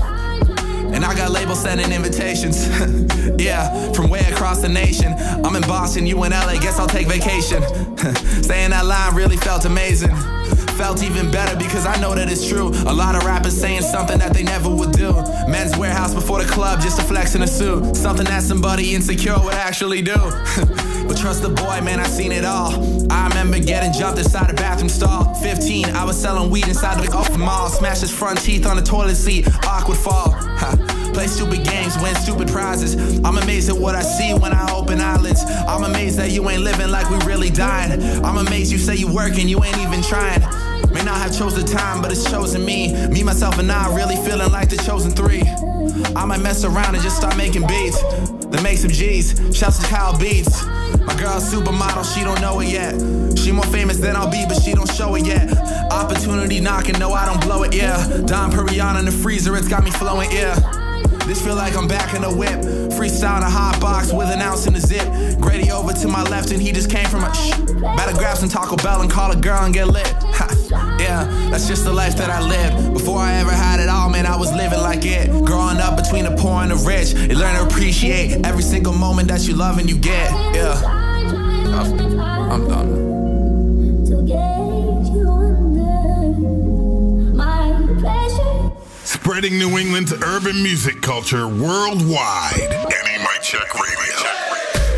And 0.92 1.04
I 1.04 1.14
got 1.14 1.30
labels 1.30 1.60
sending 1.60 1.92
invitations. 1.92 2.66
yeah, 3.38 3.92
from 3.92 4.08
way 4.08 4.20
across 4.20 4.62
the 4.62 4.68
nation. 4.68 5.12
I'm 5.12 5.54
in 5.54 5.62
Boston, 5.62 6.06
you 6.06 6.22
in 6.24 6.32
LA, 6.32 6.54
guess 6.54 6.78
I'll 6.78 6.86
take 6.86 7.06
vacation. 7.06 7.62
Saying 8.42 8.70
that 8.70 8.86
line 8.86 9.14
really 9.14 9.36
felt 9.36 9.64
amazing. 9.66 10.14
Felt 10.78 11.02
even 11.02 11.30
better 11.30 11.56
because 11.58 11.84
I 11.84 12.00
know 12.00 12.14
that 12.14 12.30
it's 12.30 12.48
true. 12.48 12.68
A 12.86 12.94
lot 12.94 13.16
of 13.16 13.24
rappers 13.24 13.60
saying 13.60 13.82
something 13.82 14.18
that 14.20 14.32
they 14.32 14.44
never 14.44 14.67
club 16.78 16.82
just 16.82 17.00
to 17.00 17.06
flex 17.06 17.34
in 17.34 17.42
a 17.42 17.46
suit. 17.46 17.96
Something 17.96 18.26
that 18.26 18.42
somebody 18.42 18.94
insecure 18.94 19.38
would 19.38 19.54
actually 19.54 20.02
do. 20.02 20.14
but 21.06 21.16
trust 21.16 21.42
the 21.42 21.48
boy, 21.48 21.80
man, 21.82 22.00
I 22.00 22.06
seen 22.06 22.32
it 22.32 22.44
all. 22.44 22.72
I 23.12 23.28
remember 23.28 23.58
getting 23.58 23.92
jumped 23.92 24.18
inside 24.18 24.50
a 24.50 24.54
bathroom 24.54 24.88
stall. 24.88 25.34
15, 25.34 25.86
I 25.86 26.04
was 26.04 26.20
selling 26.20 26.50
weed 26.50 26.68
inside 26.68 27.02
the 27.02 27.12
off 27.12 27.36
mall. 27.36 27.68
Smashed 27.68 28.02
his 28.02 28.12
front 28.12 28.40
teeth 28.40 28.66
on 28.66 28.76
the 28.76 28.82
toilet 28.82 29.16
seat. 29.16 29.48
Awkward 29.66 29.98
fall. 29.98 30.34
Play 31.14 31.26
stupid 31.26 31.64
games, 31.64 31.96
win 32.00 32.14
stupid 32.14 32.48
prizes. 32.48 32.94
I'm 33.24 33.38
amazed 33.38 33.68
at 33.68 33.76
what 33.76 33.94
I 33.94 34.02
see 34.02 34.34
when 34.34 34.52
I 34.52 34.72
open 34.72 35.00
eyelids. 35.00 35.42
I'm 35.66 35.84
amazed 35.84 36.18
that 36.18 36.30
you 36.30 36.48
ain't 36.48 36.62
living 36.62 36.90
like 36.90 37.10
we 37.10 37.16
really 37.26 37.50
dying. 37.50 38.00
I'm 38.24 38.38
amazed 38.38 38.70
you 38.70 38.78
say 38.78 38.94
you 38.94 39.12
working, 39.12 39.48
you 39.48 39.62
ain't 39.64 39.78
even 39.78 40.02
trying. 40.02 40.42
Not 41.08 41.22
have 41.22 41.38
chose 41.38 41.54
the 41.54 41.62
time, 41.62 42.02
but 42.02 42.12
it's 42.12 42.30
chosen 42.30 42.62
me. 42.66 42.92
Me, 43.08 43.22
myself, 43.22 43.58
and 43.58 43.72
I 43.72 43.88
really 43.96 44.16
feeling 44.16 44.52
like 44.52 44.68
the 44.68 44.76
chosen 44.76 45.10
three. 45.10 45.40
I 46.14 46.26
might 46.26 46.42
mess 46.42 46.64
around 46.64 46.96
and 46.96 47.02
just 47.02 47.16
start 47.16 47.34
making 47.34 47.66
beats. 47.66 47.98
Then 48.44 48.62
make 48.62 48.76
some 48.76 48.90
G's. 48.90 49.32
Shouts 49.56 49.78
to 49.78 49.86
Kyle 49.86 50.18
Beats. 50.18 50.66
My 50.66 51.16
girl's 51.16 51.50
supermodel, 51.50 52.04
she 52.14 52.24
don't 52.24 52.38
know 52.42 52.60
it 52.60 52.68
yet. 52.68 52.92
She 53.38 53.52
more 53.52 53.64
famous 53.72 53.96
than 53.96 54.16
I'll 54.16 54.30
be, 54.30 54.44
but 54.46 54.60
she 54.60 54.74
don't 54.74 54.90
show 54.92 55.14
it 55.14 55.24
yet. 55.24 55.50
Opportunity 55.90 56.60
knocking, 56.60 56.98
no, 56.98 57.14
I 57.14 57.24
don't 57.24 57.40
blow 57.40 57.62
it, 57.62 57.74
yeah. 57.74 57.96
Dom 58.26 58.50
Perignon 58.52 58.98
in 58.98 59.06
the 59.06 59.10
freezer, 59.10 59.56
it's 59.56 59.66
got 59.66 59.84
me 59.84 59.90
flowing, 59.90 60.30
yeah. 60.30 60.56
This 61.24 61.40
feel 61.40 61.54
like 61.54 61.74
I'm 61.74 61.88
back 61.88 62.12
in 62.12 62.20
the 62.20 62.30
whip. 62.30 62.60
Freestyle 62.92 63.38
in 63.38 63.44
a 63.44 63.50
hot 63.50 63.80
box 63.80 64.12
with 64.12 64.28
an 64.28 64.42
ounce 64.42 64.66
in 64.66 64.74
the 64.74 64.80
zip. 64.80 65.08
Grady 65.40 65.70
over 65.70 65.94
to 65.94 66.06
my 66.06 66.22
left 66.24 66.50
and 66.50 66.60
he 66.60 66.70
just 66.70 66.90
came 66.90 67.06
from 67.06 67.24
a 67.24 67.34
shh. 67.34 67.56
Better 67.96 68.12
grab 68.12 68.36
some 68.36 68.50
Taco 68.50 68.76
Bell 68.76 69.00
and 69.00 69.10
call 69.10 69.30
a 69.30 69.36
girl 69.36 69.64
and 69.64 69.72
get 69.72 69.88
lit. 69.88 70.06
Ha. 70.06 70.57
Yeah, 70.70 71.24
that's 71.50 71.66
just 71.66 71.84
the 71.84 71.92
life 71.92 72.16
that 72.16 72.30
I 72.30 72.40
lived. 72.46 72.94
Before 72.94 73.18
I 73.18 73.34
ever 73.34 73.50
had 73.50 73.80
it 73.80 73.88
all, 73.88 74.08
man, 74.10 74.26
I 74.26 74.36
was 74.36 74.52
living 74.52 74.80
like 74.80 75.04
it. 75.04 75.28
Growing 75.44 75.78
up 75.78 75.96
between 75.96 76.24
the 76.24 76.36
poor 76.36 76.62
and 76.62 76.70
the 76.70 76.76
rich, 76.86 77.12
you 77.12 77.36
learn 77.36 77.54
to 77.54 77.64
appreciate 77.64 78.44
every 78.44 78.62
single 78.62 78.92
moment 78.92 79.28
that 79.28 79.46
you 79.46 79.54
love 79.54 79.78
and 79.78 79.88
you 79.88 79.96
get. 79.98 80.30
Yeah. 80.54 80.80
I'm, 80.84 82.20
I'm 82.50 82.68
done. 82.68 83.08
Spreading 89.04 89.58
New 89.58 89.78
England's 89.78 90.12
urban 90.12 90.62
music 90.62 91.00
culture 91.02 91.46
worldwide. 91.46 92.60
Any 92.60 93.18
Mic 93.22 93.42
Check 93.42 93.74
Radio. 93.74 94.16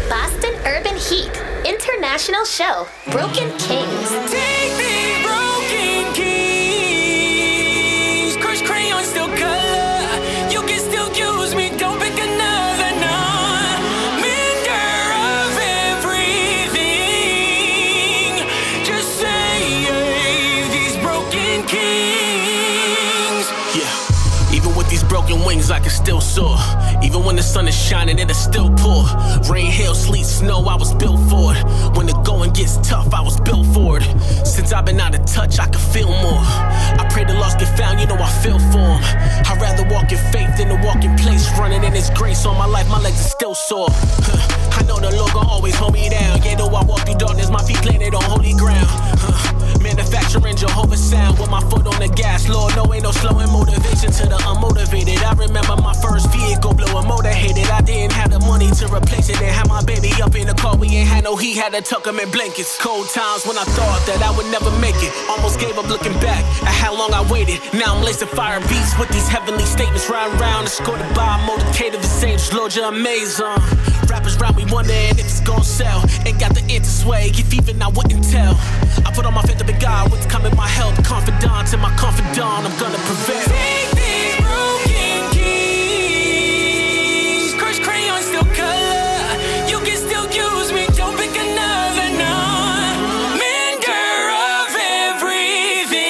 Boston 0.08 0.54
Urban 0.66 0.96
Heat 0.96 1.30
International 1.64 2.44
Show. 2.44 2.86
Broken 3.10 3.56
Kings. 3.58 4.89
Broken 25.70 25.70
wings, 25.70 25.72
I 25.72 25.80
can 25.80 25.90
still 25.90 26.20
soar. 26.20 26.56
Even 27.02 27.24
when 27.24 27.36
the 27.36 27.42
sun 27.42 27.68
is 27.68 27.74
shining, 27.74 28.18
it'll 28.18 28.34
still 28.34 28.70
pour. 28.76 29.04
Rain, 29.50 29.70
hail, 29.70 29.94
sleet, 29.94 30.26
snow, 30.26 30.64
I 30.66 30.76
was 30.76 30.94
built 30.94 31.20
for 31.30 31.54
it. 31.54 31.62
When 31.96 32.06
the 32.06 32.14
going 32.24 32.52
gets 32.52 32.76
tough, 32.88 33.12
I 33.14 33.22
was 33.22 33.40
built 33.40 33.66
for 33.74 33.98
it. 33.98 34.04
Since 34.46 34.72
I've 34.72 34.84
been 34.84 35.00
out 35.00 35.14
of 35.14 35.24
touch, 35.26 35.58
I 35.58 35.66
can 35.66 35.80
feel 35.92 36.08
more. 36.08 36.42
I 37.00 37.06
pray 37.10 37.24
the 37.24 37.34
lost 37.34 37.58
get 37.58 37.76
found, 37.76 38.00
you 38.00 38.06
know 38.06 38.16
I 38.16 38.30
feel 38.42 38.58
for 38.72 38.88
'em. 38.96 39.02
I'd 39.46 39.60
rather 39.60 39.84
walk 39.94 40.12
in 40.12 40.18
faith 40.32 40.56
than 40.56 40.68
to 40.68 40.78
walk 40.86 41.04
in 41.04 41.16
place. 41.16 41.48
Running 41.58 41.84
in 41.84 41.92
His 41.92 42.10
grace 42.10 42.46
all 42.46 42.54
my 42.54 42.66
life, 42.66 42.88
my 42.88 43.00
legs 43.00 43.20
are 43.20 43.30
still 43.38 43.54
sore. 43.54 43.90
Huh. 43.90 44.78
I 44.78 44.82
know 44.86 44.98
the 44.98 45.10
Lord 45.16 45.32
gon' 45.32 45.46
always 45.46 45.76
hold 45.76 45.94
me 45.94 46.08
down. 46.08 46.42
Yeah, 46.42 46.56
though 46.56 46.74
I 46.80 46.82
walk 46.84 47.00
through 47.06 47.18
darkness, 47.18 47.50
my 47.50 47.62
feet 47.62 47.80
planted 47.82 48.14
on 48.14 48.22
holy 48.22 48.54
ground. 48.54 48.90
Huh. 49.24 49.59
Manufacturing 49.78 50.56
Jehovah's 50.56 51.02
sound 51.02 51.38
with 51.38 51.50
my 51.50 51.60
foot 51.70 51.86
on 51.86 51.98
the 52.00 52.08
gas. 52.08 52.48
Lord, 52.48 52.74
no, 52.76 52.92
ain't 52.92 53.04
no 53.04 53.12
slowing 53.12 53.50
motivation 53.52 54.10
to 54.10 54.24
the 54.26 54.38
unmotivated. 54.48 55.22
I 55.22 55.32
remember 55.34 55.76
my 55.76 55.94
first 56.02 56.30
vehicle 56.32 56.74
blowing 56.74 57.06
motorheaded. 57.06 57.70
I 57.70 57.80
didn't 57.80 58.12
have 58.12 58.30
the 58.30 58.40
money 58.40 58.70
to 58.70 58.86
replace 58.88 59.28
it. 59.28 59.40
And 59.40 59.54
had 59.54 59.68
my 59.68 59.82
baby 59.84 60.10
up 60.22 60.34
in 60.34 60.46
the 60.46 60.54
car. 60.54 60.76
We 60.76 60.88
ain't 60.88 61.08
had 61.08 61.24
no 61.24 61.36
heat, 61.36 61.56
had 61.56 61.72
to 61.74 61.82
tuck 61.82 62.06
him 62.06 62.18
in 62.18 62.30
blankets. 62.30 62.78
Cold 62.80 63.08
times 63.10 63.46
when 63.46 63.56
I 63.58 63.64
thought 63.64 64.02
that 64.06 64.22
I 64.22 64.30
would 64.36 64.50
never 64.50 64.70
make 64.80 64.98
it. 64.98 65.12
Almost 65.28 65.60
gave 65.60 65.78
up 65.78 65.88
looking 65.88 66.14
back 66.20 66.42
at 66.66 66.74
how 66.74 66.96
long 66.96 67.12
I 67.12 67.22
waited. 67.30 67.60
Now 67.74 67.94
I'm 67.94 68.02
lacing 68.02 68.28
fire 68.28 68.60
beats 68.68 68.98
with 68.98 69.10
these 69.10 69.28
heavenly 69.28 69.64
statements. 69.64 70.08
Riding 70.10 70.38
round, 70.38 70.66
escorted 70.66 71.06
by 71.14 71.36
a 71.36 71.40
motorcade 71.46 71.94
of 71.94 72.00
his 72.00 72.24
angels. 72.24 72.52
Lord, 72.52 72.74
you're 72.74 72.88
amazing. 72.88 73.46
Rappers 74.08 74.38
round 74.40 74.56
me 74.56 74.64
wondering 74.70 75.14
if 75.14 75.18
it's 75.20 75.40
gonna 75.40 75.62
sell. 75.62 76.02
Ain't 76.26 76.40
got 76.40 76.54
the 76.54 76.62
answer 76.72 76.90
swag, 76.90 77.38
if 77.38 77.54
even 77.54 77.80
I 77.80 77.88
wouldn't 77.88 78.24
tell. 78.30 78.54
I 79.06 79.12
put 79.14 79.24
on 79.24 79.34
my 79.34 79.42
to 79.60 79.66
the 79.66 79.78
guy 79.78 80.06
what's 80.08 80.26
coming, 80.26 80.54
my 80.56 80.66
health, 80.66 80.96
confidant, 81.04 81.72
and 81.72 81.82
my 81.82 81.90
confidant, 81.96 82.38
I'm 82.38 82.78
gonna 82.80 82.96
prevail. 83.04 83.44
Take 83.44 83.90
these 83.92 84.36
broken 84.40 85.30
keys, 85.36 86.72
crushed 87.60 87.82
crayon, 87.82 88.22
still 88.22 88.46
color. 88.56 89.36
You 89.68 89.78
can 89.84 89.98
still 89.98 90.24
use 90.32 90.72
me, 90.72 90.86
don't 90.96 91.14
pick 91.18 91.36
another, 91.36 92.08
no. 92.16 93.36
Mender 93.36 94.32
of 94.32 94.72
everything, 95.12 96.00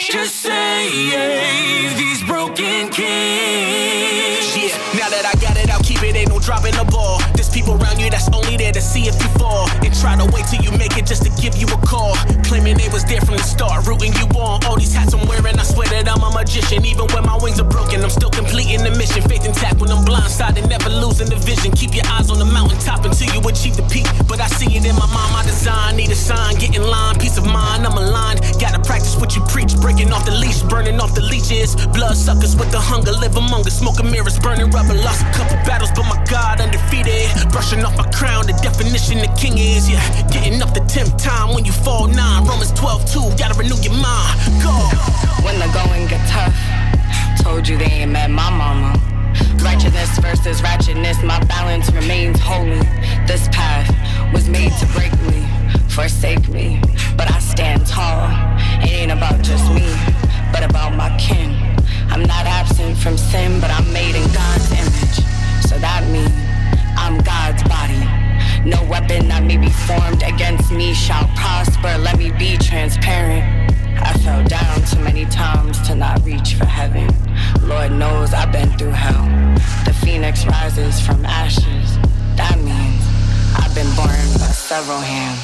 just 0.00 0.36
save 0.36 1.98
these 1.98 2.22
broken 2.24 2.88
keys. 2.88 4.56
Yeah, 4.56 4.78
now 4.96 5.10
that 5.12 5.24
I 5.28 5.34
got 5.38 5.58
it, 5.58 5.68
I'll 5.68 5.82
keep 5.82 6.02
it, 6.02 6.16
ain't 6.16 6.30
no 6.30 6.38
dropping 6.38 6.76
the 6.76 6.84
ball. 6.90 7.20
There's 7.34 7.50
people 7.50 7.74
around 7.74 8.00
you 8.00 8.08
that's 8.08 8.30
only 8.32 8.56
there 8.56 8.72
to 8.72 8.80
see 8.80 9.06
if 9.06 9.20
you 9.20 9.28
try 9.98 10.14
to 10.14 10.24
wait 10.30 10.46
till 10.46 10.62
you 10.62 10.70
make 10.78 10.96
it 10.96 11.06
just 11.06 11.26
to 11.26 11.30
give 11.42 11.58
you 11.58 11.66
a 11.74 11.78
call. 11.82 12.14
Claiming 12.46 12.78
they 12.78 12.88
was 12.88 13.04
there 13.04 13.20
from 13.20 13.36
the 13.36 13.42
start, 13.42 13.86
rooting 13.86 14.14
you 14.14 14.26
on. 14.38 14.64
All 14.64 14.78
these 14.78 14.94
hats 14.94 15.12
I'm 15.12 15.26
wearing, 15.26 15.58
I 15.58 15.64
swear 15.66 15.88
that 15.90 16.08
I'm 16.08 16.22
a 16.22 16.30
magician. 16.30 16.86
Even 16.86 17.06
when 17.12 17.26
my 17.26 17.36
wings 17.42 17.58
are 17.60 17.68
broken, 17.68 18.02
I'm 18.02 18.10
still 18.10 18.30
completing 18.30 18.82
the 18.86 18.94
mission. 18.94 19.22
Faith 19.26 19.44
intact 19.44 19.80
when 19.80 19.90
I'm 19.90 20.04
blindsided, 20.06 20.68
never 20.68 20.88
losing 20.88 21.28
the 21.28 21.36
vision. 21.36 21.72
Keep 21.72 21.94
your 21.94 22.06
eyes 22.06 22.30
on 22.30 22.38
the 22.38 22.46
mountaintop 22.46 23.04
until 23.04 23.28
you 23.34 23.40
achieve 23.48 23.76
the 23.76 23.86
peak. 23.90 24.06
But 24.26 24.40
I 24.40 24.46
see 24.46 24.70
it 24.70 24.86
in 24.86 24.94
my 24.94 25.08
mind, 25.10 25.32
my 25.34 25.42
design. 25.42 25.96
Need 25.96 26.10
a 26.10 26.14
sign, 26.14 26.54
get 26.56 26.76
in 26.76 26.82
line, 26.82 27.18
peace 27.18 27.36
of 27.36 27.44
mind, 27.44 27.84
I'm 27.84 27.98
aligned. 27.98 28.40
Gotta 28.62 28.78
practice 28.78 29.16
what 29.18 29.34
you 29.34 29.42
preach, 29.50 29.74
breaking 29.82 30.12
off 30.12 30.24
the 30.24 30.32
leash, 30.32 30.62
burning 30.62 31.00
off 31.00 31.14
the 31.14 31.22
leeches. 31.22 31.74
Blood 31.90 32.16
suckers 32.16 32.54
with 32.54 32.70
the 32.70 32.80
hunger, 32.80 33.12
live 33.12 33.36
among 33.36 33.66
us. 33.66 33.78
Smoking 33.78 34.10
mirrors, 34.10 34.38
burning 34.38 34.70
rubber. 34.70 34.94
Lost 34.94 35.26
a 35.26 35.30
couple 35.34 35.58
battles, 35.66 35.90
but 35.90 36.06
my 36.06 36.18
God, 36.30 36.60
undefeated. 36.60 37.28
Brushing 37.50 37.84
off 37.84 37.96
my 37.98 38.08
crown, 38.14 38.46
the 38.46 38.54
definition 38.62 39.18
of 39.26 39.36
king 39.36 39.58
is, 39.58 39.87
yeah. 39.88 40.28
Getting 40.30 40.60
up 40.62 40.74
the 40.74 40.80
10th 40.80 41.22
time 41.22 41.54
when 41.54 41.64
you 41.64 41.72
fall 41.72 42.06
nine. 42.06 42.46
Romans 42.46 42.72
12, 42.72 43.10
2, 43.10 43.20
gotta 43.38 43.54
renew 43.58 43.76
your 43.80 43.94
mind. 43.94 44.36
Go. 44.62 44.74
When 45.44 45.58
the 45.58 45.68
going 45.72 46.06
get 46.06 46.20
tough, 46.28 46.54
told 47.42 47.66
you 47.66 47.78
they 47.78 48.04
ain't 48.04 48.12
met 48.12 48.30
my 48.30 48.50
mama. 48.50 48.92
Righteousness 49.62 50.18
versus 50.18 50.60
ratchetness, 50.60 51.24
my 51.24 51.42
balance 51.44 51.90
remains 51.92 52.38
holy. 52.40 52.80
This 53.26 53.48
path 53.48 53.88
was 54.32 54.48
made 54.48 54.72
to 54.72 54.86
break 54.92 55.12
me, 55.22 55.46
forsake 55.88 56.48
me, 56.48 56.80
but 57.16 57.30
I 57.30 57.38
stand 57.38 57.86
tall. 57.86 58.28
It 58.82 58.92
ain't 58.92 59.12
about 59.12 59.42
just 59.42 59.72
me, 59.72 59.88
but 60.52 60.62
about 60.62 60.94
my 60.94 61.16
kin. 61.18 61.54
I'm 62.10 62.22
not 62.22 62.46
absent 62.46 62.96
from 62.98 63.16
sin, 63.16 63.60
but 63.60 63.70
I'm 63.70 63.90
made 63.92 64.14
in 64.14 64.26
God's 64.32 64.72
image. 64.72 65.16
So 65.68 65.78
that 65.78 66.06
means 66.10 66.32
I'm 66.96 67.18
God's 67.18 67.62
body. 67.64 68.17
No 68.64 68.82
weapon 68.84 69.28
that 69.28 69.44
may 69.44 69.56
be 69.56 69.70
formed 69.70 70.22
against 70.22 70.72
me 70.72 70.92
shall 70.92 71.26
prosper. 71.36 71.96
Let 71.98 72.18
me 72.18 72.32
be 72.32 72.56
transparent. 72.56 73.44
I 74.00 74.12
fell 74.18 74.44
down 74.44 74.82
too 74.84 75.00
many 75.00 75.26
times 75.26 75.80
to 75.88 75.94
not 75.94 76.24
reach 76.24 76.54
for 76.54 76.66
heaven. 76.66 77.08
Lord 77.62 77.92
knows 77.92 78.34
I've 78.34 78.52
been 78.52 78.70
through 78.78 78.90
hell. 78.90 79.26
The 79.84 79.92
phoenix 79.92 80.46
rises 80.46 81.00
from 81.00 81.24
ashes. 81.24 81.98
That 82.36 82.58
means 82.58 83.02
I've 83.56 83.74
been 83.74 83.90
burned 83.96 84.34
by 84.40 84.52
several 84.52 84.98
hands. 84.98 85.40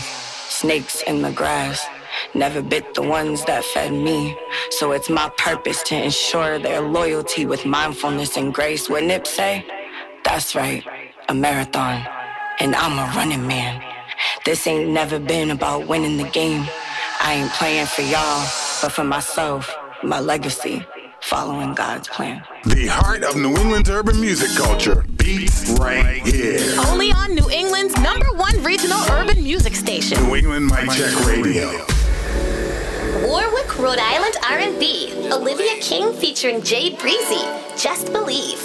Snakes 0.49 1.03
in 1.03 1.23
the 1.23 1.33
grass 1.33 1.87
never 2.35 2.63
bit 2.63 2.95
the 2.95 3.03
ones 3.03 3.45
that 3.45 3.65
fed 3.65 3.93
me. 3.93 4.37
So 4.71 4.93
it's 4.93 5.11
my 5.11 5.31
purpose 5.37 5.83
to 5.85 6.03
ensure 6.03 6.59
their 6.59 6.81
loyalty 6.81 7.47
with 7.47 7.65
mindfulness 7.65 8.37
and 8.37 8.53
grace. 8.53 8.89
What 8.89 9.05
Nip 9.05 9.27
say? 9.27 9.65
That's 10.25 10.55
right, 10.55 10.85
a 11.29 11.35
marathon. 11.35 12.24
And 12.61 12.75
I'm 12.77 12.99
a 12.99 13.17
running 13.17 13.47
man. 13.47 13.83
This 14.45 14.67
ain't 14.67 14.91
never 14.91 15.19
been 15.19 15.51
about 15.51 15.89
winning 15.89 16.17
the 16.17 16.29
game. 16.31 16.67
I 17.21 17.35
ain't 17.35 17.51
playing 17.53 17.87
for 17.87 18.03
y'all, 18.03 18.47
but 18.81 18.91
for 18.93 19.05
myself, 19.05 19.75
my 20.03 20.21
legacy, 20.21 20.87
following 21.21 21.75
God's 21.75 22.09
plan. 22.09 22.45
The 22.65 22.87
heart 22.87 23.25
of 23.25 23.37
New 23.37 23.57
England's 23.57 23.91
urban 23.91 24.21
music 24.21 24.51
culture 24.57 25.05
beats 25.17 25.69
right 25.81 26.25
here. 26.27 26.79
Only 26.87 27.11
on 27.11 27.35
New 27.35 27.51
England's 27.51 27.97
number 28.01 28.27
one 28.35 28.63
regional 28.63 29.01
urban 29.11 29.43
music 29.43 29.75
station. 29.75 30.23
New 30.23 30.37
England 30.37 30.67
Mic 30.67 30.91
Check 30.91 31.27
Radio. 31.27 31.71
Warwick, 33.27 33.79
Rhode 33.79 33.99
Island 33.99 34.35
R&B. 34.49 35.31
Olivia 35.33 35.81
King 35.81 36.13
featuring 36.13 36.63
Jay 36.63 36.95
Breezy. 36.97 37.43
Just 37.77 38.13
believe. 38.13 38.61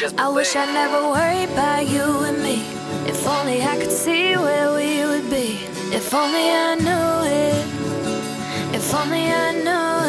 I 0.00 0.28
wish 0.28 0.54
I 0.54 0.64
never 0.66 1.10
worried 1.10 1.50
about 1.52 1.88
you 1.88 2.22
and 2.22 2.40
me. 2.40 2.62
If 3.10 3.26
only 3.26 3.62
I 3.62 3.76
could 3.76 3.90
see 3.90 4.36
where 4.36 4.72
we 4.72 5.04
would 5.04 5.28
be. 5.28 5.66
If 5.92 6.14
only 6.14 6.50
I 6.50 6.76
knew 6.76 7.16
it. 7.26 8.74
If 8.76 8.94
only 8.94 9.26
I 9.26 9.50
knew 9.54 10.04
it. 10.04 10.07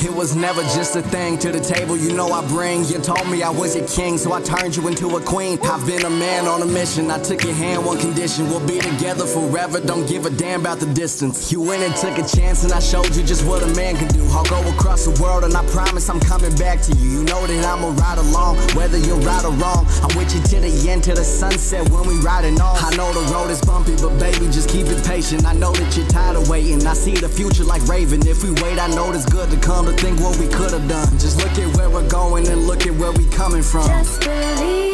It 0.00 0.14
was 0.14 0.36
never 0.36 0.62
just 0.62 0.94
a 0.94 1.02
thing 1.02 1.38
to 1.38 1.50
the 1.50 1.58
table 1.58 1.96
you 1.96 2.12
know 2.14 2.30
I 2.30 2.46
bring. 2.46 2.84
You 2.84 2.98
told 2.98 3.28
me 3.28 3.42
I 3.42 3.50
was 3.50 3.74
your 3.74 3.86
king, 3.88 4.16
so 4.16 4.32
I 4.32 4.40
turned 4.40 4.76
you 4.76 4.86
into 4.86 5.16
a 5.16 5.20
queen. 5.20 5.58
I've 5.64 5.84
been 5.86 6.04
a 6.04 6.10
man 6.10 6.46
on 6.46 6.62
a 6.62 6.66
mission. 6.66 7.10
I 7.10 7.18
took 7.18 7.42
your 7.42 7.54
hand, 7.54 7.84
one 7.84 7.98
condition. 7.98 8.48
We'll 8.48 8.64
be 8.64 8.78
together 8.78 9.26
forever. 9.26 9.80
Don't 9.80 10.08
give 10.08 10.24
a 10.24 10.30
damn 10.30 10.60
about 10.60 10.78
the 10.78 10.86
distance. 10.86 11.50
You 11.50 11.60
went 11.60 11.82
and 11.82 11.94
took 11.96 12.16
a 12.16 12.26
chance, 12.26 12.62
and 12.62 12.72
I 12.72 12.78
showed 12.78 13.14
you 13.16 13.24
just 13.24 13.44
what 13.44 13.62
a 13.64 13.74
man 13.74 13.96
can 13.96 14.06
do. 14.08 14.24
I'll 14.30 14.44
go 14.44 14.60
across 14.70 15.04
the 15.04 15.20
world, 15.20 15.42
and 15.42 15.54
I 15.56 15.66
promise 15.66 16.08
I'm 16.08 16.20
coming 16.20 16.54
back 16.56 16.80
to 16.82 16.94
you. 16.94 17.18
You 17.18 17.24
know 17.24 17.44
that 17.46 17.64
I'ma 17.64 17.90
ride 17.98 18.18
along, 18.18 18.56
whether 18.76 18.98
you're 18.98 19.20
right 19.26 19.44
or 19.44 19.52
wrong. 19.52 19.84
I'm 20.02 20.16
with 20.16 20.32
you 20.32 20.40
to 20.42 20.60
the 20.60 20.90
end, 20.90 21.02
to 21.04 21.14
the 21.14 21.24
sunset 21.24 21.88
when 21.90 22.06
we 22.06 22.14
riding 22.20 22.60
on. 22.60 22.76
I 22.78 22.94
know 22.94 23.12
the 23.12 23.32
road 23.32 23.50
is 23.50 23.60
bumpy, 23.62 23.96
but 23.96 24.16
baby, 24.20 24.46
just 24.46 24.68
keep 24.68 24.86
it 24.86 25.04
patient. 25.04 25.44
I 25.44 25.54
know 25.54 25.72
that 25.72 25.96
you're 25.96 26.06
tired 26.06 26.36
of 26.36 26.48
waiting. 26.48 26.86
I 26.86 26.94
see 26.94 27.14
the 27.16 27.28
future 27.28 27.64
like 27.64 27.82
Raven. 27.88 28.26
If 28.26 28.44
we 28.44 28.52
wait, 28.62 28.78
I 28.78 28.86
know 28.94 29.10
it's 29.12 29.26
good 29.26 29.50
to 29.50 29.56
come 29.56 29.87
to 29.90 29.96
think 30.02 30.20
what 30.20 30.36
we 30.38 30.46
could 30.48 30.72
have 30.72 30.88
done. 30.88 31.18
Just 31.18 31.38
look 31.38 31.58
at 31.58 31.76
where 31.76 31.88
we're 31.90 32.08
going 32.08 32.46
and 32.48 32.66
look 32.66 32.86
at 32.86 32.94
where 32.94 33.12
we 33.12 33.24
coming 33.26 33.62
from. 33.62 33.86
Just 33.86 34.20
believe. 34.20 34.88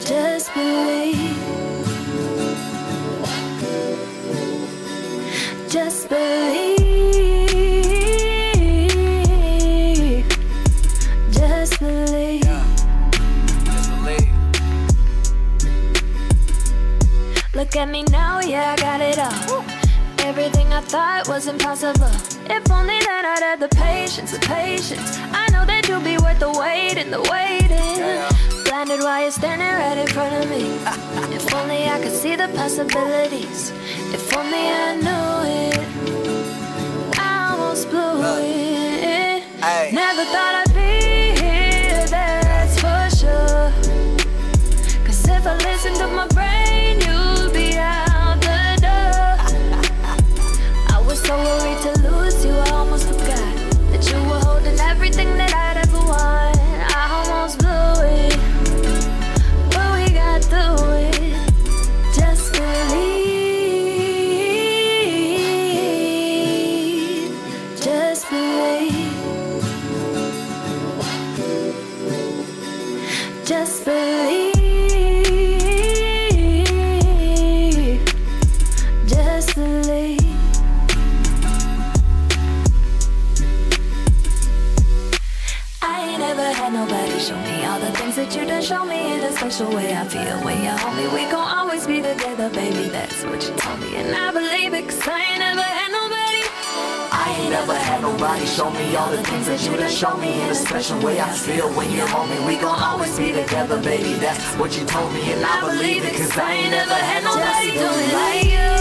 Just 0.00 0.52
believe. 0.54 1.38
Just 5.70 6.08
believe. 6.08 6.84
Just 11.30 11.78
believe. 11.78 11.78
Just 11.78 11.78
believe. 11.80 12.42
Look 17.54 17.76
at 17.76 17.88
me 17.88 18.02
now, 18.04 18.40
yeah, 18.40 18.72
I 18.72 18.76
got 18.76 19.00
it 19.00 19.18
all. 19.18 19.73
Everything 20.44 20.74
I 20.74 20.82
thought 20.82 21.26
was 21.26 21.46
impossible. 21.46 22.12
If 22.52 22.70
only 22.70 22.98
that 23.08 23.24
I'd 23.24 23.42
had 23.42 23.60
the 23.60 23.74
patience, 23.74 24.30
the 24.30 24.40
patience. 24.40 25.16
I 25.32 25.48
know 25.48 25.64
that 25.64 25.88
you'll 25.88 26.04
be 26.04 26.18
worth 26.18 26.38
the 26.38 26.52
wait 26.52 26.98
and 26.98 27.10
the 27.10 27.22
waiting. 27.32 27.96
Blinded 28.68 29.00
while 29.00 29.22
you're 29.22 29.30
standing 29.30 29.66
right 29.66 29.96
in 29.96 30.06
front 30.06 30.36
of 30.36 30.50
me. 30.50 30.76
if 31.34 31.48
only 31.54 31.88
I 31.88 31.98
could 31.98 32.12
see 32.12 32.36
the 32.36 32.48
possibilities. 32.48 33.72
If 34.12 34.36
only 34.36 34.68
I 34.68 35.00
knew 35.00 35.32
it. 35.64 35.80
I 37.18 37.48
almost 37.56 37.88
blew 37.88 38.20
it. 38.44 39.48
Never 39.96 40.24
thought 40.28 40.60
I'd 40.60 40.63
together, 92.16 92.50
baby. 92.50 92.88
That's 92.88 93.24
what 93.24 93.42
you 93.42 93.54
told 93.56 93.80
me, 93.80 93.96
and 93.96 94.14
I 94.14 94.30
believe 94.30 94.74
it, 94.74 94.88
cause 94.88 95.06
I 95.06 95.20
ain't 95.20 95.38
never 95.40 95.62
had 95.62 95.90
nobody. 95.90 96.42
I 97.10 97.36
ain't 97.40 97.50
never 97.50 97.74
had 97.74 98.02
nobody 98.02 98.46
show 98.46 98.70
me 98.70 98.96
all 98.96 99.10
the 99.10 99.22
things 99.22 99.46
that 99.46 99.62
you 99.64 99.76
done 99.76 99.90
show 99.90 100.16
me 100.16 100.42
in 100.42 100.50
a 100.50 100.54
special 100.54 100.98
way. 101.00 101.20
I 101.20 101.30
feel 101.30 101.68
when 101.74 101.90
you're 101.92 102.06
home 102.06 102.30
and 102.30 102.46
we 102.46 102.56
gon' 102.56 102.78
always 102.80 103.16
be 103.18 103.32
together, 103.32 103.80
baby. 103.80 104.14
That's 104.14 104.44
what 104.56 104.76
you 104.78 104.84
told 104.86 105.12
me, 105.12 105.32
and 105.32 105.44
I 105.44 105.60
believe 105.60 106.04
it, 106.04 106.14
cause 106.14 106.36
I 106.36 106.52
ain't 106.52 106.70
never 106.70 106.94
had 106.94 107.24
nobody 107.24 107.72
do 107.82 107.90
it 108.02 108.12
like 108.20 108.44
you. 108.54 108.72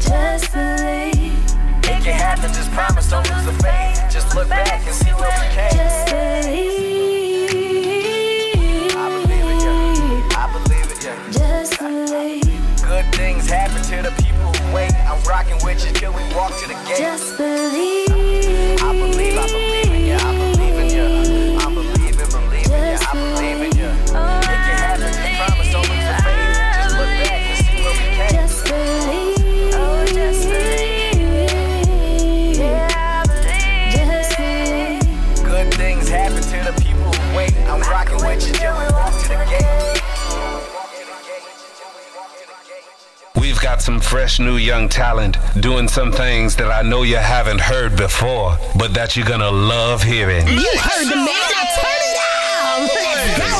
Just 0.00 0.52
believe. 0.52 1.32
It 1.84 2.04
can 2.04 2.14
happen, 2.14 2.52
just 2.52 2.70
promise, 2.72 3.10
don't 3.10 3.28
lose 3.30 3.44
the 3.44 3.52
faith. 3.64 4.02
Just 4.10 4.34
look 4.34 4.48
back 4.48 4.86
and 4.86 4.94
see 4.94 5.10
where 5.10 5.30
we 5.40 5.46
came. 5.54 6.79
way. 12.20 12.40
Good 12.82 13.06
things 13.14 13.48
happen 13.48 13.82
to 13.82 14.02
the 14.02 14.14
people 14.22 14.52
who 14.52 14.74
wait. 14.74 14.94
I'm 15.06 15.22
rocking 15.24 15.58
with 15.64 15.84
you 15.84 15.92
till 15.92 16.12
we 16.12 16.22
walk 16.34 16.52
to 16.60 16.66
the 16.66 16.74
gate. 16.86 16.98
Just 16.98 17.36
believe. 17.36 18.10
New 44.40 44.56
young 44.56 44.88
talent 44.88 45.36
doing 45.60 45.86
some 45.86 46.10
things 46.10 46.56
that 46.56 46.70
I 46.70 46.82
know 46.82 47.02
you 47.02 47.16
haven't 47.16 47.60
heard 47.60 47.96
before, 47.96 48.56
but 48.76 48.94
that 48.94 49.16
you're 49.16 49.26
gonna 49.26 49.50
love 49.50 50.02
hearing. 50.02 50.46
You 50.48 50.72
heard 50.78 51.04
the 51.04 51.16
man. 51.16 51.26
Now 51.26 51.64
turn 51.78 52.00
it 52.00 52.14
down. 52.16 52.80
Let's 52.88 53.38
go. 53.38 53.50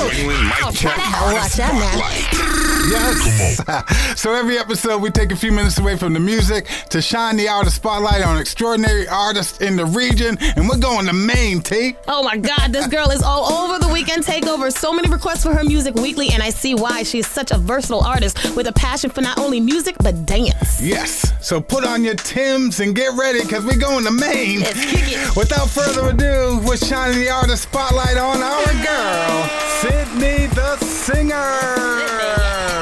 Oh, 0.66 0.72
try 0.72 1.32
Watch 1.32 1.60
out 1.60 1.74
now. 1.74 2.39
Yes. 2.88 4.16
so 4.20 4.34
every 4.34 4.58
episode, 4.58 5.02
we 5.02 5.10
take 5.10 5.32
a 5.32 5.36
few 5.36 5.52
minutes 5.52 5.78
away 5.78 5.96
from 5.96 6.12
the 6.12 6.20
music 6.20 6.66
to 6.90 7.02
shine 7.02 7.36
the 7.36 7.48
artist 7.48 7.76
spotlight 7.76 8.22
on 8.22 8.38
extraordinary 8.38 9.06
artists 9.08 9.60
in 9.60 9.76
the 9.76 9.84
region, 9.84 10.38
and 10.56 10.68
we're 10.68 10.78
going 10.78 11.06
to 11.06 11.12
Maine, 11.12 11.60
T. 11.60 11.96
Oh 12.08 12.22
my 12.22 12.36
God, 12.36 12.72
this 12.72 12.86
girl 12.86 13.10
is 13.10 13.22
all 13.22 13.52
over 13.52 13.78
the 13.78 13.92
weekend 13.92 14.24
takeover. 14.24 14.72
So 14.72 14.92
many 14.92 15.08
requests 15.08 15.42
for 15.42 15.54
her 15.54 15.64
music 15.64 15.94
weekly, 15.94 16.30
and 16.30 16.42
I 16.42 16.50
see 16.50 16.74
why. 16.74 17.02
She 17.02 17.18
is 17.18 17.26
such 17.26 17.50
a 17.50 17.58
versatile 17.58 18.04
artist 18.04 18.56
with 18.56 18.66
a 18.66 18.72
passion 18.72 19.10
for 19.10 19.20
not 19.20 19.38
only 19.38 19.60
music 19.60 19.96
but 20.02 20.26
dance. 20.26 20.80
Yes. 20.80 21.32
So 21.40 21.60
put 21.60 21.84
on 21.84 22.04
your 22.04 22.14
Tims 22.14 22.80
and 22.80 22.94
get 22.94 23.16
ready 23.16 23.42
because 23.42 23.64
we're 23.64 23.78
going 23.78 24.04
to 24.04 24.10
Maine. 24.10 24.60
Let's 24.60 24.84
kick 24.84 25.04
it. 25.06 25.36
Without 25.36 25.68
further 25.68 26.10
ado, 26.10 26.60
we're 26.66 26.76
shining 26.76 27.20
the 27.20 27.30
artist 27.30 27.64
spotlight 27.64 28.16
on 28.16 28.42
our 28.42 28.72
girl, 28.84 29.48
Sydney 29.80 30.46
the 30.54 30.76
singer. 30.78 31.34
Yeah. 31.34 32.79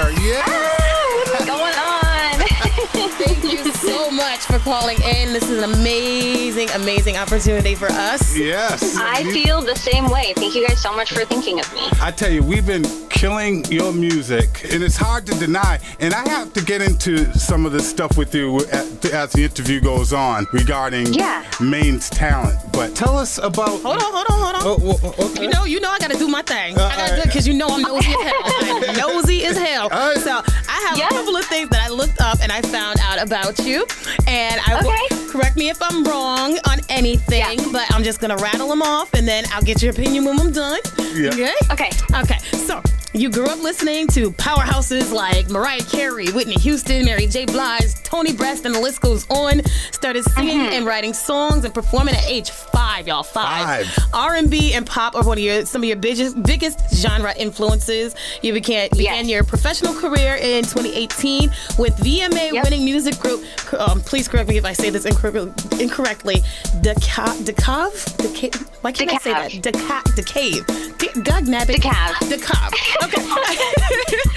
For 4.49 4.59
calling 4.61 4.97
in. 5.03 5.33
This 5.33 5.49
is 5.49 5.63
an 5.63 5.71
amazing, 5.73 6.71
amazing 6.71 7.17
opportunity 7.17 7.75
for 7.75 7.87
us. 7.87 8.37
Yes. 8.37 8.97
I 8.99 9.23
feel 9.25 9.61
the 9.61 9.77
same 9.77 10.09
way. 10.09 10.33
Thank 10.35 10.55
you 10.55 10.67
guys 10.67 10.81
so 10.81 10.95
much 10.95 11.13
for 11.13 11.25
thinking 11.25 11.61
of 11.61 11.73
me. 11.75 11.83
I 12.01 12.11
tell 12.11 12.31
you, 12.31 12.43
we've 12.43 12.67
been 12.67 12.85
killing 13.11 13.65
your 13.67 13.93
music, 13.93 14.65
and 14.73 14.83
it's 14.83 14.97
hard 14.97 15.27
to 15.27 15.35
deny. 15.39 15.79
And 16.01 16.15
I 16.15 16.27
have 16.29 16.53
to 16.55 16.65
get 16.65 16.81
into 16.83 17.31
some 17.39 17.67
of 17.67 17.73
this 17.73 17.89
stuff 17.89 18.17
with 18.17 18.35
you 18.35 18.61
as 18.73 18.89
as 19.13 19.33
the 19.33 19.45
interview 19.45 19.81
goes 19.81 20.13
on 20.13 20.47
regarding 20.53 21.13
Yeah. 21.15 21.45
Maine's 21.61 22.09
talent. 22.11 22.57
But 22.73 22.95
tell 22.97 23.17
us 23.19 23.39
about. 23.39 23.69
Hold 23.83 23.87
on, 23.87 24.01
hold 24.01 24.27
on, 24.31 24.39
hold 24.41 24.55
on. 24.57 24.63
Oh, 24.65 24.79
well, 25.03 25.15
okay. 25.31 25.43
You 25.43 25.49
know, 25.51 25.65
you 25.65 25.81
know, 25.81 25.91
I 25.91 25.99
gotta 25.99 26.19
do 26.19 26.29
my 26.29 26.43
thing. 26.43 26.77
Uh, 26.79 26.91
I 26.93 26.97
gotta 26.97 27.15
do 27.17 27.21
it 27.23 27.25
because 27.27 27.47
you 27.47 27.55
know 27.55 27.69
I'm 27.69 27.83
nosy 27.83 28.13
as 28.13 28.23
hell. 28.23 28.43
I'm 28.61 28.97
nosy 29.17 29.45
as 29.45 29.57
hell. 29.59 29.91
So 29.91 30.43
I 30.69 30.79
have 30.89 30.99
a 30.99 31.15
couple 31.15 31.37
of 31.37 31.45
things 31.47 31.69
that 31.71 31.83
I 31.83 31.89
looked 31.89 32.21
up 32.21 32.39
and 32.43 32.51
I 32.53 32.61
found 32.63 32.99
out 33.03 33.21
about 33.23 33.59
you, 33.61 33.87
and 34.27 34.38
I 34.67 34.81
will 34.83 35.31
correct 35.33 35.57
me 35.57 35.69
if 35.69 35.79
I'm 35.83 36.05
wrong 36.05 36.59
on 36.71 36.81
anything, 36.89 37.73
but 37.73 37.87
I'm 37.93 38.03
just 38.03 38.21
gonna 38.21 38.37
rattle 38.37 38.69
them 38.69 38.83
off, 38.83 39.13
and 39.15 39.27
then 39.27 39.45
I'll 39.53 39.63
get 39.63 39.83
your 39.83 39.91
opinion 39.93 40.25
when 40.25 40.39
I'm 40.41 40.53
done. 40.53 40.81
Yeah. 41.15 41.31
Okay. 41.33 41.53
Okay. 41.73 41.91
Okay. 42.15 42.39
So. 42.67 42.83
You 43.19 43.31
grew 43.31 43.47
up 43.47 43.61
listening 43.61 44.07
to 44.09 44.31
powerhouses 44.31 45.13
like 45.13 45.51
Mariah 45.51 45.81
Carey, 45.83 46.29
Whitney 46.29 46.55
Houston, 46.61 47.05
Mary 47.05 47.27
J. 47.27 47.47
Blige, 47.47 47.93
Toni 48.05 48.33
Braxton, 48.33 48.67
and 48.67 48.75
the 48.77 48.81
list 48.81 49.01
goes 49.01 49.27
on. 49.29 49.61
Started 49.91 50.23
singing 50.25 50.59
Mm-hmm. 50.61 50.73
and 50.75 50.87
writing 50.87 51.13
songs 51.13 51.65
and 51.65 51.75
performing 51.75 52.15
at 52.15 52.25
age 52.27 52.51
five, 52.51 53.09
y'all. 53.09 53.25
Five. 53.25 53.87
Five. 53.89 54.09
R&B 54.15 54.73
and 54.73 54.87
pop 54.87 55.17
are 55.17 55.25
one 55.25 55.37
of 55.37 55.43
your 55.43 55.67
some 55.67 55.83
of 55.83 55.89
your 55.89 55.97
biggest 55.97 56.41
biggest 56.45 56.79
genre 56.95 57.35
influences. 57.37 58.15
You 58.41 58.53
began 58.53 58.89
began 58.93 59.29
your 59.29 59.43
professional 59.43 59.95
career 59.95 60.37
in 60.37 60.63
2018 60.63 61.51
with 61.77 61.97
VMA 61.97 62.53
winning 62.63 62.85
music 62.85 63.19
group. 63.19 63.45
Um, 63.75 64.01
please 64.01 64.29
correct 64.29 64.49
me 64.49 64.59
if 64.59 64.65
I 64.65 64.73
say 64.75 64.91
this 64.91 65.05
incorrectly. 65.07 65.53
Incorrectly, 65.83 66.37
Deca- 66.83 67.37
Decav, 67.45 67.91
Deca- 68.17 68.65
why 68.83 68.93
can't 68.93 69.13
I 69.13 69.19
say 69.19 69.33
that? 69.33 69.51
Deca- 69.51 70.05
Decave. 70.15 70.99
De- 70.99 71.23
God 71.23 71.45
nabbit. 71.45 71.77
Decav. 71.83 73.08
Decav. 73.11 73.65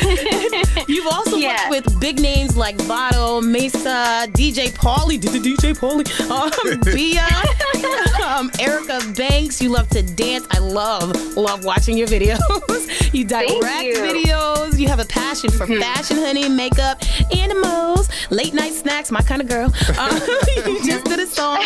Okay. 0.01 0.84
You've 0.88 1.07
also 1.07 1.39
worked 1.39 1.69
with 1.69 1.99
big 1.99 2.19
names 2.19 2.57
like 2.57 2.76
Vado, 2.82 3.39
Mesa, 3.41 4.26
DJ 4.32 4.69
Pauly, 4.72 5.19
D- 5.19 5.39
D- 5.39 5.55
DJ 5.55 5.74
Pauly, 5.74 6.05
um, 6.30 6.80
Bia, 6.93 7.26
um, 8.26 8.51
Erica 8.59 8.99
Banks. 9.15 9.61
You 9.61 9.69
love 9.69 9.88
to 9.89 10.01
dance. 10.01 10.45
I 10.51 10.59
love, 10.59 11.15
love 11.38 11.63
watching 11.63 11.97
your 11.97 12.07
videos. 12.07 12.39
you 13.13 13.24
direct 13.26 13.53
you. 13.84 13.93
videos. 13.95 14.78
You 14.80 14.88
have 14.88 14.99
a 14.99 15.05
passion 15.05 15.49
for 15.51 15.67
fashion, 15.67 16.17
honey, 16.17 16.49
makeup, 16.49 17.01
animals, 17.36 18.09
late 18.32 18.53
night 18.53 18.74
snacks. 18.74 19.11
My 19.11 19.22
kind 19.22 19.41
of 19.41 19.47
girl. 19.47 19.72
Um, 19.97 20.19
you 20.65 20.84
just 20.84 21.05
did 21.05 21.19
a 21.19 21.28
song 21.28 21.63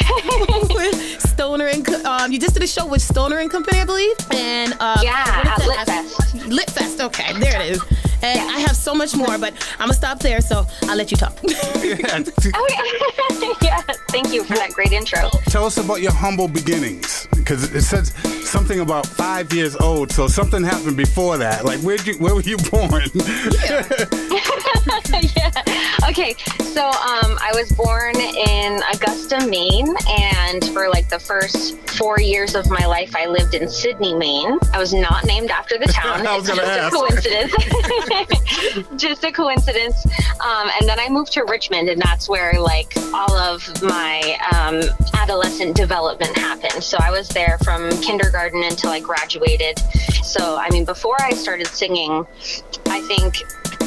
with 0.74 1.22
Stoner 1.22 1.68
and 1.68 1.86
Co- 1.86 2.03
um, 2.03 2.32
you 2.32 2.39
just 2.39 2.53
did 2.53 2.64
a 2.64 2.68
show 2.68 2.86
with 2.86 3.01
Stoner 3.01 3.39
and 3.39 3.49
Company, 3.49 3.80
I 3.80 3.86
believe. 3.86 4.16
And 4.32 4.76
uh, 4.80 4.99
Yeah, 5.01 5.41
so 8.86 8.93
much 8.93 9.15
more, 9.15 9.38
but 9.39 9.53
I'm 9.79 9.88
gonna 9.88 9.93
stop 9.93 10.19
there. 10.19 10.39
So 10.41 10.67
I'll 10.83 10.95
let 10.95 11.09
you 11.11 11.17
talk. 11.17 11.38
Okay. 12.45 13.51
yeah. 13.61 13.81
Thank 14.09 14.31
you 14.31 14.43
for 14.43 14.55
that 14.55 14.71
great 14.73 14.91
intro. 14.91 15.29
Tell 15.47 15.65
us 15.65 15.77
about 15.77 16.01
your 16.01 16.11
humble 16.11 16.47
beginnings, 16.47 17.27
because 17.36 17.73
it 17.73 17.81
says 17.81 18.13
something 18.47 18.79
about 18.79 19.05
five 19.05 19.51
years 19.51 19.75
old. 19.77 20.11
So 20.11 20.27
something 20.27 20.63
happened 20.63 20.97
before 20.97 21.38
that. 21.38 21.65
Like, 21.65 21.79
where'd 21.79 22.05
you? 22.05 22.13
Where 22.19 22.36
were 22.36 22.41
you 22.41 22.57
born? 22.71 23.09
yeah. 23.65 25.34
Okay. 26.08 26.36
So 26.60 26.86
um, 26.86 27.38
I 27.41 27.51
was 27.56 27.72
born 27.72 28.16
in 28.16 28.80
Augusta, 28.93 29.47
Maine, 29.47 29.95
and 30.08 30.64
for 30.70 30.88
like 30.88 31.10
the 31.10 31.18
first 31.18 31.78
four 31.89 32.20
years 32.20 32.53
of 32.53 32.70
my 32.70 32.86
life, 32.86 33.16
I 33.16 33.26
lived 33.26 33.56
in 33.56 33.68
Sydney, 33.68 34.14
Maine. 34.14 34.60
I 34.72 34.78
was 34.78 34.93
not 34.93 35.26
named 35.26 35.49
after 35.49 35.80
the 35.80 35.86
town. 35.91 36.28
I 36.28 36.38
was 36.38 36.47
it's 36.47 36.58
just 36.58 36.70
ask. 36.70 36.93
a 36.93 36.99
coincidence. 36.99 37.53
just 39.01 39.24
a 39.24 39.32
coincidence. 39.32 40.06
Um, 40.41 40.70
and 40.80 40.88
then 40.88 40.99
I 40.99 41.10
moved 41.10 41.34
to 41.34 41.43
Richmond, 41.43 41.89
and 41.89 41.99
that's 41.99 42.30
where 42.30 42.60
like 42.60 42.93
all 43.14 43.36
of 43.36 43.82
my 43.82 44.38
um, 44.53 44.84
adolescent 45.16 45.76
development 45.76 46.38
happened. 46.38 46.84
So 46.84 46.97
I 47.01 47.10
was 47.10 47.30
there 47.30 47.58
from 47.64 47.89
kindergarten 48.01 48.64
until 48.64 48.91
I 48.91 48.99
graduated. 48.99 49.80
So 50.24 50.58
I 50.58 50.70
mean, 50.70 50.86
before 50.86 51.20
I 51.20 51.32
started 51.32 51.68
singing, 51.68 52.28
I 52.88 53.01
think 53.08 53.38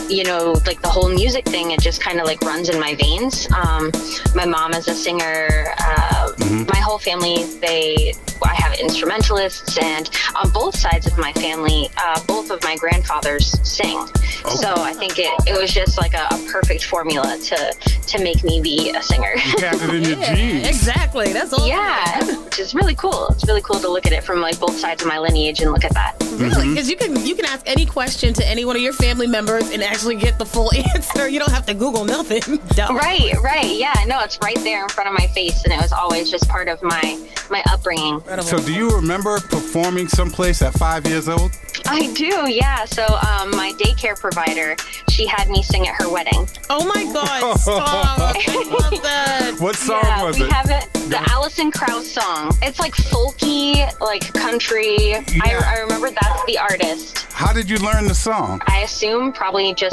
you 0.09 0.25
know, 0.25 0.53
like 0.67 0.81
the 0.83 0.89
whole 0.89 1.09
music 1.09 1.45
thing, 1.47 1.71
it 1.71 1.81
just 1.81 2.01
kind 2.01 2.21
of 2.21 2.27
like 2.27 2.41
runs 2.43 2.69
in 2.69 2.81
my 2.81 2.95
veins. 2.95 3.47
Um, 3.53 3.91
my 4.35 4.45
mom 4.47 4.73
is 4.73 4.89
a 4.89 4.95
singer. 4.95 5.75
Uh, 5.79 6.33
My 6.73 6.79
whole 6.81 6.99
family, 6.99 7.45
they, 7.61 8.13
I 8.45 8.55
have 8.55 8.79
instrumentalists, 8.79 9.77
and 9.79 10.09
on 10.37 10.51
both 10.51 10.77
sides 10.77 11.07
of 11.07 11.19
my 11.19 11.33
family, 11.35 11.89
uh, 11.97 12.21
both 12.27 12.51
of 12.51 12.63
my 12.63 12.77
grandfathers 12.77 13.47
sing. 13.69 14.07
So 14.49 14.73
I 14.77 14.93
think 14.93 15.19
it, 15.19 15.33
it 15.47 15.59
was 15.61 15.73
just 15.73 15.99
like 15.99 16.15
a, 16.15 16.27
a 16.31 16.39
perfect 16.51 16.85
formula 16.85 17.37
to 17.39 17.75
to 18.09 18.23
make 18.23 18.43
me 18.45 18.61
be 18.63 18.91
a 18.91 19.03
singer. 19.03 19.33
You 19.35 19.65
have 19.67 19.83
it 19.83 19.95
in 19.95 20.03
your 20.05 20.25
genes. 20.37 20.69
Exactly. 20.69 21.33
That's 21.33 21.53
all. 21.53 21.67
Yeah, 21.67 22.25
which 22.45 22.59
is 22.59 22.75
really 22.75 22.95
cool. 22.95 23.29
It's 23.29 23.47
really 23.47 23.63
cool 23.63 23.79
to 23.81 23.89
look 23.89 24.07
at 24.07 24.13
it 24.13 24.25
from 24.25 24.41
like 24.41 24.59
both 24.59 24.79
sides 24.79 25.03
of 25.03 25.09
my 25.09 25.19
lineage 25.19 25.61
and 25.61 25.71
look 25.73 25.85
at 25.85 25.93
that. 25.95 26.17
Really? 26.37 26.69
Because 26.71 26.89
you 26.89 26.97
can 26.97 27.25
you 27.27 27.35
can 27.35 27.45
ask 27.45 27.69
any 27.69 27.85
question 27.87 28.33
to 28.35 28.47
any 28.47 28.65
one 28.65 28.77
of 28.77 28.83
your 28.83 28.93
family 28.95 29.27
members 29.27 29.71
and 29.71 29.83
actually 29.99 30.15
get 30.15 30.39
the 30.39 30.47
full 30.47 30.71
answer. 30.95 31.29
You 31.29 31.41
don't 31.41 31.51
have 31.51 31.67
to 31.67 31.75
Google 31.75 32.05
nothing. 32.05 32.41
Dumb. 32.69 32.97
Right, 32.97 33.33
right. 33.43 33.75
Yeah, 33.75 33.95
no, 34.07 34.21
it's 34.21 34.39
right 34.41 34.59
there 34.59 34.85
in 34.85 34.89
front 34.89 35.09
of 35.11 35.19
my 35.19 35.27
face, 35.29 35.65
and 35.65 35.73
it 35.73 35.81
was 35.81 35.93
always 35.93 36.31
just 36.31 36.49
part 36.49 36.69
of 36.69 36.81
my 36.85 37.19
my 37.51 37.63
upbringing. 37.71 38.21
So, 38.43 38.61
do 38.61 38.73
you 38.73 38.91
remember 38.91 39.41
performing 39.41 40.07
someplace 40.07 40.63
at 40.63 40.75
five 40.75 41.07
years 41.07 41.29
old? 41.29 41.51
I 41.87 42.13
do, 42.13 42.49
yeah. 42.49 42.85
So, 42.85 43.03
um, 43.03 43.51
my 43.51 43.73
daycare 43.79 44.19
provider, 44.19 44.77
she 45.09 45.27
had 45.27 45.49
me 45.49 45.63
sing 45.63 45.89
at 45.89 45.95
her 46.01 46.13
wedding. 46.13 46.47
Oh 46.71 46.85
my 46.87 47.05
God! 47.13 47.57
Stop! 47.59 48.19
I 48.21 48.69
love 48.71 49.03
that. 49.03 49.57
What 49.59 49.75
song 49.75 50.03
yeah, 50.05 50.23
was 50.23 50.39
we 50.39 50.45
it? 50.45 50.53
have 50.53 50.71
it. 50.71 50.93
The 51.11 51.19
Alison 51.31 51.73
Krauss 51.73 52.13
song. 52.13 52.53
It's 52.63 52.79
like 52.79 52.95
folky, 52.95 53.99
like 54.01 54.33
country. 54.35 55.15
I, 55.15 55.61
I 55.65 55.81
remember 55.81 56.11
that's 56.11 56.45
the 56.45 56.59
artist. 56.59 57.19
How 57.39 57.53
did 57.53 57.71
you 57.71 57.79
learn 57.79 58.09
the 58.09 58.17
song? 58.17 58.61
I 58.67 58.81
assume 58.81 59.33
probably 59.33 59.73
just 59.73 59.88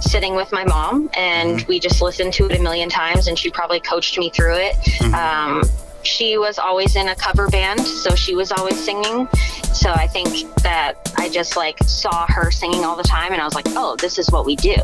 sitting 0.00 0.34
with 0.34 0.52
my 0.52 0.64
mom, 0.64 1.10
and 1.14 1.62
we 1.62 1.78
just 1.78 2.02
listened 2.02 2.32
to 2.34 2.46
it 2.46 2.58
a 2.58 2.62
million 2.62 2.88
times, 2.88 3.26
and 3.26 3.38
she 3.38 3.50
probably 3.50 3.80
coached 3.80 4.18
me 4.18 4.30
through 4.30 4.56
it. 4.56 4.76
Um, 5.14 5.62
she 6.02 6.38
was 6.38 6.58
always 6.58 6.96
in 6.96 7.08
a 7.08 7.14
cover 7.14 7.48
band, 7.48 7.80
so 7.80 8.14
she 8.14 8.34
was 8.34 8.52
always 8.52 8.82
singing. 8.82 9.28
So 9.72 9.90
I 9.92 10.06
think 10.06 10.28
that 10.62 10.94
I 11.16 11.28
just 11.28 11.56
like 11.56 11.78
saw 11.84 12.26
her 12.28 12.50
singing 12.50 12.84
all 12.84 12.96
the 12.96 13.02
time, 13.02 13.32
and 13.32 13.40
I 13.40 13.44
was 13.44 13.54
like, 13.54 13.66
oh, 13.70 13.96
this 13.96 14.18
is 14.18 14.30
what 14.30 14.44
we 14.46 14.56
do. 14.56 14.74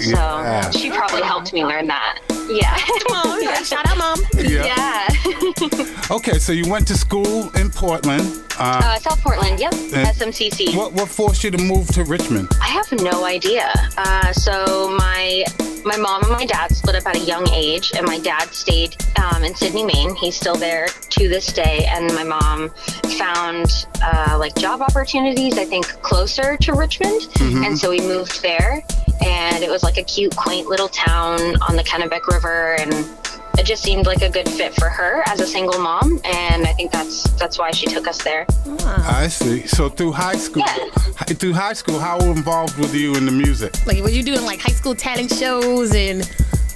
So 0.00 0.18
Yeah. 0.18 0.70
she 0.70 0.90
probably 0.90 1.22
helped 1.22 1.52
me 1.52 1.64
learn 1.64 1.86
that. 1.88 2.18
Yeah. 2.48 2.76
Mom, 3.10 3.40
yeah. 3.42 3.62
Shout 3.62 3.86
out, 3.88 3.98
mom. 3.98 4.18
Yeah. 4.34 5.08
Okay, 6.10 6.38
so 6.38 6.52
you 6.52 6.68
went 6.70 6.86
to 6.88 6.94
school 6.94 7.48
in 7.56 7.70
Portland. 7.70 8.42
Uh, 8.58 8.82
Uh, 8.84 8.98
South 8.98 9.22
Portland, 9.22 9.58
yep. 9.58 9.72
SMCC. 9.72 10.76
What 10.76 10.92
what 10.92 11.08
forced 11.08 11.42
you 11.42 11.50
to 11.50 11.56
move 11.58 11.86
to 11.94 12.04
Richmond? 12.04 12.48
I 12.60 12.66
have 12.68 12.90
no 13.00 13.24
idea. 13.24 13.72
Uh, 13.96 14.30
so 14.32 14.90
my 14.98 15.44
my 15.86 15.96
mom 15.96 16.22
and 16.24 16.32
my 16.32 16.44
dad 16.44 16.74
split 16.76 16.96
up 16.96 17.06
at 17.06 17.16
a 17.16 17.20
young 17.20 17.48
age, 17.50 17.92
and 17.96 18.04
my 18.06 18.18
dad 18.18 18.52
stayed 18.52 18.94
um, 19.22 19.42
in 19.42 19.54
Sydney, 19.54 19.84
Maine. 19.84 20.14
He's 20.16 20.36
still 20.36 20.51
there 20.54 20.86
to 20.86 21.28
this 21.28 21.52
day, 21.52 21.86
and 21.90 22.12
my 22.14 22.24
mom 22.24 22.70
found 23.18 23.86
uh, 24.02 24.36
like 24.38 24.54
job 24.56 24.80
opportunities. 24.82 25.58
I 25.58 25.64
think 25.64 25.86
closer 26.02 26.56
to 26.56 26.72
Richmond, 26.74 27.22
Mhm. 27.34 27.66
and 27.66 27.78
so 27.78 27.90
we 27.90 28.00
moved 28.00 28.42
there. 28.42 28.82
And 29.24 29.62
it 29.62 29.70
was 29.70 29.84
like 29.84 29.98
a 29.98 30.02
cute, 30.02 30.34
quaint 30.34 30.66
little 30.66 30.88
town 30.88 31.38
on 31.68 31.76
the 31.76 31.84
Kennebec 31.84 32.26
River, 32.26 32.74
and 32.80 32.92
it 33.56 33.64
just 33.64 33.84
seemed 33.84 34.04
like 34.06 34.20
a 34.22 34.28
good 34.28 34.48
fit 34.48 34.74
for 34.74 34.88
her 34.88 35.22
as 35.28 35.40
a 35.40 35.46
single 35.46 35.78
mom. 35.78 36.20
And 36.24 36.66
I 36.66 36.72
think 36.72 36.90
that's 36.90 37.30
that's 37.38 37.56
why 37.58 37.70
she 37.70 37.86
took 37.86 38.08
us 38.08 38.18
there. 38.24 38.46
I 39.06 39.28
see. 39.28 39.66
So 39.68 39.88
through 39.88 40.12
high 40.12 40.36
school, 40.36 40.64
hi- 40.66 41.26
through 41.26 41.52
high 41.52 41.74
school, 41.74 42.00
how 42.00 42.18
involved 42.20 42.76
were 42.78 42.86
you 42.88 43.14
in 43.14 43.24
the 43.26 43.30
music? 43.32 43.74
Like, 43.86 43.98
were 44.02 44.10
you 44.10 44.24
doing 44.24 44.44
like 44.44 44.60
high 44.60 44.72
school 44.72 44.94
talent 44.96 45.32
shows 45.32 45.94
and 45.94 46.28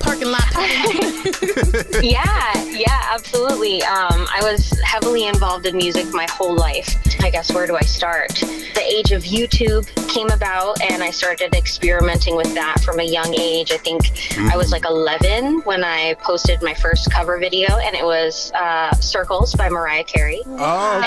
parking 0.06 0.30
lot? 0.30 0.44
yeah, 2.02 2.64
yeah, 2.70 3.02
absolutely. 3.10 3.82
Um, 3.82 4.26
I 4.32 4.38
was 4.42 4.70
heavily 4.84 5.26
involved 5.26 5.66
in 5.66 5.76
music 5.76 6.06
my 6.12 6.26
whole 6.30 6.54
life. 6.54 6.96
I 7.20 7.30
guess 7.30 7.52
where 7.52 7.66
do 7.66 7.74
I 7.74 7.80
start? 7.80 8.30
The 8.30 8.82
age 8.86 9.10
of 9.10 9.24
YouTube 9.24 9.84
came 10.08 10.30
about, 10.30 10.80
and 10.82 11.02
I 11.02 11.10
started 11.10 11.54
experimenting 11.54 12.36
with 12.36 12.54
that 12.54 12.80
from 12.80 13.00
a 13.00 13.02
young 13.02 13.34
age. 13.38 13.72
I 13.72 13.76
think 13.76 14.12
I 14.38 14.56
was 14.56 14.72
like 14.72 14.84
11 14.84 15.60
when 15.62 15.84
I 15.84 16.14
posted 16.14 16.62
my 16.62 16.74
first 16.74 17.10
cover 17.10 17.38
video, 17.38 17.76
and 17.76 17.94
it 17.94 18.04
was 18.04 18.52
uh, 18.54 18.92
"Circles" 18.94 19.54
by 19.54 19.68
Mariah 19.68 20.04
Carey. 20.04 20.42
Oh, 20.46 21.00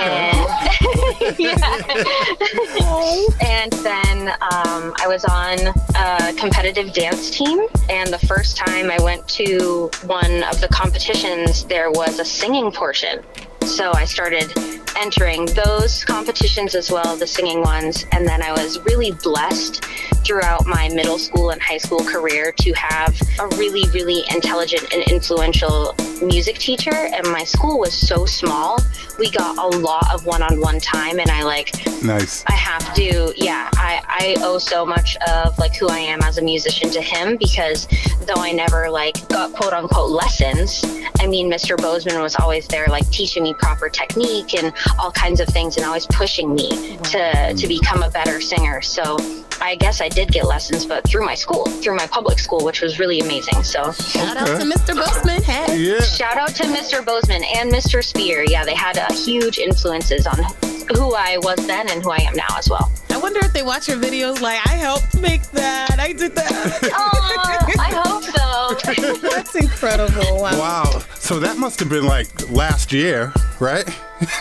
and 3.42 3.72
then 3.72 4.30
um, 4.30 4.94
I 4.98 5.08
was 5.08 5.26
on 5.26 5.60
a 5.96 6.34
competitive 6.34 6.94
dance 6.94 7.30
team, 7.32 7.60
and 7.90 8.12
the 8.12 8.20
first 8.20 8.58
time 8.58 8.92
I 8.92 9.02
went 9.02 9.28
to 9.30 9.90
one 10.06 10.44
of 10.44 10.62
the 10.62 10.68
competitions, 10.72 11.66
there 11.66 11.92
was 11.92 12.20
a 12.20 12.26
singing 12.26 12.72
portion. 12.72 13.24
So 13.62 13.92
I 13.94 14.06
started 14.06 14.52
entering 14.98 15.46
those 15.48 16.04
competitions 16.06 16.76
as 16.76 16.92
well, 16.92 17.16
the 17.16 17.28
singing 17.28 17.62
ones, 17.62 18.06
and 18.12 18.28
then 18.28 18.42
I 18.42 18.52
was 18.52 18.80
really 18.82 19.12
blessed 19.12 19.84
throughout 20.26 20.66
my 20.66 20.90
middle 20.90 21.18
school 21.18 21.52
and 21.52 21.62
high 21.62 21.78
school 21.78 22.00
career 22.00 22.52
to 22.52 22.74
have 22.74 23.20
a 23.40 23.48
really, 23.58 23.90
really 23.92 24.24
intelligent 24.34 24.94
and 24.94 25.04
influential 25.12 25.96
music 26.22 26.58
teacher. 26.58 26.94
And 26.94 27.28
my 27.32 27.44
school 27.44 27.80
was 27.80 27.94
so 27.94 28.26
small, 28.26 28.80
we 29.18 29.30
got 29.32 29.58
a 29.58 29.78
lot 29.78 30.14
of 30.14 30.26
one 30.26 30.42
on 30.42 30.60
one 30.60 30.80
time, 30.80 31.20
and 31.20 31.30
I 31.30 31.44
like 31.44 31.72
Nice. 32.04 32.46
I 32.48 32.54
have 32.54 32.94
to, 32.96 33.34
yeah. 33.36 33.70
I, 33.74 34.02
I 34.08 34.36
owe 34.40 34.58
so 34.58 34.86
much 34.86 35.18
of 35.28 35.58
like 35.58 35.76
who 35.76 35.90
I 35.90 36.00
am 36.00 36.22
as 36.22 36.38
a 36.38 36.42
musician 36.42 36.90
to 36.92 37.02
him 37.02 37.36
because 37.38 37.88
though 38.26 38.42
I 38.42 38.52
never 38.52 38.90
like 38.90 39.28
got 39.28 39.54
quote 39.54 39.74
unquote 39.74 40.10
lessons, 40.10 40.82
I 41.20 41.28
mean, 41.28 41.52
Mr. 41.52 41.78
Bozeman 41.78 42.22
was 42.22 42.36
always 42.38 42.68
there, 42.68 42.88
like 42.88 43.10
teaching 43.12 43.44
me 43.44 43.54
proper 43.54 43.90
technique 43.90 44.54
and 44.54 44.74
all 44.98 45.12
kinds 45.12 45.40
of 45.40 45.48
things, 45.48 45.78
and 45.78 45.86
always 45.86 46.06
pushing 46.08 46.54
me 46.54 46.98
to 46.98 47.54
to 47.56 47.68
become 47.68 48.04
a 48.04 48.10
better 48.10 48.42
singer. 48.42 48.82
So. 48.82 49.18
I 49.62 49.76
guess 49.76 50.00
I 50.00 50.08
did 50.08 50.32
get 50.32 50.46
lessons, 50.46 50.86
but 50.86 51.06
through 51.06 51.26
my 51.26 51.36
school, 51.36 51.66
through 51.66 51.98
my 51.98 52.08
public 52.08 52.40
school, 52.40 52.64
which 52.64 52.80
was 52.80 52.98
really 52.98 53.20
amazing. 53.20 53.62
So, 53.62 53.92
Shout 53.92 54.38
out 54.38 54.48
to 54.48 54.66
Mr. 54.66 54.96
Bozeman. 54.96 55.44
Hey. 55.44 55.78
Yeah. 55.78 56.00
Shout 56.00 56.38
out 56.38 56.56
to 56.56 56.64
Mr. 56.64 57.06
Bozeman 57.06 57.44
and 57.44 57.70
Mr. 57.70 58.02
Spear. 58.02 58.46
Yeah, 58.46 58.64
they 58.64 58.74
had 58.74 58.98
uh, 58.98 59.12
huge 59.12 59.58
influences 59.58 60.26
on 60.28 60.38
who 60.96 61.14
I 61.14 61.38
was 61.40 61.58
then 61.68 61.90
and 61.90 62.02
who 62.02 62.12
I 62.12 62.20
am 62.22 62.36
now 62.36 62.58
as 62.58 62.70
well. 62.70 62.90
I 63.20 63.22
wonder 63.22 63.42
if 63.44 63.52
they 63.52 63.64
watch 63.64 63.90
your 63.90 63.98
videos 63.98 64.40
like, 64.40 64.66
I 64.66 64.76
helped 64.76 65.20
make 65.20 65.42
that. 65.52 66.00
I 66.00 66.14
did 66.14 66.36
that. 66.36 66.90
Oh, 66.94 67.76
I 67.78 67.92
hope 67.94 68.24
so. 68.24 69.20
That's 69.30 69.56
incredible. 69.56 70.42
Wow. 70.42 70.58
Wow. 70.58 71.02
So 71.16 71.38
that 71.42 71.58
must 71.58 71.80
have 71.82 71.90
been 71.90 72.06
like 72.06 72.50
last 72.50 72.94
year, 72.94 73.34
right? 73.60 73.86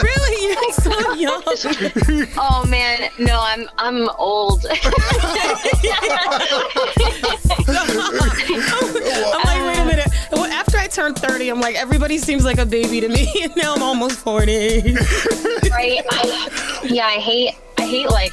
really? 0.00 0.46
You're 0.46 0.72
so 0.74 1.12
young. 1.14 1.42
oh 2.38 2.64
man, 2.68 3.10
no, 3.18 3.40
I'm 3.42 3.68
I'm 3.78 4.08
old. 4.10 4.64
I'm 4.64 4.76
like, 9.42 9.60
wait 9.66 9.76
a 9.76 9.80
um, 9.80 9.88
minute. 9.88 10.08
Well, 10.30 10.44
after 10.44 10.78
I 10.78 10.86
turned 10.86 11.18
30, 11.18 11.48
I'm 11.48 11.60
like, 11.60 11.74
everybody 11.74 12.18
seems 12.18 12.44
like 12.44 12.58
a 12.58 12.66
baby 12.66 13.00
to 13.00 13.08
me. 13.08 13.28
And 13.42 13.56
now 13.56 13.74
I'm 13.74 13.82
almost 13.82 14.20
40. 14.20 14.94
right? 15.68 16.00
I, 16.10 16.80
yeah, 16.84 17.06
I 17.06 17.18
hate 17.18 17.56
I 17.84 17.86
hate 17.86 18.08
like 18.08 18.32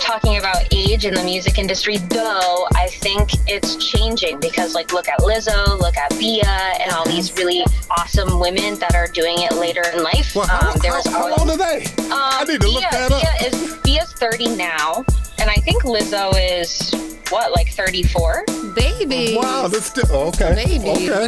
talking 0.00 0.36
about 0.38 0.56
age 0.74 1.06
in 1.06 1.14
the 1.14 1.22
music 1.22 1.58
industry, 1.58 1.98
though 1.98 2.66
I 2.74 2.88
think 2.88 3.30
it's 3.46 3.76
changing 3.76 4.40
because 4.40 4.74
like 4.74 4.92
look 4.92 5.08
at 5.08 5.20
Lizzo, 5.20 5.78
look 5.78 5.96
at 5.96 6.10
Bia, 6.18 6.44
and 6.44 6.90
all 6.90 7.04
these 7.04 7.32
really 7.36 7.64
awesome 7.96 8.40
women 8.40 8.76
that 8.80 8.96
are 8.96 9.06
doing 9.06 9.36
it 9.38 9.52
later 9.52 9.82
in 9.94 10.02
life. 10.02 10.34
Well, 10.34 10.48
how, 10.48 10.72
um, 10.72 10.78
there 10.82 10.90
how, 10.90 10.96
was 10.96 11.06
how 11.06 11.22
always- 11.22 11.38
old 11.38 11.50
are 11.50 11.56
they? 11.56 11.84
Um, 12.10 12.18
I 12.18 12.44
need 12.48 12.62
to 12.62 12.68
look 12.68 12.82
that 12.90 13.12
up. 13.12 13.22
Bia 13.22 13.46
is 13.48 13.76
Bia's 13.84 14.12
30 14.14 14.56
now, 14.56 15.04
and 15.38 15.48
I 15.48 15.54
think 15.54 15.84
Lizzo 15.84 16.32
is 16.34 16.90
what, 17.30 17.52
like 17.52 17.68
34? 17.68 18.44
Baby. 18.74 19.36
Wow, 19.38 19.68
that's 19.68 19.86
still 19.86 20.10
okay. 20.34 20.52
Baby. 20.66 21.12
Okay. 21.12 21.26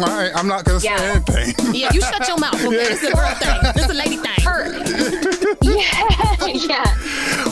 All 0.00 0.06
right, 0.06 0.32
I'm 0.34 0.48
not 0.48 0.64
gonna 0.64 0.80
say 0.80 0.88
anything. 0.88 1.54
Yeah, 1.72 1.92
you 1.92 2.00
shut 2.00 2.26
your 2.26 2.38
mouth. 2.38 2.54
Okay? 2.54 2.68
This 2.90 3.02
is 3.04 3.10
a 3.10 3.14
girl 3.14 3.34
thing. 3.36 3.72
This 3.74 3.84
is 3.84 3.90
a 3.90 3.94
lady 3.94 4.16
thing. 4.16 5.36
yeah, 5.62 6.46
yeah. 6.46 6.84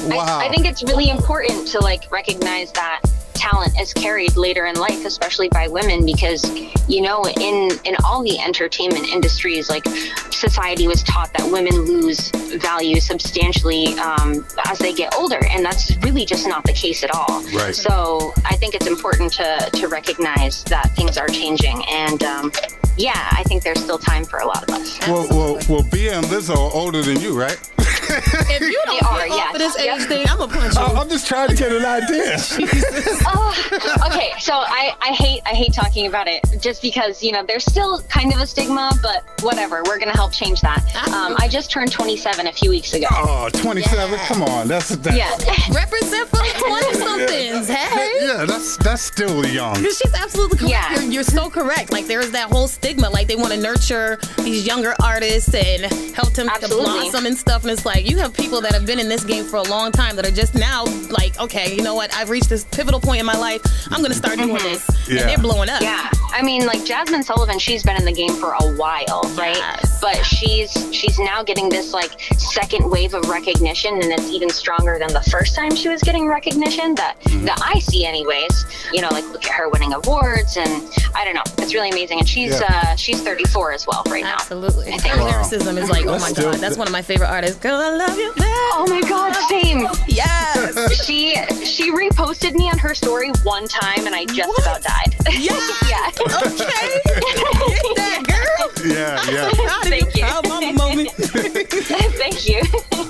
Wow. 0.09 0.39
I, 0.39 0.47
I 0.47 0.49
think 0.51 0.67
it's 0.67 0.83
really 0.83 1.11
important 1.11 1.67
to 1.69 1.81
like 1.81 2.11
recognize 2.11 2.73
that 2.73 3.03
talent 3.39 3.79
is 3.81 3.93
carried 3.95 4.37
later 4.37 4.67
in 4.67 4.75
life, 4.77 5.05
especially 5.05 5.49
by 5.49 5.69
women, 5.69 6.05
because 6.05 6.45
you 6.89 7.01
know, 7.01 7.25
in 7.27 7.71
in 7.85 7.97
all 8.05 8.23
the 8.23 8.39
entertainment 8.39 9.07
industries, 9.07 9.69
like 9.69 9.87
society 10.31 10.87
was 10.87 11.03
taught 11.03 11.33
that 11.35 11.51
women 11.51 11.75
lose 11.75 12.31
value 12.61 13.01
substantially 13.01 13.99
um, 13.99 14.45
as 14.67 14.79
they 14.79 14.93
get 14.93 15.15
older, 15.15 15.45
and 15.51 15.65
that's 15.65 15.97
really 15.99 16.25
just 16.25 16.47
not 16.47 16.65
the 16.65 16.73
case 16.73 17.03
at 17.03 17.11
all. 17.15 17.43
Right. 17.55 17.75
So 17.75 18.33
I 18.45 18.57
think 18.57 18.75
it's 18.75 18.87
important 18.87 19.33
to 19.35 19.71
to 19.73 19.89
recognize 19.89 20.65
that 20.65 20.95
things 20.97 21.17
are 21.17 21.29
changing, 21.29 21.85
and 21.89 22.23
um, 22.25 22.53
yeah, 22.97 23.29
I 23.31 23.45
think 23.45 23.63
there's 23.63 23.81
still 23.81 23.99
time 23.99 24.25
for 24.25 24.41
a 24.41 24.47
lot 24.47 24.65
of 24.65 24.75
us. 24.75 24.99
Well, 25.07 25.27
well, 25.31 25.59
well, 25.69 25.83
Bia 25.91 26.19
and 26.19 26.27
Lizzo 26.27 26.57
are 26.57 26.75
older 26.75 27.03
than 27.03 27.21
you, 27.21 27.39
right? 27.39 27.59
If 28.51 28.61
you 28.61 28.83
don't 28.87 29.03
are, 29.05 29.19
get 29.27 29.31
off 29.31 29.37
yes. 29.37 29.53
of 29.55 29.59
this 29.59 29.77
age 29.79 29.87
Yep. 30.01 30.09
thing, 30.09 30.27
I'm 30.29 30.39
gonna 30.39 30.53
punch 30.53 30.75
you. 30.75 30.81
I- 30.81 31.01
I'm 31.01 31.09
just 31.09 31.27
trying 31.27 31.49
to 31.49 31.55
get 31.55 31.71
an 31.73 31.85
idea. 31.85 32.37
oh, 33.27 34.03
okay, 34.07 34.33
so 34.39 34.55
I, 34.55 34.95
I 35.01 35.13
hate 35.13 35.43
I 35.47 35.51
hate 35.51 35.73
talking 35.73 36.07
about 36.07 36.27
it 36.29 36.45
just 36.61 36.83
because 36.83 37.23
you 37.23 37.33
know 37.33 37.45
there's 37.47 37.65
still 37.65 38.01
kind 38.03 38.33
of 38.33 38.41
a 38.41 38.47
stigma, 38.47 38.93
but 39.03 39.25
whatever, 39.43 39.83
we're 39.87 39.99
gonna 39.99 40.17
help 40.17 40.33
change 40.33 40.61
that. 40.63 40.83
Um, 41.13 41.37
I 41.39 41.49
just 41.49 41.71
turned 41.71 41.93
27 41.93 42.47
a 42.47 42.53
few 42.53 42.71
weeks 42.71 42.93
ago. 42.95 43.07
Oh, 43.11 43.49
27. 43.53 44.19
Come 44.21 44.43
on, 44.43 44.69
that's 44.69 44.89
that. 44.97 45.15
Yeah, 45.17 45.31
Represent 45.75 46.29
for 46.29 46.39
the 46.39 46.55
20 46.59 46.95
somethings. 46.95 47.69
Hey. 47.69 48.27
Yeah, 48.27 48.45
that's 48.45 48.77
that's 48.79 49.03
still 49.03 49.45
young. 49.47 49.75
Because 49.75 49.99
she's 49.99 50.15
absolutely 50.15 50.59
correct. 50.59 50.71
Yeah. 50.73 51.01
You're, 51.01 51.13
you're 51.13 51.23
so 51.23 51.51
correct. 51.51 51.93
Like 51.93 52.07
there 52.07 52.21
is 52.21 52.33
that 52.33 52.49
whole 52.51 52.69
stigma. 52.69 53.09
Like 53.11 53.27
they 53.29 53.37
want 53.37 53.53
to 53.53 53.61
nurture 53.61 54.19
these 54.39 54.67
younger 54.67 54.95
artists 55.03 55.55
and 55.55 55.83
help 56.15 56.33
them 56.35 56.49
to 56.61 56.69
blossom 56.69 57.27
and 57.27 57.37
stuff. 57.37 57.63
And 57.63 57.71
it's 57.71 57.85
like 57.87 57.98
you 58.07 58.17
have 58.19 58.35
people 58.35 58.61
that 58.63 58.73
have 58.73 58.87
been 58.87 58.99
in 58.99 59.09
this 59.09 59.25
game 59.25 59.45
for 59.45 59.57
a 59.57 59.63
long 59.63 59.93
time 59.93 60.17
that 60.17 60.27
are 60.27 60.31
just 60.31 60.55
now 60.55 60.85
like, 61.11 61.39
okay, 61.41 61.75
you 61.75 61.83
know 61.83 61.95
what? 61.95 62.15
I've 62.15 62.31
reached 62.31 62.49
this 62.49 62.65
pivotal 62.65 63.01
point 63.01 63.21
in 63.21 63.27
my 63.27 63.37
life. 63.37 63.61
I'm 63.91 64.03
gonna 64.03 64.15
start 64.15 64.37
doing 64.39 64.55
this, 64.55 64.87
Yeah. 65.09 65.21
and 65.21 65.29
they're 65.31 65.39
blowing 65.39 65.69
up. 65.71 65.81
yeah. 65.83 66.11
I 66.31 66.43
mean, 66.43 66.67
like 66.67 66.85
Jasmine 66.85 67.23
Sullivan, 67.23 67.59
she's 67.59 67.83
been 67.83 67.97
in 67.97 68.05
the 68.05 68.13
game 68.13 68.35
for 68.35 68.53
a 68.53 68.77
while, 68.77 69.23
right? 69.37 69.57
Yes. 69.57 69.99
But 70.01 70.17
she's 70.25 70.71
she's 70.95 71.19
now 71.19 71.43
getting 71.43 71.69
this 71.69 71.93
like 71.93 72.11
second 72.39 72.89
wave 72.89 73.15
of 73.15 73.29
recognition, 73.29 73.95
and 73.95 74.05
it's 74.13 74.29
even 74.29 74.51
stronger 74.51 74.99
than 74.99 75.13
the 75.13 75.23
first 75.31 75.55
time 75.57 75.75
she 75.75 75.89
was 75.89 76.03
getting 76.03 76.27
recognition 76.29 76.95
that 76.97 77.17
that 77.45 77.61
I 77.65 77.79
see, 77.81 78.05
anyways. 78.05 78.67
You 78.93 79.01
know, 79.01 79.09
like 79.09 79.25
look 79.33 79.45
at 79.47 79.53
her 79.53 79.69
winning 79.71 79.95
awards, 79.95 80.57
and 80.57 80.83
I 81.15 81.25
don't 81.25 81.35
know, 81.35 81.43
it's 81.59 81.75
really 81.75 81.91
amazing. 81.91 82.19
And 82.21 82.29
she's 82.29 82.61
Yeah. 82.61 82.83
uh, 82.93 82.97
she's 82.97 83.21
34 83.23 83.73
as 83.73 83.87
well 83.87 84.03
right 84.09 84.23
now. 84.23 84.35
Absolutely. 84.35 84.89
I 84.93 84.99
think. 84.99 85.15
Her 85.15 85.25
lyricism 85.25 85.79
is 85.79 85.89
like, 85.91 86.07
oh 86.07 86.19
my 86.19 86.33
god, 86.33 86.57
that's 86.57 86.77
one 86.77 86.87
of 86.87 86.93
my 86.93 87.03
favorite 87.03 87.29
artists. 87.31 87.59
Girl, 87.59 87.79
I 87.89 87.97
love 87.97 88.19
you. 88.19 88.35
Oh 88.37 88.85
my 88.87 89.01
god, 89.09 89.35
same. 89.49 89.89
Yes. 90.07 90.45
She 91.07 91.35
she 91.65 91.91
reposted 91.91 92.55
me 92.55 92.69
on 92.69 92.79
her 92.79 92.95
story 92.95 93.31
one 93.43 93.67
time 93.67 94.07
and 94.07 94.15
I 94.15 94.27
just 94.27 94.59
about 94.59 94.83
died. 94.83 95.17
Yeah. 95.33 95.53
yeah. 95.89 96.11
Okay. 96.21 97.01
Get 97.07 97.97
that 97.97 98.25
girl. 98.29 98.87
Yeah, 98.87 99.19
yeah. 99.31 99.51
Thank 99.85 100.15
you. 100.17 100.27
Mama 100.49 100.73
moment. 100.75 101.11
Thank 101.17 102.47
you. 102.47 102.63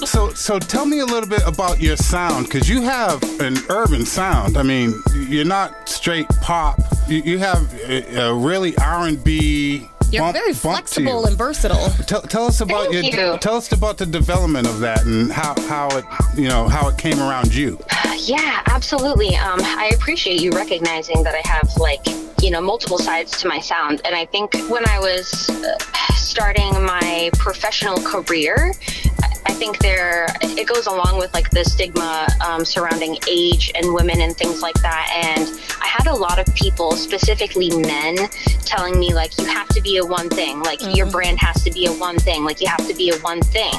So, 0.06 0.32
so 0.32 0.60
tell 0.60 0.86
me 0.86 1.00
a 1.00 1.04
little 1.04 1.28
bit 1.28 1.42
about 1.44 1.80
your 1.80 1.96
sound, 1.96 2.46
because 2.46 2.68
you 2.68 2.82
have 2.82 3.20
an 3.40 3.56
urban 3.68 4.06
sound. 4.06 4.56
I 4.56 4.62
mean, 4.62 4.94
you're 5.28 5.44
not 5.44 5.88
straight 5.88 6.28
pop. 6.40 6.78
you, 7.08 7.18
you 7.22 7.38
have 7.38 7.74
a, 7.84 8.28
a 8.28 8.34
really 8.34 8.76
R 8.78 9.08
and 9.08 9.22
B. 9.24 9.88
You're 10.10 10.22
bump, 10.22 10.36
very 10.36 10.52
bump 10.52 10.58
flexible 10.60 11.20
you. 11.22 11.26
and 11.26 11.36
versatile. 11.36 11.90
Tell, 12.06 12.22
tell 12.22 12.46
us 12.46 12.60
about 12.60 12.90
Thank 12.90 13.14
your 13.14 13.32
you. 13.34 13.38
tell 13.38 13.56
us 13.56 13.72
about 13.72 13.98
the 13.98 14.06
development 14.06 14.66
of 14.66 14.80
that 14.80 15.04
and 15.04 15.30
how 15.30 15.54
how 15.68 15.88
it 15.98 16.04
you 16.36 16.48
know 16.48 16.66
how 16.68 16.88
it 16.88 16.96
came 16.98 17.18
around 17.20 17.54
you. 17.54 17.78
Yeah, 18.20 18.60
absolutely. 18.66 19.36
Um, 19.36 19.60
I 19.62 19.92
appreciate 19.94 20.42
you 20.42 20.50
recognizing 20.50 21.22
that 21.22 21.34
I 21.34 21.48
have 21.48 21.74
like 21.78 22.00
you 22.42 22.50
know 22.50 22.60
multiple 22.60 22.98
sides 22.98 23.40
to 23.40 23.48
my 23.48 23.58
sound, 23.60 24.02
and 24.04 24.14
I 24.14 24.26
think 24.26 24.52
when 24.68 24.86
I 24.86 24.98
was 24.98 25.48
uh, 25.48 25.78
starting 26.14 26.70
my 26.84 27.30
professional 27.34 27.96
career. 27.98 28.74
I- 29.22 29.34
I 29.46 29.52
think 29.58 29.78
there 29.78 30.26
it 30.42 30.68
goes 30.68 30.86
along 30.86 31.18
with 31.18 31.32
like 31.34 31.50
the 31.50 31.64
stigma 31.64 32.28
um, 32.46 32.64
surrounding 32.64 33.16
age 33.26 33.72
and 33.74 33.92
women 33.94 34.20
and 34.20 34.36
things 34.36 34.60
like 34.62 34.74
that. 34.82 35.10
And 35.24 35.48
I 35.82 35.86
had 35.86 36.06
a 36.06 36.14
lot 36.14 36.38
of 36.38 36.46
people, 36.54 36.92
specifically 36.92 37.70
men, 37.70 38.16
telling 38.64 39.00
me 39.00 39.14
like 39.14 39.36
you 39.38 39.46
have 39.46 39.66
to 39.70 39.80
be 39.80 39.96
a 39.98 40.06
one 40.06 40.28
thing, 40.30 40.60
like 40.62 40.80
your 40.96 41.06
brand 41.10 41.38
has 41.40 41.62
to 41.64 41.70
be 41.70 41.86
a 41.86 41.92
one 41.92 42.18
thing, 42.18 42.44
like 42.44 42.60
you 42.60 42.66
have 42.68 42.86
to 42.88 42.94
be 42.94 43.10
a 43.10 43.16
one 43.18 43.40
thing. 43.42 43.72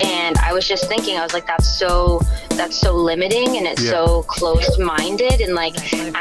And 0.00 0.36
I 0.38 0.52
was 0.52 0.66
just 0.66 0.86
thinking, 0.88 1.16
I 1.16 1.22
was 1.22 1.32
like, 1.32 1.46
that's 1.46 1.78
so 1.78 2.20
that's 2.50 2.76
so 2.76 2.94
limiting 2.94 3.56
and 3.56 3.66
it's 3.66 3.82
Yeah. 3.82 3.90
so 3.92 4.22
closed 4.24 4.78
minded 4.80 5.40
and 5.40 5.54
like 5.54 5.74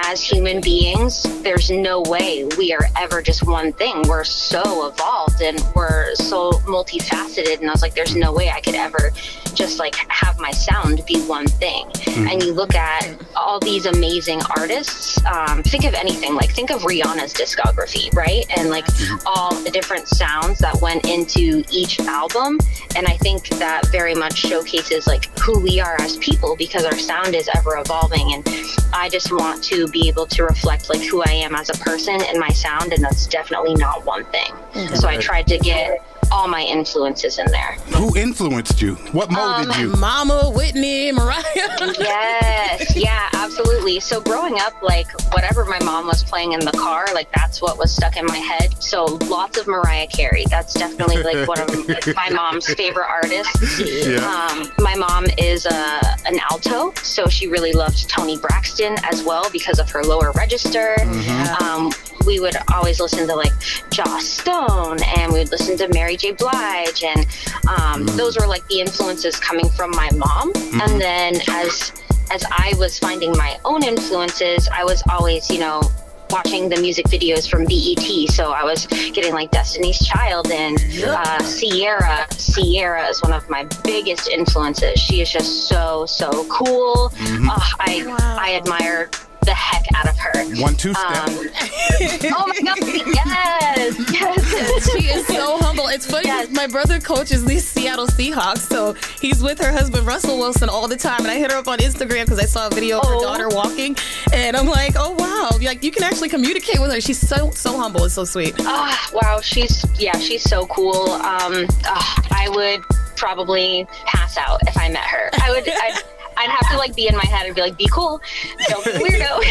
as 0.07 0.21
human 0.23 0.61
beings, 0.61 1.23
there's 1.41 1.69
no 1.71 2.01
way 2.01 2.45
we 2.57 2.73
are 2.73 2.87
ever 2.97 3.21
just 3.21 3.45
one 3.45 3.73
thing. 3.73 4.03
We're 4.07 4.23
so 4.23 4.87
evolved 4.87 5.41
and 5.41 5.59
we're 5.75 6.13
so 6.15 6.51
multifaceted. 6.67 7.59
And 7.59 7.67
I 7.69 7.71
was 7.73 7.81
like, 7.81 7.95
there's 7.95 8.15
no 8.15 8.31
way 8.31 8.49
I 8.49 8.61
could 8.61 8.75
ever 8.75 9.11
just 9.55 9.79
like 9.79 9.95
have 10.09 10.39
my 10.39 10.51
sound 10.51 11.03
be 11.07 11.19
one 11.21 11.47
thing. 11.47 11.85
Mhm. 11.87 12.31
And 12.31 12.43
you 12.43 12.53
look 12.53 12.75
at 12.75 13.09
all 13.35 13.59
these 13.59 13.85
amazing 13.87 14.41
artists. 14.55 15.17
Um, 15.25 15.63
think 15.63 15.83
of 15.85 15.93
anything 15.95 16.35
like 16.35 16.51
think 16.53 16.69
of 16.69 16.81
Rihanna's 16.83 17.33
discography, 17.33 18.13
right? 18.15 18.45
And 18.55 18.69
like 18.69 18.85
all 19.25 19.36
the 19.37 19.69
different 19.71 20.07
sounds 20.07 20.57
that 20.59 20.81
went 20.81 21.07
into 21.07 21.63
each 21.71 21.99
album. 21.99 22.57
And 22.95 23.05
I 23.05 23.17
think 23.17 23.47
that 23.49 23.85
very 23.91 24.15
much 24.15 24.37
showcases 24.37 25.05
like 25.05 25.25
who 25.39 25.59
we 25.59 25.79
are 25.79 26.01
as 26.01 26.17
people 26.17 26.55
because 26.55 26.85
our 26.85 26.97
sound 26.97 27.35
is 27.35 27.47
ever 27.55 27.77
evolving. 27.77 28.33
And 28.33 28.47
I 28.93 29.09
just 29.09 29.31
want 29.31 29.63
to 29.65 29.87
be 29.89 30.07
able 30.07 30.25
to 30.27 30.43
reflect 30.43 30.89
like 30.89 31.01
who 31.01 31.21
I 31.21 31.31
am 31.31 31.53
as 31.53 31.69
a 31.69 31.73
person 31.73 32.19
and 32.19 32.39
my 32.39 32.49
sound. 32.49 32.93
And 32.93 33.03
that's 33.03 33.27
definitely 33.27 33.75
not 33.75 34.05
one 34.05 34.25
thing. 34.25 34.51
Mm-hmm. 34.73 34.95
So 34.95 35.07
I 35.07 35.17
tried 35.17 35.45
to 35.47 35.59
get 35.59 36.03
all 36.31 36.47
my 36.47 36.61
influences 36.63 37.39
in 37.39 37.45
there. 37.51 37.73
Who 37.95 38.15
influenced 38.17 38.81
you? 38.81 38.95
What 39.11 39.31
molded 39.31 39.69
Um, 39.69 39.79
you? 39.81 39.89
Mama, 39.95 40.51
Whitney, 40.55 41.11
Mariah. 41.11 41.43
yes, 41.99 42.95
yeah, 42.95 43.29
absolutely. 43.33 43.99
So 43.99 44.21
growing 44.21 44.59
up, 44.59 44.81
like 44.81 45.07
whatever 45.33 45.65
my 45.65 45.79
mom 45.83 46.07
was 46.07 46.23
playing 46.23 46.53
in 46.53 46.59
the 46.59 46.71
car, 46.71 47.05
like 47.13 47.31
that's 47.33 47.61
what 47.61 47.77
was 47.77 47.93
stuck 47.93 48.17
in 48.17 48.25
my 48.25 48.37
head. 48.37 48.81
So 48.81 49.05
lots 49.29 49.57
of 49.57 49.67
Mariah 49.67 50.07
Carey. 50.07 50.45
That's 50.49 50.73
definitely 50.73 51.23
like 51.23 51.47
one 51.47 51.59
of 51.59 51.69
my 52.15 52.29
mom's 52.29 52.67
favorite 52.73 53.07
artists. 53.09 53.79
Yeah. 53.79 54.17
Um, 54.17 54.71
my 54.79 54.95
mom 54.95 55.25
is 55.37 55.65
a, 55.65 56.01
an 56.25 56.39
alto, 56.51 56.93
so 57.01 57.27
she 57.27 57.47
really 57.47 57.71
loved 57.73 58.09
Toni 58.09 58.37
Braxton 58.37 58.95
as 59.03 59.23
well 59.23 59.49
because 59.51 59.79
of 59.79 59.89
her 59.91 60.03
lower 60.03 60.31
register. 60.33 60.95
Mhm. 60.99 61.61
Um, 61.61 61.91
we 62.25 62.41
would 62.41 62.57
always 62.73 62.99
listen 62.99 63.25
to 63.27 63.35
like 63.35 63.53
Joss 63.89 64.25
Stone 64.25 64.97
and 65.17 65.31
we 65.31 65.39
would 65.39 65.51
listen 65.51 65.77
to 65.77 65.87
Mary 65.93 66.16
J. 66.17 66.31
Blige 66.31 67.03
and 67.03 67.25
um, 67.67 68.05
those 68.17 68.37
were 68.37 68.47
like 68.47 68.65
the 68.67 68.79
influences 68.79 69.39
coming 69.39 69.69
from 69.69 69.91
my 69.91 70.09
mom. 70.15 70.51
And 70.81 70.99
then 71.01 71.35
as 71.49 71.93
as 72.31 72.43
I 72.51 72.73
was 72.77 72.99
finding 72.99 73.31
my 73.31 73.57
own 73.63 73.83
influences, 73.83 74.67
I 74.73 74.83
was 74.83 75.01
always, 75.09 75.49
you 75.49 75.59
know, 75.59 75.81
watching 76.29 76.67
the 76.67 76.75
music 76.81 77.05
videos 77.05 77.49
from 77.49 77.63
BET. 77.63 78.29
So 78.29 78.51
I 78.51 78.65
was 78.65 78.85
getting 78.87 79.31
like 79.33 79.49
Destiny's 79.51 79.97
Child 80.05 80.51
and 80.51 80.77
uh, 81.05 81.39
Ciara. 81.39 82.27
Ciara 82.37 83.07
is 83.07 83.21
one 83.21 83.31
of 83.31 83.49
my 83.49 83.65
biggest 83.85 84.27
influences. 84.29 84.99
She 84.99 85.21
is 85.21 85.31
just 85.31 85.69
so 85.69 86.05
so 86.05 86.45
cool. 86.49 87.11
Mhm. 87.15 87.47
Uh, 87.49 87.59
I 87.79 88.37
I 88.39 88.55
admire 88.55 89.09
the 89.47 89.53
heck 89.53 89.85
out 89.95 90.07
of 90.09 90.17
her. 90.19 90.43
One 90.61 90.75
two 90.75 90.93
step. 90.93 91.27
Um, 91.27 91.33
oh 92.35 92.45
my 92.47 92.59
god! 92.61 92.77
Yes, 93.15 93.95
yes. 94.11 94.91
she 94.91 95.05
is 95.07 95.25
so 95.27 95.57
humble. 95.59 95.87
It's 95.87 96.05
funny. 96.05 96.27
'cause 96.27 96.49
My 96.51 96.67
brother 96.67 96.99
coaches 96.99 97.43
the 97.45 97.59
Seattle 97.59 98.07
Seahawks, 98.07 98.69
so 98.69 98.93
he's 99.21 99.41
with 99.41 99.59
her 99.59 99.71
husband 99.71 100.05
Russell 100.05 100.37
Wilson 100.37 100.67
all 100.69 100.87
the 100.87 100.97
time. 100.97 101.19
And 101.21 101.27
I 101.29 101.35
hit 101.37 101.51
her 101.51 101.57
up 101.57 101.67
on 101.67 101.79
Instagram 101.79 102.25
because 102.25 102.39
I 102.39 102.45
saw 102.45 102.67
a 102.67 102.69
video 102.69 102.99
of 102.99 103.07
her 103.07 103.19
daughter 103.21 103.47
walking, 103.49 103.95
and 104.33 104.55
I'm 104.57 104.67
like, 104.67 104.95
oh 104.97 105.11
wow, 105.11 105.57
like 105.61 105.81
you 105.83 105.91
can 105.91 106.03
actually 106.03 106.29
communicate 106.29 106.79
with 106.81 106.91
her. 106.91 106.99
She's 107.01 107.19
so 107.19 107.49
so 107.51 107.77
humble 107.79 108.03
and 108.03 108.11
so 108.11 108.25
sweet. 108.25 108.53
Ah, 108.59 109.09
wow, 109.13 109.39
she's 109.41 109.85
yeah, 109.99 110.17
she's 110.19 110.43
so 110.43 110.65
cool. 110.67 111.09
Um, 111.11 111.65
ah, 111.85 112.27
I 112.31 112.49
would 112.49 112.81
probably 113.15 113.87
pass 114.05 114.37
out 114.37 114.59
if 114.67 114.77
I 114.77 114.89
met 114.89 115.03
her. 115.05 115.29
I 115.41 115.51
would. 115.51 115.67
I'd, 115.67 116.01
I'd 116.37 116.49
have 116.49 116.69
to 116.71 116.77
like 116.77 116.95
be 116.95 117.07
in 117.07 117.15
my 117.15 117.25
head 117.25 117.45
and 117.45 117.55
be 117.55 117.61
like, 117.61 117.77
"Be 117.77 117.87
cool, 117.87 118.21
don't 118.67 118.85
be 118.85 118.91
weirdo." 118.91 119.41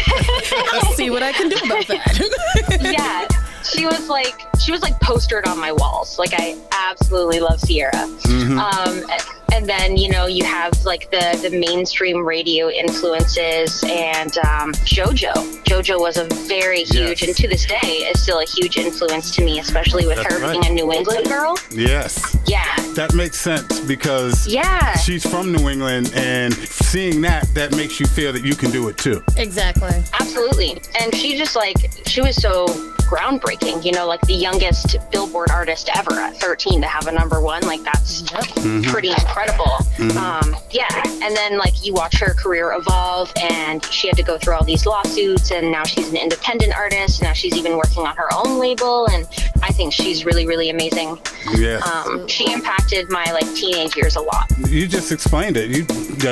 I'll 0.73 0.93
see 0.93 1.09
what 1.09 1.23
I 1.23 1.31
can 1.33 1.49
do 1.49 1.57
about 1.65 1.87
that. 1.87 2.79
yeah, 2.81 3.27
she 3.73 3.85
was 3.85 4.09
like 4.09 4.39
she 4.59 4.71
was 4.71 4.81
like 4.81 4.99
postered 4.99 5.47
on 5.47 5.59
my 5.59 5.71
walls. 5.71 6.17
Like 6.19 6.33
I 6.33 6.55
absolutely 6.71 7.39
love 7.39 7.59
Ciara. 7.67 7.91
Mhm. 7.93 8.57
Um, 8.59 9.05
and 9.53 9.65
then 9.67 9.95
you 9.97 10.09
know 10.09 10.25
you 10.27 10.43
have 10.43 10.73
like 10.85 11.09
the 11.11 11.39
the 11.41 11.57
mainstream 11.57 12.25
radio 12.25 12.69
influences 12.69 13.83
and 13.87 14.37
um, 14.39 14.73
JoJo. 14.85 15.33
JoJo 15.63 15.99
was 15.99 16.17
a 16.17 16.25
very 16.47 16.79
huge, 16.83 17.21
Yes. 17.21 17.23
and 17.23 17.35
to 17.37 17.47
this 17.47 17.65
day 17.65 17.87
is 18.11 18.21
still 18.21 18.39
a 18.39 18.45
huge 18.45 18.77
influence 18.77 19.33
to 19.35 19.43
me, 19.43 19.59
especially 19.59 20.05
with 20.05 20.17
That's 20.17 20.33
her 20.33 20.41
right. 20.41 20.51
being 20.61 20.65
a 20.65 20.73
New 20.73 20.91
England 20.93 21.27
girl. 21.27 21.57
Yes. 21.71 22.37
Yeah. 22.45 22.63
That 22.95 23.13
makes 23.13 23.39
sense 23.39 23.79
because 23.81 24.47
Yeah. 24.47 24.95
she's 24.97 25.25
from 25.25 25.51
New 25.51 25.69
England 25.69 26.11
and 26.15 26.53
seeing 26.53 27.21
that 27.21 27.47
that 27.53 27.75
makes 27.75 27.99
you 27.99 28.05
feel 28.07 28.33
that 28.33 28.43
you 28.43 28.55
can 28.55 28.71
do 28.71 28.87
it 28.89 28.97
too. 28.97 29.23
Exactly. 29.37 29.91
Absolutely. 30.19 30.81
And 30.99 31.13
she 31.15 31.37
just 31.37 31.55
like 31.55 31.77
she 32.05 32.21
was 32.21 32.35
so 32.35 32.67
groundbreaking, 33.07 33.56
you 33.83 33.91
know, 33.91 34.07
like 34.07 34.21
the 34.21 34.33
youngest 34.33 34.97
Billboard 35.11 35.49
artist 35.51 35.89
ever 35.95 36.13
at 36.13 36.35
13 36.37 36.81
to 36.81 36.87
have 36.87 37.07
a 37.07 37.11
number 37.11 37.39
one, 37.41 37.61
like 37.63 37.83
that's 37.83 38.21
Mhm. 38.23 38.85
pretty 38.85 39.09
incredible. 39.09 39.77
Mhm. 39.97 40.15
Um, 40.15 40.55
yeah. 40.71 40.87
And 41.23 41.35
then 41.35 41.57
like 41.57 41.85
you 41.85 41.93
watch 41.93 42.17
her 42.19 42.33
career 42.33 42.73
evolve 42.73 43.31
and 43.37 43.83
she 43.85 44.07
had 44.07 44.17
to 44.17 44.23
go 44.23 44.37
through 44.37 44.55
all 44.55 44.63
these 44.63 44.85
lawsuits 44.85 45.51
and 45.51 45.71
now 45.71 45.83
she's 45.83 46.09
an 46.09 46.17
independent 46.17 46.73
artist. 46.75 47.21
Now 47.21 47.33
she's 47.33 47.55
even 47.55 47.77
working 47.77 48.05
on 48.05 48.15
her 48.15 48.27
own 48.33 48.59
label 48.59 49.07
and 49.07 49.27
I 49.63 49.71
think 49.71 49.93
she's 49.93 50.25
really, 50.25 50.45
really 50.47 50.69
amazing. 50.69 51.19
Yes. 51.55 51.83
Um, 51.85 52.27
she 52.27 52.51
impacted 52.51 53.09
my 53.11 53.25
like 53.31 53.45
teenage 53.55 53.95
years 53.95 54.15
a 54.15 54.21
lot. 54.21 54.51
You 54.67 54.87
just 54.87 55.11
explained 55.11 55.57
it. 55.57 55.69
You 55.69 55.85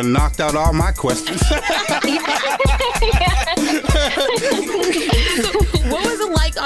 knocked 0.03 0.39
out 0.39 0.55
all 0.55 0.73
my 0.73 0.91
questions. 0.91 1.41
what 1.49 1.61
was 1.61 3.01
it 3.01 3.83
like, 3.83 3.84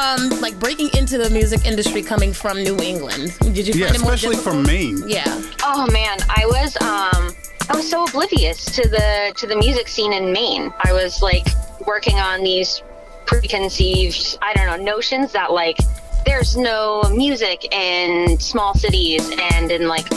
um, 0.10 0.30
like 0.42 0.60
breaking 0.60 0.90
into 0.98 1.18
the 1.18 1.30
music 1.30 1.66
industry 1.66 2.02
coming 2.02 2.34
from 2.34 2.62
New 2.64 2.78
England? 2.80 3.38
Did 3.40 3.68
you 3.68 3.74
find 3.74 3.80
yeah, 3.80 3.94
it 3.94 4.02
more 4.02 4.14
especially 4.14 4.36
difficult? 4.36 4.56
from 4.56 4.64
Maine. 4.66 5.04
Yeah. 5.08 5.42
Oh 5.64 5.88
man, 5.92 6.18
I 6.30 6.46
was 6.46 6.76
um 6.82 7.36
I 7.70 7.76
was 7.76 7.90
so 7.90 8.04
oblivious 8.04 8.66
to 8.66 8.88
the 8.88 9.34
to 9.38 9.48
the 9.48 9.56
music 9.56 9.88
scene 9.88 10.14
in 10.14 10.32
Maine. 10.32 10.74
I 10.84 10.94
was 10.94 11.22
like 11.22 11.48
working 11.86 12.20
on 12.20 12.44
these 12.44 12.82
preconceived, 13.26 14.38
I 14.42 14.54
don't 14.54 14.66
know, 14.66 14.84
notions 14.84 15.32
that 15.34 15.52
like 15.52 15.78
there's 16.26 16.58
no 16.58 17.04
music 17.14 17.74
in 17.74 18.40
small 18.40 18.74
cities 18.74 19.30
and 19.54 19.72
in 19.72 19.88
like 19.88 20.08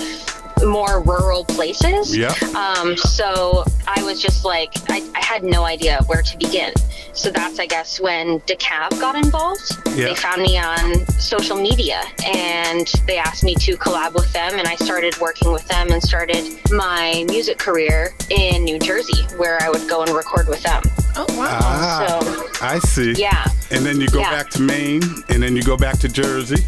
more 0.65 1.03
rural 1.03 1.45
places. 1.45 2.17
Yeah. 2.17 2.35
Um, 2.57 2.97
so 2.97 3.65
I 3.87 4.03
was 4.05 4.21
just 4.21 4.45
like, 4.45 4.73
I, 4.89 5.09
I 5.15 5.25
had 5.25 5.43
no 5.45 5.65
idea 5.65 6.01
where 6.07 6.23
to 6.23 6.39
begin. 6.39 6.73
So 7.15 7.31
that's, 7.31 7.59
I 7.59 7.67
guess, 7.67 8.01
when 8.01 8.41
DeKalb 8.41 8.99
got 9.01 9.17
involved. 9.17 9.79
Yeah. 9.89 10.07
They 10.07 10.15
found 10.15 10.43
me 10.43 10.59
on 10.59 11.07
social 11.19 11.57
media 11.57 12.03
and 12.25 12.87
they 13.07 13.19
asked 13.19 13.45
me 13.45 13.55
to 13.57 13.77
collab 13.77 14.15
with 14.15 14.33
them. 14.33 14.55
And 14.55 14.67
I 14.67 14.77
started 14.77 15.17
working 15.19 15.53
with 15.53 15.67
them 15.69 15.91
and 15.91 16.03
started 16.03 16.45
my 16.71 17.25
music 17.29 17.59
career 17.59 18.15
in 18.31 18.65
New 18.65 18.79
Jersey, 18.79 19.23
where 19.37 19.61
I 19.63 19.69
would 19.69 19.89
go 19.89 20.03
and 20.03 20.11
record 20.13 20.49
with 20.49 20.63
them. 20.63 20.83
Oh, 21.17 21.27
Ah, 21.39 22.07
So, 22.21 22.47
I 22.67 22.79
see. 22.81 23.13
Yeah. 23.13 23.45
And 23.71 23.85
then 23.85 24.01
you 24.01 24.09
go 24.09 24.21
Yeah. 24.21 24.31
back 24.31 24.51
to 24.51 24.61
Maine, 24.63 25.03
and 25.29 25.43
then 25.43 25.57
you 25.57 25.63
go 25.63 25.77
back 25.77 25.99
to 26.01 26.09
Jersey. 26.09 26.65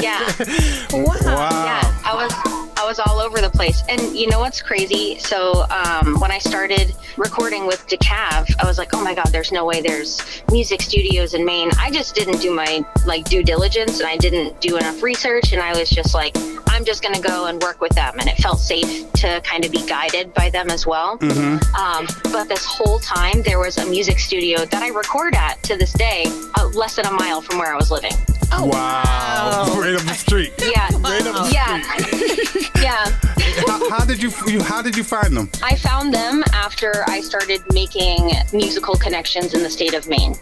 yeah. 0.00 0.30
Wow. 0.92 1.64
Yeah, 1.64 2.00
I 2.04 2.14
was 2.14 2.32
I 2.76 2.84
was 2.84 2.98
all 2.98 3.20
over 3.20 3.40
the 3.40 3.48
place. 3.50 3.82
And 3.88 4.00
you 4.16 4.26
know 4.28 4.40
what's 4.40 4.60
crazy? 4.60 5.18
So 5.20 5.64
um, 5.70 6.18
when 6.20 6.30
I 6.32 6.38
started 6.38 6.94
recording 7.16 7.66
with 7.66 7.86
DeKalb, 7.86 8.52
I 8.60 8.66
was 8.66 8.76
like, 8.76 8.90
oh 8.92 9.02
my 9.02 9.14
god, 9.14 9.26
there's 9.26 9.52
no 9.52 9.64
way 9.64 9.80
there's 9.80 10.20
music 10.50 10.82
studios 10.82 11.34
in 11.34 11.44
Maine. 11.44 11.70
I 11.78 11.90
just 11.90 12.14
didn't 12.14 12.40
do 12.40 12.52
my 12.52 12.84
like 13.06 13.24
due 13.28 13.42
diligence, 13.44 14.00
and 14.00 14.08
I 14.08 14.16
didn't 14.16 14.60
do 14.60 14.76
enough 14.78 15.02
research, 15.02 15.52
and 15.52 15.62
I 15.62 15.78
was 15.78 15.88
just 15.90 16.12
like, 16.14 16.36
I'm 16.68 16.84
just 16.84 17.02
going 17.02 17.14
to 17.14 17.20
go 17.22 17.46
and 17.46 17.62
work 17.62 17.80
with 17.80 17.92
them. 17.94 18.14
And 18.18 18.28
it 18.28 18.36
felt 18.38 18.58
safe 18.58 19.10
to 19.14 19.40
kind 19.44 19.64
of 19.64 19.70
be 19.70 19.86
guided 19.86 20.34
by 20.34 20.50
them 20.50 20.68
as 20.70 20.86
well. 20.86 21.18
Mm-hmm. 21.18 21.74
Um, 21.76 22.06
but 22.32 22.48
this 22.48 22.64
whole 22.64 22.98
time, 22.98 23.42
there 23.42 23.60
was 23.60 23.76
a 23.78 23.81
music 23.86 24.18
studio 24.18 24.64
that 24.64 24.82
I 24.82 24.88
record 24.88 25.34
at 25.34 25.62
to 25.64 25.76
this 25.76 25.92
day, 25.92 26.24
uh, 26.54 26.68
less 26.68 26.96
than 26.96 27.06
a 27.06 27.12
mile 27.12 27.40
from 27.40 27.58
where 27.58 27.72
I 27.72 27.76
was 27.76 27.90
living. 27.90 28.12
Oh, 28.50 28.66
wow. 28.66 29.68
Right 29.82 29.94
up 29.94 30.02
the 30.02 30.14
street. 30.14 30.52
Yeah. 30.60 30.88
Right 31.00 31.26
up 31.26 31.46
the 31.46 31.50
yeah. 31.52 32.82
yeah. 32.82 33.66
how, 33.66 33.90
how 33.90 34.04
did 34.04 34.22
you, 34.22 34.30
you 34.46 34.62
how 34.62 34.80
did 34.80 34.96
you 34.96 35.02
find 35.02 35.36
them? 35.36 35.50
I 35.62 35.74
found 35.76 36.14
them 36.14 36.44
after 36.52 37.04
I 37.08 37.20
started 37.20 37.60
making 37.72 38.30
musical 38.52 38.94
connections 38.94 39.54
in 39.54 39.62
the 39.62 39.70
state 39.70 39.94
of 39.94 40.08
Maine. 40.08 40.36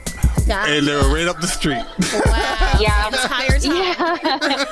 And 0.49 0.87
they 0.87 0.95
were 0.95 1.15
right 1.15 1.29
up 1.29 1.41
the 1.41 1.47
street. 1.47 1.85
Wow. 2.27 2.57
Yeah. 2.81 3.09
Entire 3.09 3.59
time. 3.59 4.67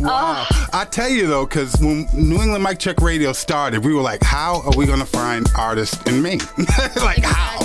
Wow. 0.00 0.46
I 0.72 0.84
tell 0.88 1.08
you 1.08 1.26
though, 1.26 1.46
because 1.46 1.76
when 1.80 2.06
New 2.14 2.40
England 2.40 2.62
Mic 2.62 2.78
Check 2.78 3.00
Radio 3.00 3.32
started, 3.32 3.84
we 3.84 3.92
were 3.92 4.02
like, 4.02 4.22
how 4.22 4.62
are 4.62 4.76
we 4.76 4.86
going 4.86 5.00
to 5.00 5.06
find 5.06 5.46
artists 5.58 6.00
in 6.06 6.22
Maine? 6.22 6.40
like, 6.96 7.24
how? 7.24 7.58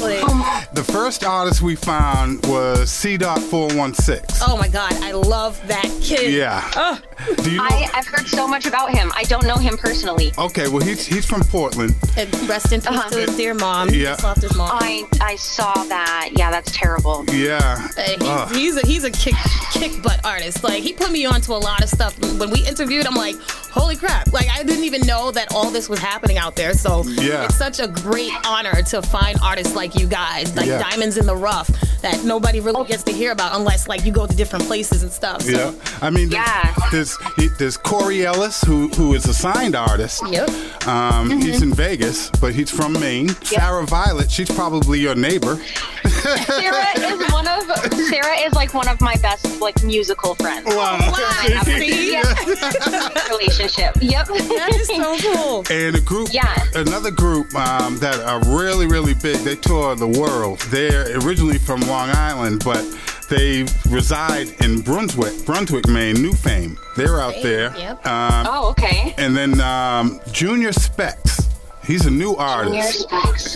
The 0.74 0.84
first 0.84 1.24
artist 1.24 1.62
we 1.62 1.76
found 1.76 2.46
was 2.48 2.90
C. 2.90 3.18
Dot 3.18 3.40
416. 3.42 4.44
Oh 4.48 4.58
my 4.58 4.68
god, 4.68 4.78
I 4.82 5.11
love 5.11 5.65
that 5.67 5.89
kid. 6.01 6.34
Yeah. 6.34 6.69
Oh. 6.75 6.99
Do 7.43 7.51
you 7.51 7.57
know? 7.57 7.63
I, 7.63 7.89
I've 7.93 8.07
heard 8.07 8.28
so 8.28 8.47
much 8.47 8.65
about 8.65 8.91
him. 8.91 9.11
I 9.15 9.24
don't 9.24 9.45
know 9.45 9.55
him 9.57 9.78
personally. 9.78 10.32
Okay, 10.38 10.67
well, 10.67 10.82
he's, 10.86 11.05
he's 11.05 11.26
from 11.26 11.41
Portland. 11.41 11.95
And 12.17 12.34
rest 12.49 12.72
in 12.72 12.82
peace 12.82 12.89
uh-huh. 12.89 13.09
to 13.09 13.20
his 13.20 13.36
dear 13.38 13.53
mom. 13.53 13.89
He 13.89 14.03
Yeah. 14.03 14.09
just 14.11 14.24
lost 14.24 14.41
his 14.41 14.55
mom. 14.55 14.70
I 14.74 15.05
I 15.22 15.36
saw 15.36 15.74
that. 15.74 16.30
Yeah, 16.34 16.51
that's 16.51 16.72
terrible. 16.72 17.26
Yeah. 17.32 17.59
Uh, 17.61 18.01
hey, 18.01 18.17
Ugh. 18.22 18.49
he's, 18.51 18.57
he's 18.57 18.84
a 18.84 18.88
he's 18.88 19.03
a 19.03 19.11
kick 19.11 19.36
kick 19.74 20.01
butt 20.01 20.24
artist. 20.26 20.63
Like 20.63 20.82
he 20.84 20.93
put 20.93 21.11
me 21.11 21.26
onto 21.26 21.53
a 21.53 21.57
lot 21.57 21.82
of 21.84 21.89
stuff. 21.89 22.17
When 22.39 22.49
we 22.51 22.65
interviewed, 22.65 23.05
I'm 23.05 23.15
like, 23.15 23.36
holy 23.72 23.95
crap! 23.95 24.32
Like 24.34 24.47
I 24.49 24.63
didn't 24.63 24.84
even 24.86 25.01
know 25.01 25.32
that 25.32 25.53
all 25.53 25.70
this 25.72 25.89
was 25.89 25.99
happening 25.99 26.38
out 26.38 26.55
there. 26.55 26.74
So 26.74 27.03
Yeah. 27.05 27.45
it's 27.45 27.55
such 27.57 27.80
a 27.80 27.88
great 27.88 28.32
honor 28.45 28.82
to 28.84 29.01
find 29.01 29.38
artists 29.43 29.76
like 29.76 29.95
you 29.95 30.07
guys, 30.07 30.55
like 30.55 30.67
Yeah. 30.67 30.80
diamonds 30.80 31.17
in 31.17 31.26
the 31.26 31.36
rough, 31.36 31.70
that 32.01 32.24
nobody 32.24 32.59
really 32.59 32.82
oh. 32.82 32.86
gets 32.86 33.03
to 33.03 33.11
hear 33.11 33.32
about 33.32 33.55
unless 33.55 33.88
like 33.88 34.05
you 34.05 34.11
go 34.11 34.26
to 34.26 34.36
different 34.36 34.65
places 34.65 35.03
and 35.03 35.11
stuff. 35.11 35.41
So, 35.41 35.51
Yeah, 35.51 35.74
I 36.01 36.09
mean, 36.09 36.30
there's, 36.30 36.91
there's 36.91 37.09
he, 37.36 37.47
there's 37.47 37.78
Corey 37.78 38.26
Ellis, 38.26 38.62
who 38.64 38.88
who 38.89 39.14
is 39.14 39.26
a 39.28 39.34
signed 39.34 39.76
artist. 39.76 40.22
Yep. 40.30 40.49
Um, 40.88 41.30
He's 41.41 41.62
in 41.62 41.74
Vegas, 41.74 42.30
but 42.41 42.53
he's 42.53 42.70
from 42.72 42.93
Maine. 42.93 43.30
Sarah 43.43 43.86
Violet, 43.86 44.30
she's 44.32 44.49
probably 44.49 44.99
your 44.99 45.16
neighbor. 45.16 45.57
Sarah 46.05 46.97
is 46.97 47.32
one 47.32 47.47
of 47.47 47.64
Sarah 48.10 48.38
is 48.45 48.53
like 48.53 48.74
one 48.74 48.88
of 48.88 48.99
my 49.01 49.16
best 49.18 49.62
like 49.62 49.82
musical 49.84 50.36
friends. 50.36 50.66
Wow. 50.68 50.97
I 51.01 51.49
have 51.53 51.68
a- 51.68 51.80
See? 51.80 52.12
yeah. 52.14 53.30
relationship. 53.30 53.95
Yep. 54.01 54.28
That 54.28 54.76
is 54.76 54.88
so 54.88 55.18
cool. 55.34 55.64
And 55.70 55.95
a 55.95 56.01
group, 56.01 56.30
Yeah. 56.32 56.53
another 56.76 57.12
group 57.12 57.53
um, 57.55 57.97
that 57.99 58.20
are 58.20 58.39
really, 58.57 58.88
really 58.88 59.14
big. 59.14 59.38
They 59.38 59.55
tour 59.55 59.95
the 59.95 60.07
world. 60.07 60.60
They're 60.70 61.18
originally 61.20 61.57
from 61.60 61.82
Long 61.82 62.10
Island, 62.10 62.62
but 62.66 62.84
they 63.30 63.65
reside 63.89 64.47
in 64.61 64.82
Brunswick, 64.82 65.45
Brunswick, 65.45 65.88
Maine. 65.88 66.21
New 66.21 66.34
Fame. 66.34 66.77
They're 66.97 67.21
out 67.21 67.36
there. 67.41 67.75
Yep. 67.77 68.05
Um, 68.05 68.45
Oh, 68.47 68.69
okay. 68.71 69.13
And 69.17 69.36
then 69.38 69.61
um, 69.61 70.19
Junior 70.32 70.71
Specs. 70.73 71.39
He's 71.90 72.06
a 72.06 72.12
new 72.12 72.36
artist. 72.36 73.08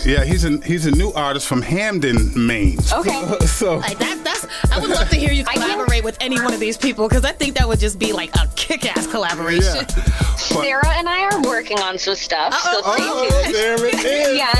Yeah, 0.04 0.24
he's 0.24 0.44
a 0.44 0.58
he's 0.66 0.86
a 0.86 0.90
new 0.90 1.12
artist 1.12 1.46
from 1.46 1.62
Hampden, 1.62 2.32
Maine. 2.34 2.78
Okay. 2.92 3.38
so 3.46 3.76
Like 3.76 3.96
that, 4.00 4.24
that's. 4.24 4.44
I 4.72 4.80
would 4.80 4.90
love 4.90 5.08
to 5.10 5.16
hear 5.16 5.30
you 5.32 5.44
collaborate 5.44 6.02
with 6.02 6.16
any 6.20 6.40
one 6.40 6.52
of 6.52 6.58
these 6.58 6.76
people 6.76 7.08
because 7.08 7.24
I 7.24 7.30
think 7.30 7.56
that 7.56 7.68
would 7.68 7.78
just 7.78 7.96
be 7.96 8.12
like 8.12 8.34
a 8.34 8.48
kick-ass 8.56 9.06
collaboration. 9.06 9.76
Yeah. 9.76 9.86
Sarah 10.36 10.88
and 10.96 11.08
I 11.08 11.22
are 11.28 11.42
working 11.42 11.78
on 11.78 11.96
some 11.96 12.16
stuff, 12.16 12.54
so 12.54 12.80
stay 12.80 12.82
Oh, 12.88 13.42
tuned. 13.42 13.54
there 13.54 13.86
it 13.86 13.94
is. 14.04 14.36
Yeah. 14.36 14.52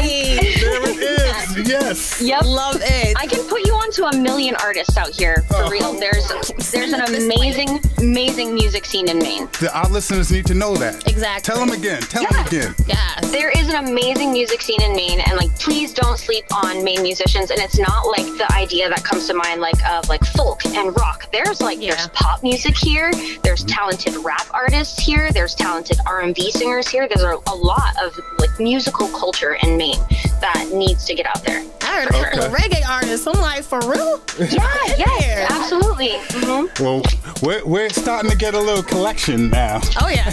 There 0.61 0.91
it 0.91 1.59
is. 1.59 1.69
Yes. 1.69 2.23
Yep. 2.23 2.45
Love 2.45 2.77
it. 2.81 3.17
I 3.19 3.27
can 3.27 3.45
put 3.49 3.67
you 3.67 3.73
onto 3.75 4.05
a 4.05 4.17
million 4.17 4.55
artists 4.63 4.97
out 4.97 5.09
here 5.11 5.43
for 5.49 5.65
oh. 5.65 5.69
real. 5.69 5.93
There's 5.95 6.29
there's 6.71 6.93
an 6.93 7.01
amazing, 7.01 7.81
amazing 7.99 8.55
music 8.55 8.85
scene 8.85 9.09
in 9.09 9.19
Maine. 9.19 9.49
The, 9.61 9.77
our 9.77 9.89
listeners 9.91 10.31
need 10.31 10.47
to 10.47 10.55
know 10.55 10.77
that. 10.77 11.09
Exactly. 11.09 11.43
Tell 11.43 11.59
them 11.59 11.75
again. 11.77 12.03
Tell 12.03 12.23
them 12.31 12.47
again. 12.47 12.75
Yes. 12.87 13.33
There 13.33 13.51
is 13.51 13.64
an 13.69 13.85
amazing 13.89 14.33
music 14.33 14.61
scene 14.63 14.81
in 14.83 14.95
Maine, 14.95 15.21
and 15.21 15.37
like, 15.37 15.55
please 15.59 15.93
don't 15.93 16.19
sleep 16.19 16.45
on 16.55 16.83
Maine 16.85 17.03
musicians. 17.03 17.51
And 17.51 17.61
it's 17.61 17.79
not 17.79 18.07
like 18.07 18.25
the 18.39 18.47
idea 18.53 18.89
that 18.89 19.05
comes 19.05 19.27
to 19.29 19.35
mind, 19.35 19.61
like 19.61 19.83
of 19.89 20.09
like 20.09 20.25
folk 20.25 20.65
and 20.67 20.97
rock. 20.97 21.31
There's 21.33 21.61
like 21.61 21.79
there's 21.79 22.09
pop 22.09 22.43
music 22.43 22.77
here. 22.77 23.13
There's 23.43 23.65
talented 23.65 24.15
rap 24.25 24.47
artists 24.53 24.99
here. 24.99 25.31
There's 25.33 25.55
talented 25.55 25.99
R&B 26.07 26.51
singers 26.51 26.89
here. 26.89 27.09
There's 27.09 27.23
a, 27.23 27.37
a 27.49 27.55
lot 27.55 27.95
of 28.03 28.19
like 28.39 28.59
musical 28.59 29.09
culture 29.09 29.57
in 29.63 29.77
Maine 29.77 30.01
that 30.41 30.71
needs 30.73 31.05
to 31.07 31.15
get 31.15 31.27
out 31.27 31.43
there. 31.45 31.65
I 31.83 32.01
heard 32.01 32.09
a 32.09 32.13
couple 32.13 32.41
of 32.45 32.53
reggae 32.53 32.89
artists. 32.89 33.27
I'm 33.27 33.41
like, 33.41 33.63
for 33.63 33.79
real? 33.81 34.21
Yeah, 34.39 34.67
yes, 34.99 35.51
absolutely. 35.51 36.13
hmm 36.31 36.67
Well, 36.83 37.03
we're, 37.43 37.65
we're 37.65 37.89
starting 37.91 38.31
to 38.31 38.37
get 38.37 38.55
a 38.55 38.61
little 38.61 38.83
collection 38.83 39.51
now. 39.51 39.81
Oh 40.01 40.09
yeah, 40.09 40.25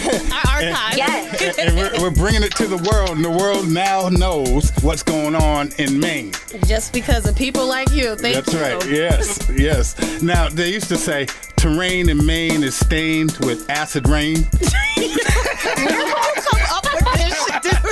our 0.46 0.62
archive. 0.62 1.40
And, 1.40 1.58
and 1.58 1.76
we're, 1.76 2.02
we're 2.02 2.14
bringing 2.14 2.42
it 2.42 2.54
to 2.56 2.66
the 2.66 2.78
world, 2.90 3.10
and 3.10 3.21
the 3.22 3.30
world 3.30 3.68
now 3.68 4.08
knows 4.08 4.70
what's 4.82 5.02
going 5.02 5.34
on 5.34 5.70
in 5.78 5.98
Maine. 5.98 6.32
Just 6.66 6.92
because 6.92 7.28
of 7.28 7.36
people 7.36 7.66
like 7.66 7.90
you. 7.90 8.16
Thank 8.16 8.36
That's 8.36 8.52
you. 8.52 8.60
right. 8.60 8.90
Yes, 8.90 9.50
yes. 9.56 10.22
Now 10.22 10.48
they 10.48 10.72
used 10.72 10.88
to 10.88 10.96
say 10.96 11.26
terrain 11.56 12.08
in 12.08 12.24
Maine 12.24 12.62
is 12.62 12.74
stained 12.74 13.36
with 13.40 13.68
acid 13.70 14.08
rain. 14.08 14.46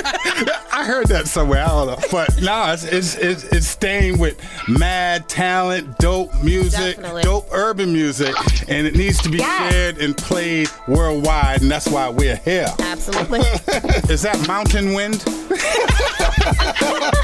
I 0.81 0.83
heard 0.83 1.05
that 1.09 1.27
somewhere. 1.27 1.63
I 1.63 1.67
don't 1.67 1.87
know, 1.89 2.07
but 2.11 2.41
no, 2.41 2.73
it's 2.73 2.83
it's, 2.85 3.13
it's, 3.13 3.43
it's 3.43 3.67
stained 3.67 4.19
with 4.19 4.41
mad 4.67 5.29
talent, 5.29 5.95
dope 5.99 6.33
music, 6.43 6.95
Definitely. 6.95 7.21
dope 7.21 7.47
urban 7.51 7.93
music, 7.93 8.33
and 8.67 8.87
it 8.87 8.95
needs 8.95 9.21
to 9.21 9.29
be 9.29 9.37
shared 9.37 9.99
and 9.99 10.17
played 10.17 10.69
worldwide, 10.87 11.61
and 11.61 11.69
that's 11.69 11.87
why 11.87 12.09
we're 12.09 12.37
here. 12.37 12.65
Absolutely. 12.79 13.41
Is 14.11 14.23
that 14.23 14.43
Mountain 14.47 14.95
Wind? 14.95 15.23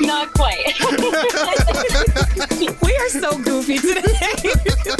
Not 0.00 0.32
quite. 0.34 0.74
we 2.82 2.96
are 2.96 3.08
so 3.08 3.38
goofy 3.42 3.78
today. 3.78 4.02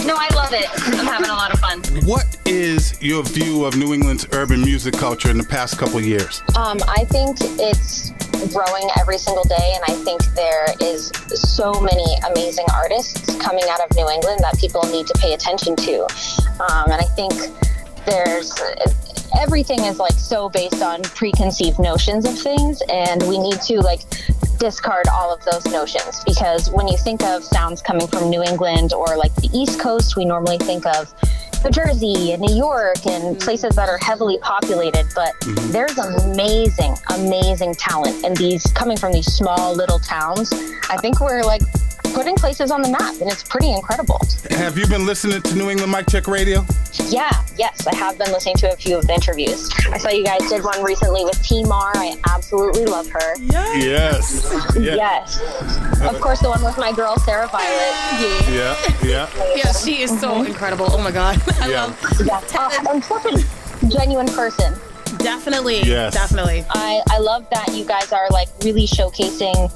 no, 0.07 0.14
I 0.16 0.28
love 0.34 0.52
it. 0.52 0.66
I'm 0.98 1.07
having 1.07 1.30
a 1.30 1.34
lot 1.34 1.52
of 1.52 1.61
fun. 1.61 1.80
What 2.07 2.24
is 2.46 3.00
your 3.02 3.22
view 3.22 3.64
of 3.64 3.76
New 3.76 3.92
England's 3.92 4.26
urban 4.32 4.61
music 4.61 4.94
culture 4.94 5.30
in 5.30 5.38
the 5.38 5.44
past 5.44 5.78
couple 5.78 6.00
years? 6.00 6.42
Um, 6.55 6.78
I 6.88 7.05
think 7.09 7.36
it's 7.40 8.11
growing 8.53 8.88
every 9.01 9.18
single 9.18 9.44
day, 9.44 9.74
and 9.74 9.82
I 9.88 9.94
think 10.05 10.22
there 10.34 10.66
is 10.80 11.11
so 11.34 11.72
many 11.80 12.05
amazing 12.30 12.66
artists 12.72 13.36
coming 13.36 13.64
out 13.68 13.80
of 13.80 13.94
New 13.97 14.09
England 14.09 14.40
that 14.40 14.59
people 14.59 14.82
need 14.84 15.07
to 15.07 15.14
pay 15.18 15.34
attention 15.34 15.76
to. 15.76 16.03
Um, 16.61 16.90
and 16.90 17.01
I 17.01 17.09
think 17.16 17.32
there's 18.07 18.55
everything 19.38 19.80
is 19.80 19.99
like 19.99 20.12
so 20.12 20.49
based 20.49 20.82
on 20.82 21.03
preconceived 21.03 21.78
notions 21.78 22.24
of 22.24 22.38
things, 22.38 22.82
and 22.88 23.22
we 23.28 23.38
need 23.38 23.61
to 23.62 23.80
like 23.80 24.01
discard 24.59 25.07
all 25.09 25.32
of 25.32 25.44
those 25.44 25.64
notions 25.66 26.22
because 26.24 26.70
when 26.70 26.88
you 26.88 26.96
think 26.96 27.22
of 27.22 27.44
sounds 27.44 27.82
coming 27.82 28.07
from 28.07 28.30
New 28.30 28.42
England 28.42 28.92
or 28.92 29.16
like 29.16 29.34
the 29.36 29.50
East 29.52 29.80
Coast, 29.80 30.16
we 30.16 30.24
normally 30.24 30.59
think 30.59 30.86
of 30.86 31.12
New 31.64 31.70
Jersey 31.70 32.32
and 32.32 32.42
New 32.42 32.54
York 32.54 33.07
and 33.07 33.24
mm-hmm. 33.24 33.38
places 33.38 33.74
that 33.76 33.88
are 33.88 33.98
heavily 33.98 34.38
populated, 34.38 35.07
but 35.14 35.34
mm-hmm. 35.40 35.72
there's 35.72 35.98
amazing, 35.98 36.94
amazing 37.11 37.74
talent 37.74 38.24
in 38.24 38.34
these 38.34 38.64
coming 38.72 38.96
from 38.96 39.12
these 39.12 39.26
small 39.26 39.74
little 39.74 39.98
towns. 39.98 40.52
I 40.88 40.96
think 40.98 41.20
we're 41.20 41.42
like 41.42 41.62
putting 42.14 42.34
places 42.36 42.70
on 42.70 42.82
the 42.82 42.90
map 42.90 43.14
and 43.20 43.30
it's 43.30 43.42
pretty 43.44 43.70
incredible. 43.72 44.20
Have 44.50 44.76
you 44.78 44.86
been 44.86 45.07
listening 45.07 45.42
to 45.42 45.54
New 45.57 45.70
England 45.70 45.92
Mic 45.92 46.07
Check 46.09 46.26
Radio? 46.26 46.64
Yeah, 47.09 47.30
yes, 47.57 47.86
I 47.86 47.94
have 47.94 48.18
been 48.18 48.32
listening 48.32 48.57
to 48.57 48.72
a 48.72 48.76
few 48.76 48.96
of 48.98 49.07
the 49.07 49.14
interviews. 49.14 49.70
I 49.92 49.98
saw 49.98 50.09
you 50.11 50.24
guys 50.24 50.48
did 50.48 50.64
one 50.64 50.82
recently 50.82 51.24
with 51.24 51.40
T 51.42 51.62
Mar. 51.64 51.92
I 51.94 52.16
absolutely 52.30 52.86
love 52.86 53.09
her. 53.11 53.36
Yes. 53.38 54.44
Yes. 54.76 55.40
yes 55.40 56.00
Of 56.02 56.20
course, 56.20 56.40
the 56.40 56.48
one 56.48 56.62
with 56.64 56.76
my 56.78 56.92
girl, 56.92 57.16
Sarah 57.18 57.48
Violet. 57.48 57.94
Yeah. 58.50 58.76
Yeah, 59.02 59.04
yeah. 59.04 59.52
Yeah, 59.57 59.72
she 59.72 60.02
is 60.02 60.18
so 60.20 60.42
incredible. 60.42 60.86
Oh 60.90 60.98
my 61.02 61.11
god. 61.11 61.40
I 61.61 61.68
Yeah. 61.70 61.84
love 61.84 62.20
Yeah. 62.24 62.78
And 62.78 62.88
uh, 62.88 63.00
such 63.00 63.26
a 63.26 63.88
genuine 63.88 64.28
person. 64.28 64.74
Definitely. 65.18 65.82
Yes. 65.82 66.14
Definitely. 66.14 66.64
I, 66.70 67.00
I 67.09 67.18
love 67.18 67.48
that 67.50 67.68
you 67.74 67.84
guys 67.84 68.12
are 68.12 68.28
like 68.30 68.48
really 68.64 68.86
showcasing 68.86 69.72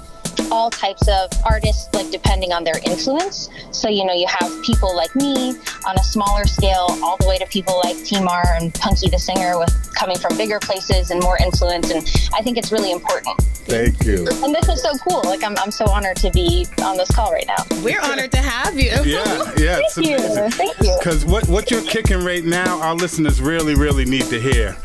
all 0.50 0.70
types 0.70 1.06
of 1.08 1.30
artists, 1.44 1.92
like 1.94 2.10
depending 2.10 2.52
on 2.52 2.64
their 2.64 2.78
influence. 2.84 3.48
So, 3.70 3.88
you 3.88 4.04
know, 4.04 4.12
you 4.12 4.26
have 4.28 4.62
people 4.62 4.94
like 4.94 5.14
me 5.16 5.50
on 5.86 5.96
a 5.96 6.02
smaller 6.02 6.44
scale, 6.44 6.86
all 7.02 7.16
the 7.18 7.26
way 7.26 7.38
to 7.38 7.46
people 7.46 7.78
like 7.82 7.96
Timar 8.04 8.44
and 8.60 8.72
Punky 8.74 9.08
the 9.08 9.18
singer 9.18 9.58
with 9.58 9.72
coming 9.94 10.18
from 10.18 10.36
bigger 10.36 10.58
places 10.60 11.10
and 11.10 11.20
more 11.22 11.36
influence. 11.38 11.90
And 11.90 12.06
I 12.34 12.42
think 12.42 12.58
it's 12.58 12.72
really 12.72 12.92
important. 12.92 13.40
Thank 13.70 14.04
you. 14.04 14.26
And 14.42 14.54
this 14.54 14.68
is 14.68 14.82
so 14.82 14.92
cool. 15.08 15.22
Like, 15.24 15.44
I'm, 15.44 15.56
I'm 15.58 15.70
so 15.70 15.84
honored 15.88 16.16
to 16.18 16.30
be 16.30 16.66
on 16.82 16.96
this 16.96 17.10
call 17.10 17.32
right 17.32 17.46
now. 17.46 17.62
We're 17.82 18.00
honored 18.00 18.32
to 18.32 18.38
have 18.38 18.74
you. 18.74 18.90
Yeah, 19.04 19.52
yeah. 19.56 19.70
Yeah, 19.70 19.78
it's 19.80 19.94
Thank 19.94 20.08
you. 20.08 20.16
amazing. 20.16 20.50
Thank 20.50 20.80
you. 20.80 20.96
Because 20.98 21.24
what, 21.24 21.48
what 21.48 21.70
you're 21.70 21.82
kicking 21.82 22.24
right 22.24 22.44
now, 22.44 22.80
our 22.80 22.94
listeners 22.94 23.40
really, 23.40 23.74
really 23.74 24.04
need 24.04 24.24
to 24.24 24.40
hear. 24.40 24.76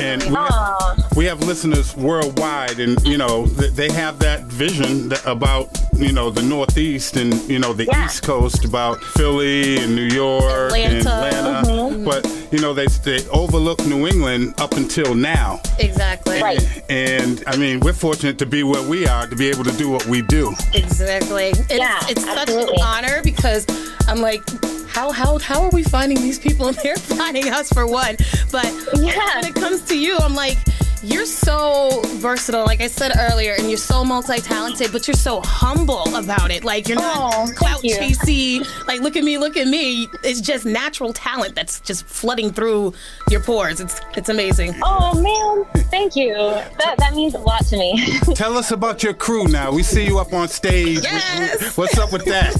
And 0.00 0.22
we 0.22 0.34
have, 0.34 1.16
we 1.16 1.24
have 1.26 1.40
listeners 1.40 1.96
worldwide, 1.96 2.78
and 2.80 3.00
you 3.06 3.18
know 3.18 3.46
they 3.46 3.90
have 3.92 4.18
that 4.20 4.44
vision 4.44 5.03
that 5.10 5.24
about 5.26 5.68
you 5.96 6.12
know 6.12 6.30
the 6.30 6.42
Northeast 6.42 7.16
and 7.16 7.34
you 7.48 7.58
know 7.58 7.72
the 7.72 7.88
East 8.04 8.22
Coast 8.22 8.64
about 8.64 9.02
Philly 9.16 9.78
and 9.78 9.94
New 9.94 10.02
York 10.02 10.72
and 10.76 10.98
Atlanta. 10.98 11.60
Atlanta, 11.60 11.68
Mhm. 11.96 12.04
but 12.04 12.26
you 12.52 12.58
know 12.60 12.72
they 12.74 12.86
they 13.04 13.26
overlook 13.28 13.84
New 13.86 14.06
England 14.06 14.54
up 14.58 14.72
until 14.74 15.14
now. 15.14 15.60
Exactly. 15.78 16.40
And 16.88 17.42
I 17.46 17.56
mean, 17.56 17.80
we're 17.80 17.92
fortunate 17.92 18.38
to 18.38 18.46
be 18.46 18.62
where 18.62 18.82
we 18.82 19.06
are 19.06 19.26
to 19.26 19.36
be 19.36 19.48
able 19.48 19.64
to 19.64 19.72
do 19.72 19.90
what 19.90 20.06
we 20.06 20.22
do. 20.22 20.54
Exactly. 20.74 21.46
It's, 21.70 22.10
it's 22.10 22.24
such 22.24 22.50
an 22.50 22.68
honor 22.82 23.20
because 23.22 23.66
I'm 24.08 24.20
like, 24.20 24.42
how 24.88 25.10
how 25.12 25.38
how 25.38 25.62
are 25.64 25.70
we 25.70 25.82
finding 25.82 26.18
these 26.20 26.38
people 26.38 26.66
and 26.68 26.76
they're 26.82 26.96
finding 26.96 27.50
us 27.50 27.68
for 27.72 27.86
one? 27.86 28.16
But 28.52 28.66
yeah. 28.96 29.36
when 29.36 29.44
it 29.46 29.54
comes 29.54 29.82
to 29.82 29.98
you, 29.98 30.16
I'm 30.18 30.34
like. 30.34 30.58
You're 31.04 31.26
so 31.26 32.00
versatile, 32.16 32.64
like 32.64 32.80
I 32.80 32.86
said 32.86 33.12
earlier, 33.18 33.52
and 33.58 33.68
you're 33.68 33.76
so 33.76 34.04
multi-talented, 34.04 34.90
but 34.90 35.06
you're 35.06 35.14
so 35.14 35.42
humble 35.42 36.14
about 36.16 36.50
it. 36.50 36.64
Like 36.64 36.88
you're 36.88 36.96
not 36.96 37.54
clout 37.56 37.84
you. 37.84 37.94
chasey. 37.94 38.66
Like 38.86 39.00
look 39.00 39.14
at 39.14 39.22
me, 39.22 39.36
look 39.36 39.58
at 39.58 39.66
me. 39.66 40.08
It's 40.22 40.40
just 40.40 40.64
natural 40.64 41.12
talent 41.12 41.54
that's 41.54 41.80
just 41.80 42.06
flooding 42.06 42.52
through 42.52 42.94
your 43.30 43.42
pores. 43.42 43.80
It's 43.80 44.00
it's 44.16 44.30
amazing. 44.30 44.74
Oh 44.82 45.20
man, 45.20 45.84
thank 45.90 46.16
you. 46.16 46.32
That 46.34 46.94
that 46.98 47.14
means 47.14 47.34
a 47.34 47.38
lot 47.38 47.66
to 47.66 47.76
me. 47.76 48.02
Tell 48.34 48.56
us 48.56 48.70
about 48.70 49.02
your 49.02 49.12
crew 49.12 49.46
now. 49.46 49.72
We 49.72 49.82
see 49.82 50.06
you 50.06 50.18
up 50.18 50.32
on 50.32 50.48
stage. 50.48 51.02
Yes. 51.02 51.76
What's 51.76 51.98
up 51.98 52.12
with 52.12 52.24
that? 52.24 52.56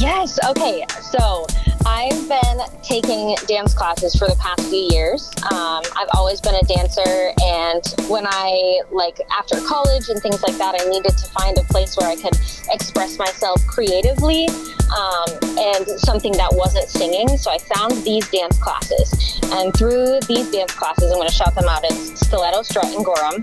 yes. 0.00 0.38
Okay. 0.50 0.86
So 1.00 1.46
I've 1.86 2.28
been 2.28 2.60
taking 2.82 3.34
dance 3.46 3.74
classes 3.74 4.14
for 4.14 4.28
the 4.28 4.36
past 4.36 4.62
few 4.68 4.88
years. 4.90 5.30
Um, 5.50 5.82
I've 5.96 6.08
always 6.14 6.40
been 6.40 6.54
a 6.54 6.62
dancer, 6.62 7.32
and 7.42 7.71
when 8.08 8.26
I 8.26 8.80
like 8.90 9.20
after 9.30 9.60
college 9.60 10.08
and 10.08 10.20
things 10.20 10.42
like 10.42 10.56
that, 10.58 10.74
I 10.78 10.84
needed 10.88 11.16
to 11.16 11.26
find 11.30 11.56
a 11.58 11.62
place 11.64 11.96
where 11.96 12.08
I 12.08 12.16
could 12.16 12.36
express 12.70 13.18
myself 13.18 13.64
creatively 13.66 14.48
um, 14.92 15.28
and 15.58 15.86
something 16.00 16.32
that 16.32 16.50
wasn't 16.52 16.88
singing. 16.88 17.36
So 17.36 17.50
I 17.50 17.58
found 17.58 18.04
these 18.04 18.28
dance 18.30 18.58
classes, 18.58 19.40
and 19.52 19.74
through 19.74 20.20
these 20.28 20.50
dance 20.50 20.72
classes, 20.72 21.10
I'm 21.10 21.18
going 21.18 21.28
to 21.28 21.34
shout 21.34 21.54
them 21.54 21.68
out. 21.68 21.84
It's 21.84 22.20
Stiletto, 22.26 22.62
Strut, 22.62 22.94
and 22.94 23.04
Gorham. 23.04 23.42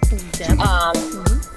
Um, 0.59 0.95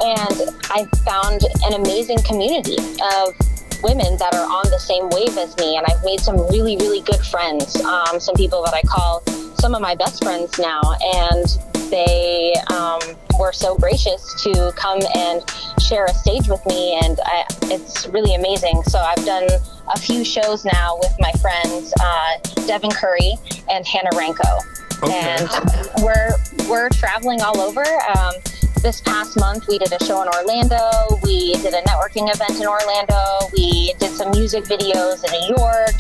and 0.01 0.37
I 0.71 0.87
found 1.05 1.43
an 1.65 1.75
amazing 1.75 2.19
community 2.23 2.79
of 2.79 3.35
women 3.83 4.17
that 4.19 4.35
are 4.35 4.47
on 4.47 4.71
the 4.71 4.79
same 4.79 5.09
wave 5.11 5.37
as 5.37 5.57
me, 5.57 5.77
and 5.77 5.87
I've 5.87 6.03
made 6.05 6.21
some 6.21 6.37
really, 6.49 6.77
really 6.77 7.01
good 7.01 7.21
friends. 7.21 7.77
Um, 7.83 8.19
some 8.21 8.35
people 8.35 8.63
that 8.65 8.75
I 8.75 8.83
call 8.83 9.23
some 9.57 9.75
of 9.75 9.83
my 9.83 9.95
best 9.95 10.23
friends 10.25 10.59
now, 10.59 10.81
and 11.03 11.47
they 11.93 12.55
um, 12.71 13.01
were 13.39 13.53
so 13.53 13.77
gracious 13.77 14.43
to 14.43 14.73
come 14.77 14.99
and 15.15 15.45
share 15.79 16.07
a 16.07 16.15
stage 16.15 16.49
with 16.49 16.65
me, 16.67 16.99
and 17.03 17.21
I, 17.25 17.45
it's 17.65 18.07
really 18.09 18.35
amazing. 18.35 18.83
So 18.85 18.99
I've 18.99 19.25
done 19.27 19.47
a 19.95 19.99
few 19.99 20.25
shows 20.25 20.65
now 20.65 20.97
with 20.99 21.15
my 21.21 21.31
friends 21.33 21.93
uh, 22.01 22.39
Devin 22.67 22.91
Curry 22.91 23.35
and 23.71 23.87
Hannah 23.87 24.11
Ranko, 24.15 24.63
and 25.11 26.03
we're 26.03 26.35
we're 26.69 26.89
traveling 26.89 27.43
all 27.43 27.61
over. 27.61 27.85
Um, 28.17 28.35
this 28.83 29.01
past 29.01 29.39
month, 29.39 29.69
we 29.69 29.79
did 29.79 29.93
a 29.93 30.05
show 30.05 30.21
in 30.23 30.29
Orlando. 30.29 30.91
We 31.23 31.53
did 31.55 31.73
a 31.75 31.83
networking 31.83 32.29
event 32.35 32.61
in 32.61 32.67
Orlando. 32.67 33.49
We 33.57 33.95
did 33.99 34.11
some 34.11 34.31
music 34.33 34.65
videos 34.65 35.23
in 35.25 35.31
New 35.41 35.55
York. 35.57 35.95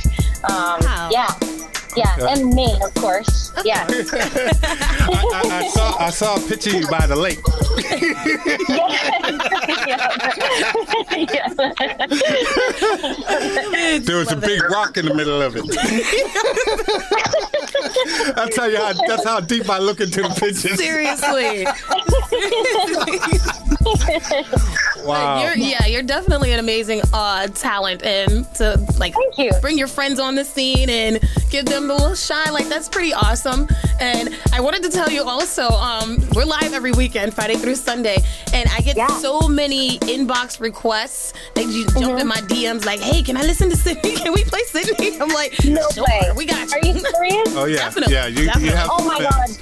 Um, 0.51 0.80
Yeah, 1.12 1.28
yeah, 1.97 2.16
Okay. 2.18 2.33
and 2.41 2.53
Maine, 2.55 2.83
of 2.83 2.93
course. 2.95 3.53
Yeah. 3.64 3.87
I, 3.89 3.91
I, 5.33 5.64
I 5.64 5.68
saw 5.68 5.97
I 5.99 6.11
saw 6.11 6.35
a 6.37 6.41
picture 6.49 6.70
of 6.70 6.76
you 6.83 6.89
by 6.89 7.07
the 7.07 7.16
lake. 7.16 7.39
There 14.03 14.16
was 14.18 14.33
a 14.33 14.37
big 14.37 14.62
rock 14.70 14.97
in 14.97 15.07
the 15.07 15.14
middle 15.14 15.41
of 15.43 15.55
it. 15.57 15.64
I'll 18.36 18.49
tell 18.49 18.70
you 18.70 18.78
how 18.78 18.93
that's 19.07 19.24
how 19.24 19.40
deep 19.40 19.68
I 19.68 19.78
look 19.78 20.01
into 20.01 20.22
the 20.22 20.28
pictures. 20.28 20.78
Seriously. 20.78 21.66
Wow. 25.05 25.43
You're, 25.43 25.57
yeah, 25.57 25.87
you're 25.87 26.03
definitely 26.03 26.53
an 26.53 26.59
amazing 26.61 27.01
uh, 27.13 27.47
talent, 27.49 28.03
and 28.05 28.47
to 28.57 28.79
like 28.99 29.15
bring 29.61 29.79
your 29.79 29.89
friends 29.89 30.19
on 30.21 30.35
the 30.35 30.45
scene 30.45 30.89
and 30.91 31.21
give 31.51 31.65
them 31.67 31.91
a 31.91 31.95
little 31.95 32.15
shine, 32.15 32.53
like 32.53 32.69
that's 32.69 32.89
pretty 32.89 33.13
awesome. 33.13 33.67
And 34.01 34.31
I 34.53 34.61
wanted 34.61 34.83
to 34.85 34.91
tell 34.91 35.11
you 35.11 35.23
also, 35.23 35.69
um, 35.69 36.19
we're 36.35 36.45
live 36.45 36.73
every 36.73 36.93
weekend, 36.93 37.35
Friday 37.35 37.55
through 37.57 37.77
Sunday, 37.77 38.17
and 38.53 38.69
I 38.77 38.81
get 38.81 38.97
so 39.21 39.41
many 39.49 39.99
inbox 40.01 40.61
requests. 40.61 41.33
They 41.55 41.65
just 41.65 41.99
jump 41.99 42.19
in 42.21 42.27
my 42.27 42.37
DMs 42.39 42.85
like, 42.85 43.01
"Hey, 43.01 43.23
can 43.23 43.37
I 43.37 43.43
listen 43.43 43.71
to 43.71 43.77
Sydney? 43.77 44.17
Can 44.23 44.33
we 44.33 44.45
play 44.45 44.63
Sydney?" 44.65 45.19
I'm 45.21 45.29
like, 45.29 45.53
"No 45.65 45.87
way, 45.97 46.31
we 46.37 46.47
got 46.47 46.71
you." 46.71 46.77
Are 46.77 46.85
you 46.87 46.99
serious? 47.01 47.57
Oh 47.57 47.65
yeah, 47.67 47.77
Definitely. 47.77 48.15
yeah. 48.15 48.27
You, 48.27 48.41
you 48.41 48.47
Definitely. 48.47 48.77
have 48.77 48.89
Oh 48.91 49.05
my 49.07 49.19
fans. 49.19 49.57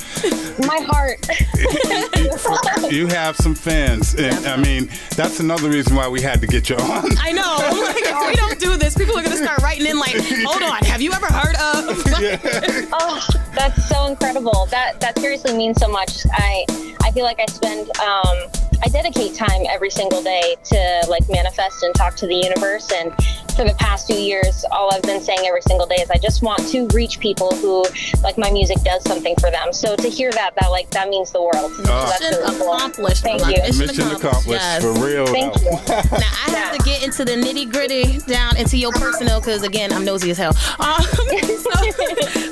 God, 0.59 0.67
my 0.67 0.79
heart. 0.87 1.27
You 2.91 3.07
have 3.09 3.37
some 3.37 3.55
fans, 3.55 4.15
and 4.19 4.47
I 4.47 4.57
mean 4.57 4.89
that's 5.17 5.30
another 5.39 5.71
reason 5.71 5.95
why 5.95 6.09
we 6.09 6.21
had 6.21 6.41
to 6.41 6.47
get 6.47 6.69
you 6.69 6.77
on. 6.77 7.17
I 7.19 7.31
know. 7.33 7.59
Like, 7.91 8.05
if 8.05 8.29
we 8.29 8.35
don't 8.35 8.59
do 8.59 8.77
this, 8.77 8.97
people 8.97 9.17
are 9.19 9.23
gonna 9.23 9.37
start 9.37 9.59
writing 9.63 9.87
in 9.87 9.99
like, 9.99 10.15
"Hold 10.45 10.63
on, 10.63 10.83
have 10.85 11.01
you 11.01 11.13
ever 11.13 11.27
heard 11.27 11.55
of?" 11.57 12.03
oh, 12.93 13.27
that's 13.55 13.89
so 13.89 14.07
incredible. 14.07 14.67
That 14.71 15.01
that 15.01 15.19
seriously 15.19 15.53
means 15.57 15.79
so 15.81 15.89
much. 15.89 16.25
I 16.33 16.65
I 17.03 17.11
feel 17.13 17.25
like 17.25 17.41
I 17.41 17.47
spend 17.47 17.97
um, 17.99 18.37
I 18.83 18.89
dedicate 18.89 19.35
time 19.35 19.63
every 19.69 19.91
single 19.91 20.23
day 20.23 20.57
to 20.65 21.07
like 21.09 21.29
manifest 21.29 21.83
and 21.83 21.95
talk 21.95 22.17
to 22.17 22.27
the 22.27 22.35
universe. 22.35 22.91
And 22.93 23.13
for 23.55 23.65
the 23.65 23.75
past 23.79 24.07
few 24.07 24.17
years, 24.17 24.65
all 24.71 24.93
I've 24.93 25.03
been 25.03 25.21
saying 25.21 25.41
every 25.47 25.63
single 25.63 25.87
day 25.87 25.97
is 25.97 26.11
I 26.11 26.17
just 26.17 26.43
want 26.43 26.67
to 26.69 26.87
reach 26.89 27.21
people 27.21 27.55
who 27.57 27.85
like 28.23 28.39
my 28.39 28.51
music 28.51 28.79
does 28.83 29.05
something 29.05 29.35
for 29.39 29.51
them. 29.51 29.73
So 29.73 29.97
to 29.97 30.09
hear 30.09 30.31
that, 30.33 30.55
that 30.61 30.69
like 30.69 30.91
that 30.91 31.09
means 31.09 31.31
the 31.31 31.43
world. 31.43 31.73
So 31.75 31.83
that's 31.83 32.21
Mission 32.21 32.39
really 32.39 32.59
cool. 32.59 32.75
accomplished. 32.75 33.23
Thank 33.23 33.41
you. 33.43 33.63
Mission 33.63 33.87
Mission 33.87 34.07
accomplished, 34.07 34.25
accomplished 34.25 34.49
yes. 34.49 34.83
for 34.83 35.05
real. 35.05 35.27
Thank 35.27 35.55
though. 35.55 35.71
Now 36.21 36.33
I 36.47 36.51
have 36.51 36.77
to 36.77 36.83
get 36.85 37.03
into 37.03 37.25
the 37.25 37.33
nitty 37.33 37.71
gritty 37.71 38.19
down 38.21 38.57
into 38.57 38.77
your 38.77 38.93
personal 38.93 39.41
because 39.41 39.63
again 39.63 39.93
I'm 39.93 40.05
nosy 40.05 40.31
as 40.31 40.39
hell. 40.39 40.57
Um, 40.79 41.03
so 41.03 41.71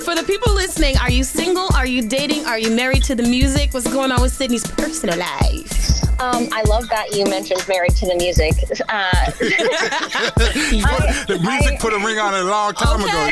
for 0.05 0.15
the 0.15 0.25
people 0.27 0.53
listening, 0.55 0.97
are 0.99 1.11
you 1.11 1.25
single? 1.25 1.69
Are 1.75 1.87
you 1.87 2.07
dating? 2.07 2.45
Are 2.47 2.59
you 2.59 2.71
married 2.71 3.05
to 3.05 3.15
the 3.15 3.23
music? 3.23 3.73
What's 3.73 3.91
going 3.93 4.13
on 4.13 4.21
with 4.21 4.33
Sydney's 4.33 4.67
personal 4.67 5.19
life? 5.19 5.89
Um, 6.21 6.49
I 6.53 6.63
love 6.63 6.89
that 6.89 7.15
you 7.15 7.25
mentioned 7.27 7.63
married 7.69 7.95
to 7.97 8.07
the 8.07 8.17
music. 8.17 8.55
Uh, 8.89 9.31
the 11.29 11.39
music 11.41 11.79
put 11.79 11.93
a 11.93 11.99
ring 12.05 12.19
on 12.19 12.35
it 12.35 12.41
a 12.41 12.45
long 12.45 12.73
time 12.75 13.01
ago. 13.01 13.31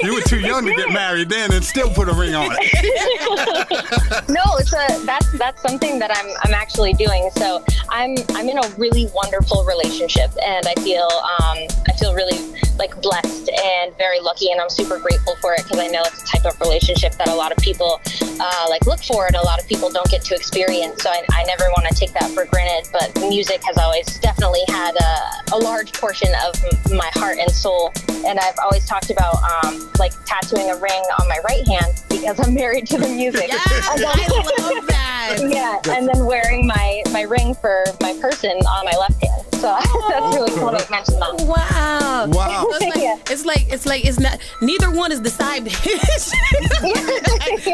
You 0.06 0.14
were 0.14 0.20
too 0.20 0.38
young 0.38 0.64
to 0.66 0.74
get 0.74 0.92
married 0.92 1.30
then, 1.30 1.52
and 1.52 1.64
still 1.64 1.88
put 1.90 2.08
a 2.08 2.12
ring 2.12 2.34
on 2.34 2.48
it. 2.52 4.28
no, 4.28 4.42
it's 4.58 4.72
a 4.72 5.04
that's 5.04 5.26
that's 5.38 5.60
something 5.62 5.98
that 5.98 6.14
I'm 6.14 6.30
I'm 6.42 6.54
actually 6.54 6.92
doing. 6.92 7.30
So 7.36 7.64
I'm 7.88 8.14
I'm 8.34 8.48
in 8.48 8.58
a 8.58 8.68
really 8.76 9.08
wonderful 9.14 9.64
relationship, 9.64 10.30
and 10.44 10.66
I 10.66 10.74
feel 10.82 11.08
um, 11.10 11.58
I 11.88 11.92
feel 11.98 12.14
really 12.14 12.38
like 12.78 13.00
blessed 13.00 13.48
and 13.50 13.96
very 13.96 14.20
lucky, 14.20 14.52
and 14.52 14.60
I'm 14.60 14.70
super 14.70 14.98
grateful 15.00 15.34
for 15.40 15.54
it 15.54 15.64
because 15.64 15.78
I 15.78 15.86
know 15.88 16.02
it's 16.04 16.22
a 16.22 16.26
type 16.26 16.44
of 16.44 16.60
relationship 16.60 17.12
that 17.14 17.28
a 17.28 17.34
lot 17.34 17.50
of 17.50 17.58
people 17.58 18.00
uh, 18.38 18.66
like 18.68 18.86
look 18.86 19.02
for, 19.02 19.26
and 19.26 19.34
a 19.34 19.42
lot 19.42 19.60
of 19.60 19.66
people 19.66 19.90
don't 19.90 20.08
get 20.10 20.22
to 20.22 20.34
experience. 20.34 21.02
So 21.02 21.10
I, 21.10 21.24
I 21.32 21.44
never 21.44 21.64
want 21.70 21.88
to 21.88 21.94
take 21.94 22.12
that 22.12 22.25
for 22.34 22.44
granted. 22.46 22.90
But 22.92 23.14
music 23.28 23.62
has 23.64 23.76
always 23.78 24.06
definitely 24.18 24.62
had 24.68 24.94
a, 24.96 25.54
a 25.54 25.58
large 25.58 25.92
portion 25.92 26.28
of 26.46 26.54
m- 26.90 26.96
my 26.96 27.10
heart 27.14 27.38
and 27.38 27.50
soul, 27.50 27.92
and 28.26 28.38
I've 28.38 28.58
always 28.62 28.86
talked 28.86 29.10
about 29.10 29.34
um, 29.42 29.90
like 29.98 30.12
tattooing 30.24 30.70
a 30.70 30.76
ring 30.76 31.02
on 31.20 31.28
my 31.28 31.38
right 31.44 31.66
hand 31.66 32.02
because 32.08 32.38
I'm 32.40 32.54
married 32.54 32.86
to 32.88 32.98
the 32.98 33.08
music. 33.08 33.50
Yes, 33.56 33.88
And 33.90 34.00
then- 34.00 34.08
I 34.08 34.72
love 34.74 34.86
that. 34.88 35.36
yeah, 35.50 35.80
and 35.96 36.08
then 36.08 36.24
wearing 36.24 36.66
my 36.66 37.02
my 37.12 37.22
ring 37.22 37.54
for 37.54 37.84
my 38.00 38.16
person 38.20 38.50
on 38.66 38.84
my 38.84 38.96
left 38.96 39.22
hand. 39.24 39.42
So 39.54 39.76
that's 40.08 40.36
really 40.36 40.50
cool 40.58 40.70
that 40.70 40.84
you 40.88 40.90
mentioned 40.94 41.20
that. 41.20 41.34
Wow. 41.46 42.26
Wow. 42.28 42.66
So 42.70 42.76
it's, 42.76 42.96
like, 42.96 43.30
it's 43.30 43.44
like 43.44 43.72
it's 43.72 43.86
like 43.86 44.04
it's 44.04 44.20
not 44.20 44.38
neither 44.62 44.90
one 44.90 45.10
is 45.12 45.20
the 45.22 45.30
side 45.30 45.64
bitch. 45.64 46.32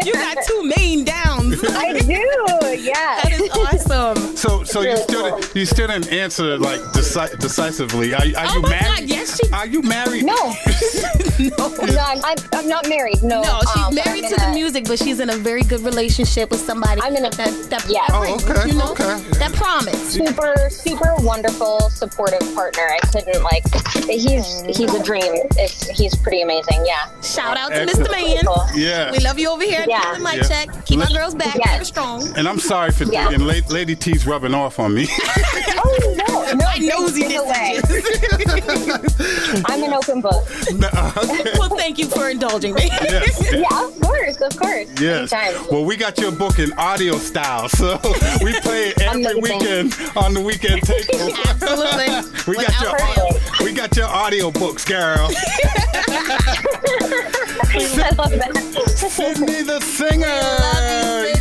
you 0.07 0.13
got 0.15 0.39
two 0.47 0.73
main 0.77 1.05
downs. 1.05 1.63
I 1.65 1.99
do. 1.99 2.13
Yeah. 2.83 3.21
That 3.23 3.33
is 3.33 3.51
awesome. 3.51 4.37
So, 4.43 4.65
so 4.65 4.81
you 4.81 4.89
Really 4.89 5.03
still 5.03 5.31
cool. 5.31 5.41
you 5.55 5.65
still 5.67 5.87
didn't 5.87 6.11
answer 6.13 6.59
like 6.59 6.81
deci- 6.97 7.39
decisively. 7.39 8.13
Are, 8.13 8.19
are 8.41 8.47
Oh 8.49 8.55
you 8.57 8.63
my 8.63 8.69
married? 8.71 9.01
God, 9.01 9.09
yes, 9.09 9.39
she- 9.39 9.53
Are 9.53 9.67
you 9.67 9.83
married? 9.83 10.25
No. 10.33 10.55
no, 11.39 11.99
I'm, 12.11 12.21
I'm, 12.25 12.37
I'm 12.53 12.69
not 12.69 12.89
married. 12.89 13.23
No. 13.23 13.43
No, 13.43 13.61
she's 13.61 13.83
um, 13.85 13.95
married 13.95 14.25
to 14.25 14.35
in 14.35 14.41
the 14.41 14.51
music, 14.55 14.85
but 14.87 14.99
she's 14.99 15.21
in 15.21 15.31
a 15.31 15.37
very 15.37 15.63
good 15.63 15.81
relationship 15.81 16.51
with 16.51 16.61
somebody. 16.61 17.01
I'm 17.03 17.15
in 17.17 17.25
a 17.25 17.31
that, 17.31 17.53
that, 17.71 17.85
Yeah. 17.89 18.01
that 18.09 18.13
Oh, 18.13 18.35
okay, 18.51 18.69
you 18.69 18.75
know, 18.79 18.93
okay. 18.93 19.19
that 19.39 19.53
promise. 19.55 20.13
super 20.13 20.55
super 20.71 21.15
wonderful 21.19 21.81
supportive 21.91 22.43
partner 22.55 22.83
i 22.83 22.99
couldn't 23.13 23.43
like 23.45 23.63
he's 24.09 24.63
he's 24.77 24.93
a 24.95 25.03
dream 25.03 25.33
it's 25.57 25.89
he's 25.89 26.15
pretty 26.17 26.43
amazing 26.43 26.85
yeah 26.87 27.09
shout 27.23 27.57
out 27.57 27.71
to 27.71 27.83
Excellent. 27.83 28.09
mr 28.09 28.13
man 28.13 28.69
Yeah. 28.75 29.11
we 29.13 29.19
love 29.21 29.39
you 29.39 29.49
over 29.51 29.63
here 29.63 29.85
Yeah. 29.89 30.17
yeah. 30.17 30.19
mic 30.19 30.37
Yeah. 30.37 30.43
check 30.43 30.85
keep 30.85 30.99
Let- 30.99 31.11
my 31.11 31.17
girls 31.19 31.35
back 31.35 31.55
keep 31.55 31.67
her 31.67 31.85
strong 31.85 32.37
And 32.37 32.47
I'm 32.49 32.59
sorry 32.59 32.91
for 32.93 33.05
Yeah. 33.05 33.31
and 33.31 33.47
La- 33.47 33.67
Lady 33.69 33.95
T's 33.97 34.27
rubbing 34.33 34.55
off 34.55 34.79
on 34.79 34.95
me. 34.95 35.07
oh 35.85 36.15
no 36.17 36.53
no 36.55 36.65
I 36.69 36.79
nosy 36.79 37.29
give 37.29 37.43
away 37.43 37.81
i'm 39.67 39.83
an 39.85 39.93
open 39.93 40.21
book 40.23 40.45
well 41.59 41.69
thank 41.77 41.99
you 41.99 42.07
for 42.07 42.31
indulging 42.31 42.75
me 42.75 42.87
Yes. 42.87 43.53
yeah 43.53 43.85
of 43.87 44.01
course 44.01 44.41
of 44.41 44.57
course 44.59 44.89
Yes. 44.99 45.33
Anytime. 45.33 45.67
Well, 45.71 45.85
we 45.85 45.97
got 45.97 46.19
your 46.19 46.33
book 46.33 46.59
in 46.59 46.73
audio 46.75 47.17
style, 47.17 47.69
so 47.69 47.99
we 48.43 48.53
play 48.61 48.89
it 48.91 49.01
every 49.03 49.35
weekend 49.41 49.95
on 50.17 50.33
the 50.35 50.41
weekend 50.41 50.83
tape. 50.83 51.07
Absolutely. 51.49 52.07
we 52.47 52.55
got 52.65 52.81
your 52.81 52.93
Without 52.93 53.61
we 53.65 53.73
got 53.73 53.97
your 53.97 54.07
audio 54.07 54.51
books, 54.51 54.85
girl. 54.85 55.29
I 57.75 58.11
love 58.17 58.31
that. 58.31 58.53
Sydney 59.11 59.63
the 59.63 59.81
singer. 59.81 61.32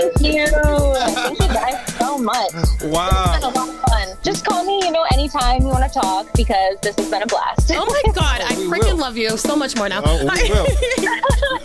Thank 0.00 0.20
you. 0.22 0.46
Thank 0.46 1.40
you 1.40 1.48
guys 1.48 1.94
so 1.98 2.16
much. 2.18 2.52
Wow. 2.84 3.76
It's 4.22 4.42
been 4.42 4.52
a 4.52 4.56
lot 4.56 4.64
of 4.64 4.64
fun. 4.64 4.64
Just 4.64 4.64
call 4.64 4.64
me, 4.64 4.80
you 4.84 4.92
know, 4.92 5.04
anytime 5.12 5.62
you 5.62 5.68
want 5.68 5.90
to 5.92 5.98
talk 6.00 6.26
because 6.34 6.78
this 6.82 6.96
has 6.96 7.10
been 7.10 7.22
a 7.22 7.26
blast. 7.26 7.70
oh 7.74 7.86
my 7.86 8.12
god 8.14 8.40
i 8.42 8.56
We 8.56 8.64
freaking 8.64 8.92
will. 8.92 8.96
love 8.98 9.16
you 9.16 9.36
so 9.36 9.56
much 9.56 9.76
more 9.76 9.88
now 9.88 10.02
Oh, 10.04 10.18
we 10.18 10.50
will. 10.50 10.66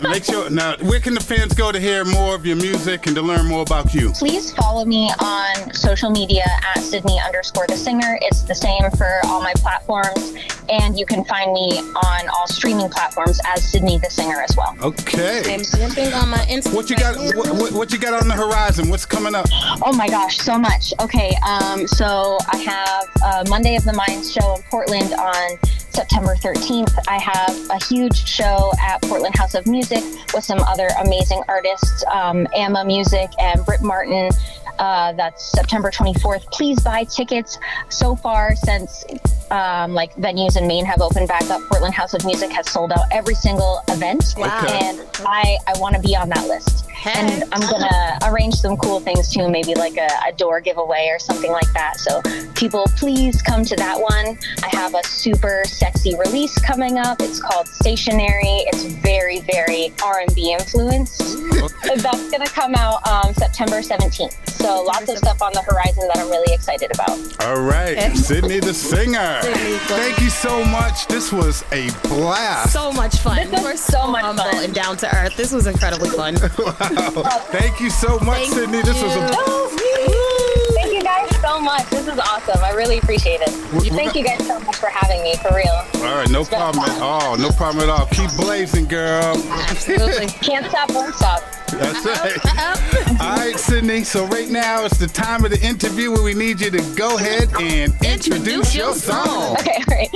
Make 0.10 0.24
sure 0.24 0.50
now. 0.50 0.76
Where 0.82 1.00
can 1.00 1.14
the 1.14 1.20
fans 1.20 1.54
go 1.54 1.72
to 1.72 1.80
hear 1.80 2.04
more 2.04 2.34
of 2.34 2.44
your 2.44 2.56
music 2.56 3.06
and 3.06 3.16
to 3.16 3.22
learn 3.22 3.46
more 3.46 3.62
about 3.62 3.94
you? 3.94 4.10
Please 4.12 4.52
follow 4.52 4.84
me 4.84 5.10
on 5.20 5.72
social 5.74 6.10
media 6.10 6.44
at 6.74 6.80
Sydney 6.80 7.18
underscore 7.24 7.66
the 7.66 7.76
singer. 7.76 8.18
It's 8.22 8.42
the 8.42 8.54
same 8.54 8.90
for 8.96 9.20
all 9.24 9.40
my 9.40 9.52
platforms. 9.56 10.34
And 10.68 10.98
you 10.98 11.06
can 11.06 11.24
find 11.24 11.52
me 11.52 11.78
on 11.78 12.28
all 12.28 12.46
streaming 12.46 12.88
platforms 12.90 13.40
as 13.46 13.64
Sydney 13.70 13.98
the 13.98 14.10
singer 14.10 14.40
as 14.42 14.56
well. 14.56 14.76
Okay. 14.82 15.42
I'm 15.54 15.62
jumping 15.64 16.12
on 16.12 16.28
my 16.28 16.38
Instagram. 16.38 16.74
What 16.74 16.90
you 16.90 16.96
got? 16.96 17.16
What, 17.36 17.50
what, 17.56 17.72
what 17.72 17.92
you 17.92 17.98
got 17.98 18.20
on 18.20 18.28
the 18.28 18.34
horizon? 18.34 18.88
What's 18.90 19.06
coming 19.06 19.34
up? 19.34 19.46
Oh 19.82 19.92
my 19.96 20.08
gosh, 20.08 20.38
so 20.38 20.58
much. 20.58 20.92
Okay, 21.00 21.34
um, 21.46 21.86
so 21.86 22.38
I 22.48 22.56
have 22.58 23.44
a 23.46 23.48
Monday 23.48 23.76
of 23.76 23.84
the 23.84 23.92
Minds 23.92 24.32
show 24.32 24.54
in 24.54 24.62
Portland 24.62 25.12
on 25.14 25.58
September 25.90 26.34
13th. 26.34 26.96
I 27.08 27.18
have 27.18 27.70
a 27.70 27.84
huge 27.86 28.26
show 28.26 28.72
at 28.80 29.00
Portland 29.02 29.36
House 29.36 29.54
of 29.54 29.66
Music 29.66 30.02
with 30.34 30.44
some 30.44 30.60
other 30.60 30.88
amazing 31.04 31.42
artists, 31.48 32.04
um, 32.12 32.46
Amma 32.54 32.84
Music 32.84 33.30
and 33.40 33.64
Britt 33.64 33.82
Martin. 33.82 34.30
Uh, 34.78 35.12
that's 35.14 35.52
September 35.52 35.90
24th. 35.90 36.44
Please 36.52 36.78
buy 36.80 37.04
tickets. 37.04 37.58
So 37.88 38.14
far, 38.14 38.54
since 38.56 39.04
um, 39.50 39.94
like 39.94 40.14
venues 40.16 40.56
in 40.56 40.66
Maine 40.66 40.84
have 40.84 41.00
opened 41.00 41.28
back 41.28 41.48
up, 41.50 41.62
Portland 41.70 41.94
House 41.94 42.14
of 42.14 42.24
Music 42.26 42.50
has 42.50 42.68
sold 42.70 42.92
out 42.92 43.06
every 43.10 43.34
single 43.34 43.80
event, 43.88 44.34
Wow. 44.36 44.66
And 44.68 45.00
I 45.24 45.56
I 45.66 45.78
want 45.78 45.94
to 45.96 46.00
be 46.02 46.14
on 46.14 46.28
that 46.28 46.46
list. 46.46 46.84
And 47.06 47.44
I'm 47.52 47.60
gonna 47.70 48.18
arrange 48.24 48.54
some 48.54 48.76
cool 48.76 49.00
things 49.00 49.32
too, 49.32 49.48
maybe 49.48 49.74
like 49.74 49.96
a, 49.96 50.08
a 50.26 50.32
door 50.32 50.60
giveaway 50.60 51.08
or 51.10 51.18
something 51.18 51.52
like 51.52 51.72
that. 51.72 51.98
So 52.00 52.20
people, 52.54 52.84
please 52.96 53.42
come 53.42 53.64
to 53.64 53.76
that 53.76 53.98
one. 54.00 54.38
I 54.62 54.68
have 54.76 54.94
a 54.94 55.04
super 55.04 55.62
sexy 55.66 56.16
release 56.16 56.58
coming 56.60 56.98
up. 56.98 57.20
It's 57.20 57.40
called 57.40 57.68
Stationary. 57.68 58.64
It's 58.68 58.84
very 58.84 59.40
very 59.40 59.92
R&B 60.04 60.52
influenced. 60.52 61.20
That's 61.84 62.30
gonna 62.30 62.46
come 62.46 62.74
out 62.74 63.06
um, 63.06 63.34
September 63.34 63.80
17th. 63.80 64.34
So 64.50 64.82
lots 64.82 65.08
of 65.10 65.18
stuff 65.18 65.42
on 65.42 65.52
the 65.52 65.62
horizon 65.62 66.08
that 66.08 66.18
I'm 66.18 66.28
really 66.30 66.52
excited 66.54 66.90
about. 66.94 67.10
All 67.44 67.60
right, 67.62 68.16
Sydney 68.16 68.60
the 68.60 68.74
singer. 68.74 69.40
Thank 69.42 70.20
you 70.20 70.30
so 70.30 70.64
much. 70.64 71.06
This 71.06 71.32
was 71.32 71.62
a 71.72 71.90
blast. 72.08 72.72
so 72.72 72.92
much 72.92 73.16
fun 73.16 73.36
This 73.36 73.50
was 73.52 73.62
we're 73.62 73.76
so 73.76 73.96
so 73.96 74.06
much 74.10 74.22
humble 74.22 74.44
fun. 74.44 74.64
and 74.64 74.74
down 74.74 74.96
to 74.98 75.16
earth 75.16 75.36
this 75.36 75.52
was 75.52 75.66
incredibly 75.66 76.10
fun 76.10 76.34
Wow. 76.58 77.44
Thank 77.50 77.80
you 77.80 77.88
so 77.90 78.18
much, 78.20 78.38
Thank 78.48 78.52
Sydney. 78.54 78.82
This 78.82 79.02
was 79.02 79.14
a 79.16 79.28
Thank 79.28 79.80
you 79.80 80.65
guys 81.06 81.36
so 81.40 81.60
much. 81.60 81.88
This 81.88 82.08
is 82.08 82.18
awesome. 82.18 82.62
I 82.64 82.72
really 82.72 82.98
appreciate 82.98 83.40
it. 83.40 83.50
Thank 83.94 84.16
you 84.16 84.24
guys 84.24 84.44
so 84.44 84.58
much 84.58 84.76
for 84.76 84.88
having 84.88 85.22
me, 85.22 85.36
for 85.36 85.54
real. 85.54 85.70
All 86.04 86.16
right, 86.16 86.28
no 86.30 86.44
problem 86.44 86.84
at 86.84 87.00
all. 87.00 87.38
No 87.38 87.50
problem 87.50 87.88
at 87.88 87.90
all. 87.90 88.06
Keep 88.06 88.32
blazing, 88.36 88.86
girl. 88.86 89.36
absolutely 89.68 90.26
Can't 90.42 90.66
stop, 90.66 90.90
won't 90.92 91.14
stop. 91.14 91.42
That's 91.70 92.04
right. 92.04 93.20
All 93.20 93.36
right, 93.36 93.56
Sydney. 93.56 94.02
So 94.02 94.26
right 94.26 94.48
now 94.48 94.84
it's 94.84 94.98
the 94.98 95.06
time 95.06 95.44
of 95.44 95.52
the 95.52 95.60
interview 95.60 96.10
where 96.10 96.22
we 96.22 96.34
need 96.34 96.60
you 96.60 96.70
to 96.70 96.94
go 96.96 97.16
ahead 97.16 97.50
and 97.60 97.94
introduce 98.04 98.74
your 98.74 98.94
song. 98.94 99.56
Okay, 99.60 99.76
all 99.88 99.96
right. 99.96 100.10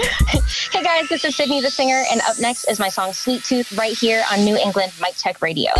hey 0.73 0.83
guys, 0.83 1.09
this 1.09 1.25
is 1.25 1.37
Sydney 1.37 1.61
the 1.61 1.71
singer, 1.71 2.03
and 2.11 2.21
up 2.23 2.39
next 2.41 2.65
is 2.65 2.81
my 2.81 2.89
song 2.89 3.13
Sweet 3.13 3.45
Tooth 3.45 3.73
right 3.79 3.97
here 3.97 4.25
on 4.33 4.45
New 4.45 4.57
England 4.57 4.93
Mic 5.01 5.15
Check 5.17 5.41
Radio. 5.41 5.71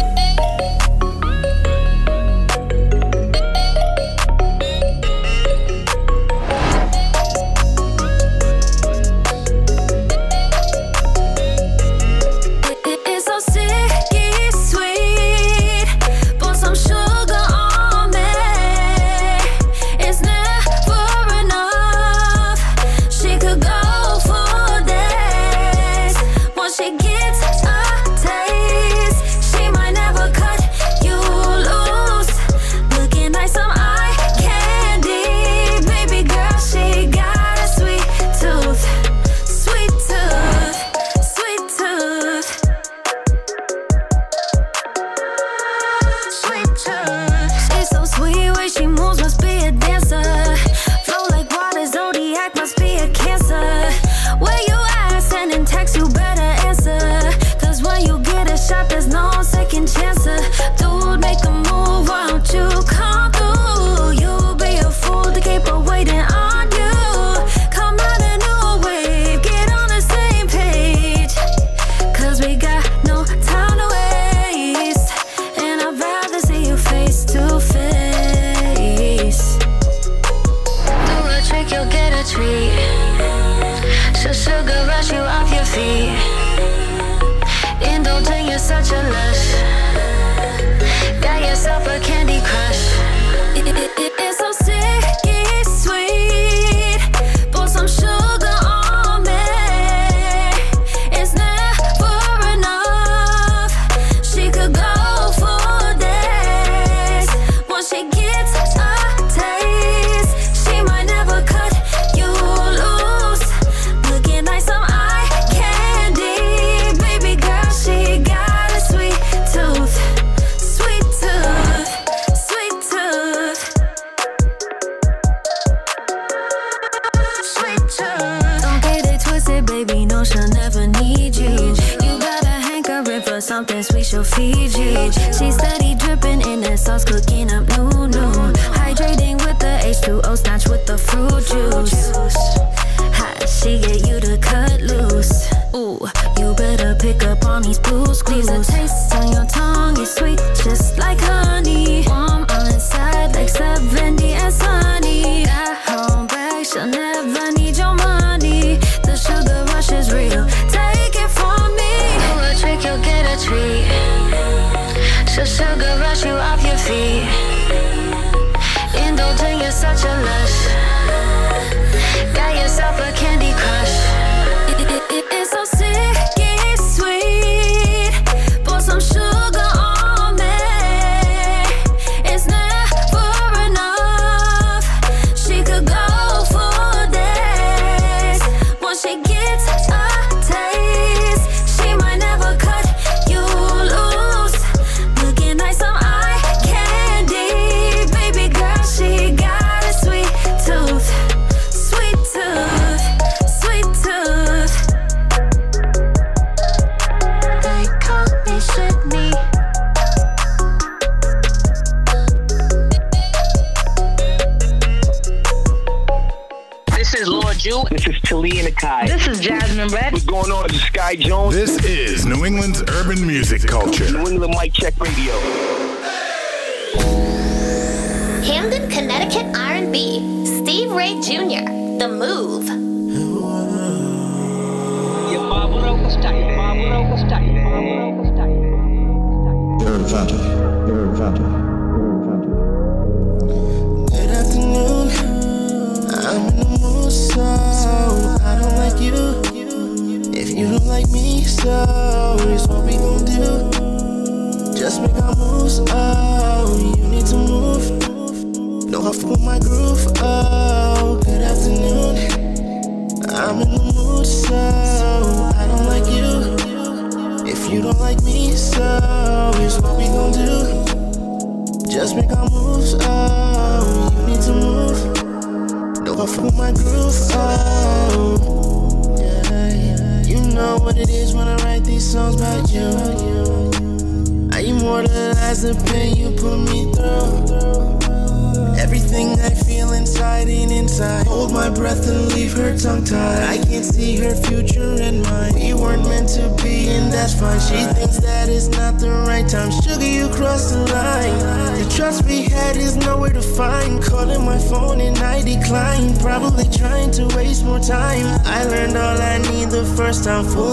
for 310.43 310.70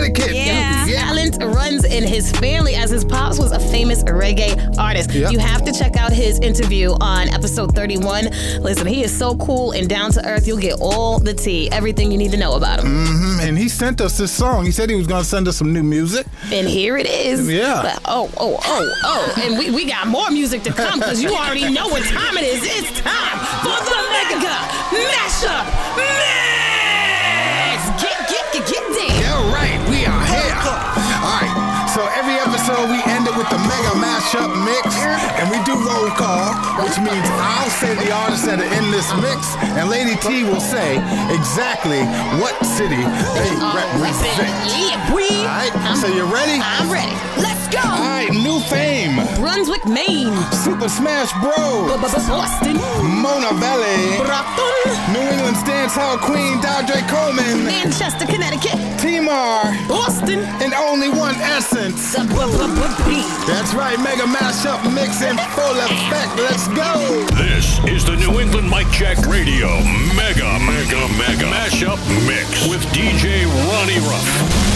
Connecticut. 0.00 0.34
Yeah. 0.34 0.86
yeah. 0.86 1.04
Talent 1.04 1.42
runs 1.42 1.84
in 1.84 2.04
his 2.04 2.32
family 2.32 2.74
as 2.74 2.90
his 2.90 3.04
pops 3.04 3.38
was 3.38 3.52
a 3.52 3.60
famous 3.60 4.02
reggae 4.04 4.78
artist. 4.78 5.12
Yep. 5.12 5.32
You 5.32 5.38
have 5.38 5.64
to 5.64 5.72
check 5.72 5.96
out 5.96 6.12
his 6.12 6.38
interview 6.40 6.92
on 7.00 7.28
episode 7.28 7.74
31. 7.74 8.26
Listen, 8.60 8.86
he 8.86 9.02
is 9.02 9.16
so 9.16 9.36
cool 9.36 9.72
and 9.72 9.88
down 9.88 10.12
to 10.12 10.26
earth. 10.26 10.46
You'll 10.46 10.58
get 10.58 10.78
all 10.80 11.18
the 11.18 11.34
tea, 11.34 11.70
everything 11.70 12.10
you 12.10 12.18
need 12.18 12.30
to 12.32 12.36
know 12.36 12.54
about 12.54 12.80
him. 12.80 12.86
Mm-hmm. 12.86 13.40
And 13.40 13.58
he 13.58 13.68
sent 13.68 14.00
us 14.00 14.16
this 14.18 14.32
song. 14.32 14.64
He 14.64 14.72
said 14.72 14.90
he 14.90 14.96
was 14.96 15.06
going 15.06 15.22
to 15.22 15.28
send 15.28 15.48
us 15.48 15.56
some 15.56 15.72
new 15.72 15.82
music. 15.82 16.26
And 16.52 16.68
here 16.68 16.96
it 16.96 17.06
is. 17.06 17.50
Yeah. 17.50 17.82
But, 17.82 18.02
oh, 18.06 18.30
oh, 18.36 18.58
oh, 18.62 18.94
oh. 19.04 19.42
and 19.42 19.58
we, 19.58 19.70
we 19.70 19.86
got 19.86 20.06
more 20.06 20.30
music 20.30 20.62
to 20.64 20.72
come 20.72 21.00
because 21.00 21.22
you 21.22 21.30
already 21.30 21.70
know 21.70 21.88
what 21.88 22.04
time 22.04 22.36
it 22.36 22.44
is. 22.44 22.62
It's 22.64 23.00
time 23.00 23.38
for 23.62 23.84
the 23.84 24.00
Mega 24.10 24.40
Mashup. 24.90 26.09
with 33.40 33.48
the 33.48 33.62
mega 33.64 33.96
mashup 33.96 34.52
mix, 34.68 34.84
and 35.40 35.48
we 35.48 35.56
do 35.64 35.72
roll 35.72 36.12
call, 36.12 36.52
which 36.84 37.00
means 37.00 37.24
I'll 37.40 37.72
say 37.72 37.96
the 37.96 38.12
artists 38.12 38.44
that 38.44 38.60
are 38.60 38.72
in 38.76 38.92
this 38.92 39.08
mix, 39.16 39.56
and 39.80 39.88
Lady 39.88 40.12
T 40.20 40.44
will 40.44 40.60
say 40.60 41.00
exactly 41.32 42.04
what 42.36 42.52
city 42.76 43.00
they 43.00 43.50
oh, 43.56 43.72
represent. 43.72 44.44
Yeah, 44.68 45.00
we. 45.16 45.24
All 45.24 45.56
right, 45.56 45.72
I'm, 45.72 45.96
so 45.96 46.12
you 46.12 46.28
ready? 46.28 46.60
I'm 46.60 46.92
ready. 46.92 47.16
Let's 47.40 47.64
go. 47.72 47.80
All 47.80 48.12
right, 48.12 48.28
new 48.28 48.60
fame. 48.68 49.16
Brunswick, 49.40 49.88
Maine. 49.88 50.36
Super 50.52 50.92
Smash 50.92 51.32
Bros. 51.40 51.96
Boston. 52.28 52.76
Mona 53.00 53.56
Valley. 53.56 54.20
Brockton. 54.20 54.70
New 55.16 55.24
England's 55.24 55.62
Dance 55.64 55.94
Hall 55.96 56.18
Queen, 56.18 56.60
Dodre 56.60 57.00
Coleman. 57.08 57.64
Manchester, 57.64 58.26
Connecticut. 58.26 58.76
Timar. 59.00 59.72
Boston. 59.88 60.40
And 60.60 60.74
only 60.74 61.08
one 61.08 61.34
essence. 61.36 62.16
B-b-b-b-b- 62.16 63.29
that's 63.46 63.74
right, 63.74 63.98
mega 64.00 64.24
mashup 64.24 64.82
mix 64.94 65.22
in 65.22 65.36
full 65.54 65.78
effect. 65.78 66.36
Let's 66.36 66.68
go. 66.68 67.24
This 67.36 67.78
is 67.86 68.04
the 68.04 68.16
New 68.16 68.40
England 68.40 68.68
Mic 68.70 68.90
Check 68.90 69.18
Radio 69.26 69.68
Mega 70.14 70.58
Mega 70.60 71.08
Mega 71.18 71.46
Mashup 71.50 71.98
Mix 72.26 72.68
with 72.68 72.82
DJ 72.92 73.46
Ronnie 73.46 73.98
Ruff 74.00 74.69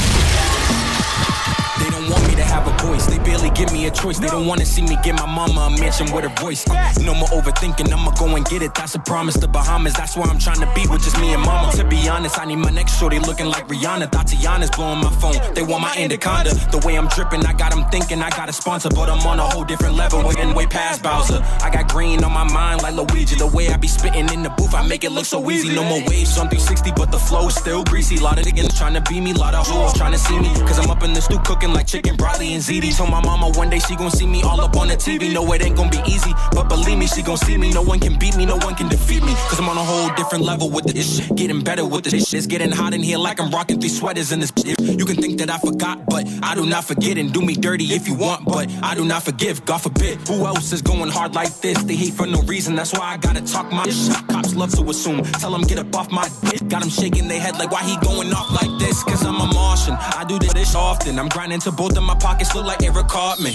have 2.54 2.66
a 2.68 2.86
voice. 2.86 3.06
They 3.06 3.18
barely 3.18 3.50
give 3.50 3.72
me 3.72 3.86
a 3.86 3.90
choice. 3.90 4.18
They 4.18 4.28
don't 4.28 4.46
wanna 4.46 4.64
see 4.64 4.82
me 4.82 4.96
get 5.02 5.14
my 5.16 5.26
mama 5.26 5.60
a 5.62 5.70
mansion 5.80 6.06
with 6.14 6.24
a 6.24 6.32
voice. 6.40 6.62
No 7.08 7.12
more 7.14 7.28
overthinking, 7.38 7.92
I'ma 7.92 8.12
go 8.12 8.26
and 8.36 8.44
get 8.46 8.62
it. 8.62 8.72
That's 8.74 8.94
a 8.94 9.00
promise 9.00 9.36
to 9.42 9.48
Bahamas. 9.48 9.94
That's 9.94 10.16
where 10.16 10.28
I'm 10.32 10.38
trying 10.38 10.60
to 10.60 10.70
be 10.74 10.86
with 10.86 11.02
just 11.02 11.18
me 11.20 11.34
and 11.34 11.42
mama. 11.42 11.72
To 11.72 11.84
be 11.84 12.08
honest, 12.08 12.38
I 12.38 12.44
need 12.44 12.60
my 12.68 12.70
next 12.70 12.98
shorty 12.98 13.18
looking 13.18 13.46
like 13.46 13.66
Rihanna. 13.66 14.06
Tatiana's 14.10 14.70
blowing 14.70 15.00
my 15.00 15.12
phone. 15.20 15.38
They 15.54 15.62
want 15.62 15.82
my 15.82 15.94
anaconda. 15.96 16.54
The 16.74 16.80
way 16.86 16.96
I'm 16.96 17.08
dripping, 17.08 17.44
I 17.44 17.52
got 17.52 17.70
them 17.72 17.84
thinking 17.90 18.22
I 18.22 18.30
got 18.30 18.48
a 18.48 18.52
sponsor, 18.52 18.90
but 18.90 19.08
I'm 19.10 19.26
on 19.26 19.38
a 19.40 19.46
whole 19.52 19.64
different 19.64 19.96
level. 19.96 20.22
Waiting 20.24 20.54
way 20.54 20.66
past 20.66 21.02
Bowser. 21.02 21.40
I 21.60 21.70
got 21.70 21.88
green 21.88 22.22
on 22.22 22.32
my 22.32 22.44
mind 22.44 22.82
like 22.82 22.94
Luigi. 22.94 23.34
The 23.34 23.48
way 23.48 23.68
I 23.68 23.76
be 23.76 23.88
spitting 23.88 24.28
in 24.34 24.42
the 24.42 24.50
booth, 24.50 24.74
I 24.74 24.86
make 24.86 25.02
it 25.02 25.10
look 25.10 25.26
so 25.26 25.50
easy. 25.50 25.74
No 25.74 25.84
more 25.84 26.02
waves 26.06 26.38
on 26.38 26.46
360, 26.48 26.92
but 26.94 27.10
the 27.10 27.18
flow 27.18 27.48
is 27.48 27.56
still 27.56 27.82
greasy. 27.84 28.18
Lot 28.18 28.38
of 28.38 28.44
niggas 28.44 28.76
trying 28.78 28.94
to 28.94 29.02
be 29.10 29.20
me, 29.20 29.32
lot 29.32 29.54
of 29.54 29.66
hoes 29.66 29.92
trying 29.94 30.12
to 30.12 30.18
see 30.18 30.38
me. 30.38 30.50
Cause 30.68 30.78
I'm 30.78 30.90
up 30.90 31.02
in 31.02 31.12
the 31.12 31.20
stew 31.20 31.40
cooking 31.40 31.72
like 31.72 31.86
chicken 31.86 32.16
broccoli 32.16 32.43
and 32.52 32.62
ziti. 32.62 32.94
Told 32.96 33.10
my 33.10 33.20
mama 33.20 33.50
one 33.50 33.70
day 33.70 33.78
she 33.78 33.96
gon' 33.96 34.10
see 34.10 34.26
me 34.26 34.42
all 34.42 34.60
up 34.60 34.76
on 34.76 34.88
the 34.88 34.96
TV. 34.96 35.32
No, 35.32 35.50
it 35.52 35.64
ain't 35.64 35.76
gon' 35.76 35.90
be 35.90 36.00
easy, 36.06 36.32
but 36.52 36.68
believe 36.68 36.98
me, 36.98 37.06
she 37.06 37.22
gon' 37.22 37.36
see 37.36 37.56
me. 37.56 37.72
No 37.72 37.82
one 37.82 37.98
can 37.98 38.18
beat 38.18 38.36
me, 38.36 38.44
no 38.44 38.56
one 38.56 38.74
can 38.74 38.88
defeat 38.88 39.22
me. 39.22 39.34
Cause 39.48 39.58
I'm 39.58 39.68
on 39.68 39.76
a 39.76 39.84
whole 39.84 40.10
different 40.14 40.44
level 40.44 40.70
with 40.70 40.84
this 40.84 41.16
shit. 41.16 41.36
Getting 41.36 41.62
better 41.62 41.84
with 41.86 42.04
this 42.04 42.28
shit. 42.28 42.38
It's 42.38 42.46
getting 42.46 42.70
hot 42.70 42.92
in 42.94 43.02
here 43.02 43.18
like 43.18 43.40
I'm 43.40 43.50
rocking 43.50 43.80
three 43.80 43.88
sweaters 43.88 44.32
in 44.32 44.40
this 44.40 44.52
shit. 44.56 44.80
You 44.80 45.04
can 45.06 45.16
think 45.16 45.38
that 45.38 45.50
I 45.50 45.58
forgot, 45.58 46.04
but 46.06 46.26
I 46.42 46.54
do 46.54 46.66
not 46.66 46.84
forget 46.84 47.16
and 47.18 47.32
do 47.32 47.40
me 47.40 47.54
dirty 47.54 47.86
if 47.94 48.06
you 48.08 48.14
want, 48.14 48.44
but 48.44 48.70
I 48.82 48.94
do 48.94 49.04
not 49.04 49.22
forgive, 49.22 49.64
God 49.64 49.78
forbid. 49.78 50.18
Who 50.28 50.46
else 50.46 50.72
is 50.72 50.82
going 50.82 51.10
hard 51.10 51.34
like 51.34 51.52
this? 51.60 51.82
They 51.84 51.96
hate 51.96 52.14
for 52.14 52.26
no 52.26 52.42
reason, 52.42 52.76
that's 52.76 52.92
why 52.92 53.14
I 53.14 53.16
gotta 53.16 53.40
talk 53.40 53.70
my 53.72 53.88
shit. 53.88 54.28
Cops 54.28 54.54
love 54.54 54.72
to 54.74 54.82
assume, 54.90 55.22
tell 55.40 55.50
them 55.50 55.62
get 55.62 55.78
up 55.78 55.94
off 55.96 56.10
my 56.10 56.28
dick. 56.42 56.68
Got 56.68 56.80
them 56.80 56.90
shaking 56.90 57.28
their 57.28 57.40
head 57.40 57.58
like 57.58 57.70
why 57.70 57.82
he 57.82 57.96
going 57.98 58.32
off 58.32 58.50
like 58.50 58.70
this? 58.78 59.02
Cause 59.04 59.24
I'm 59.24 59.36
a 59.36 59.46
Martian, 59.54 59.94
I 59.94 60.24
do 60.28 60.38
this 60.38 60.74
often. 60.74 61.18
I'm 61.18 61.28
grinding 61.28 61.60
to 61.60 61.72
both 61.72 61.96
of 61.96 62.02
my 62.02 62.14
pockets 62.14 62.33
look 62.54 62.64
like 62.64 62.82
Eric 62.82 63.08
Cartman. 63.08 63.54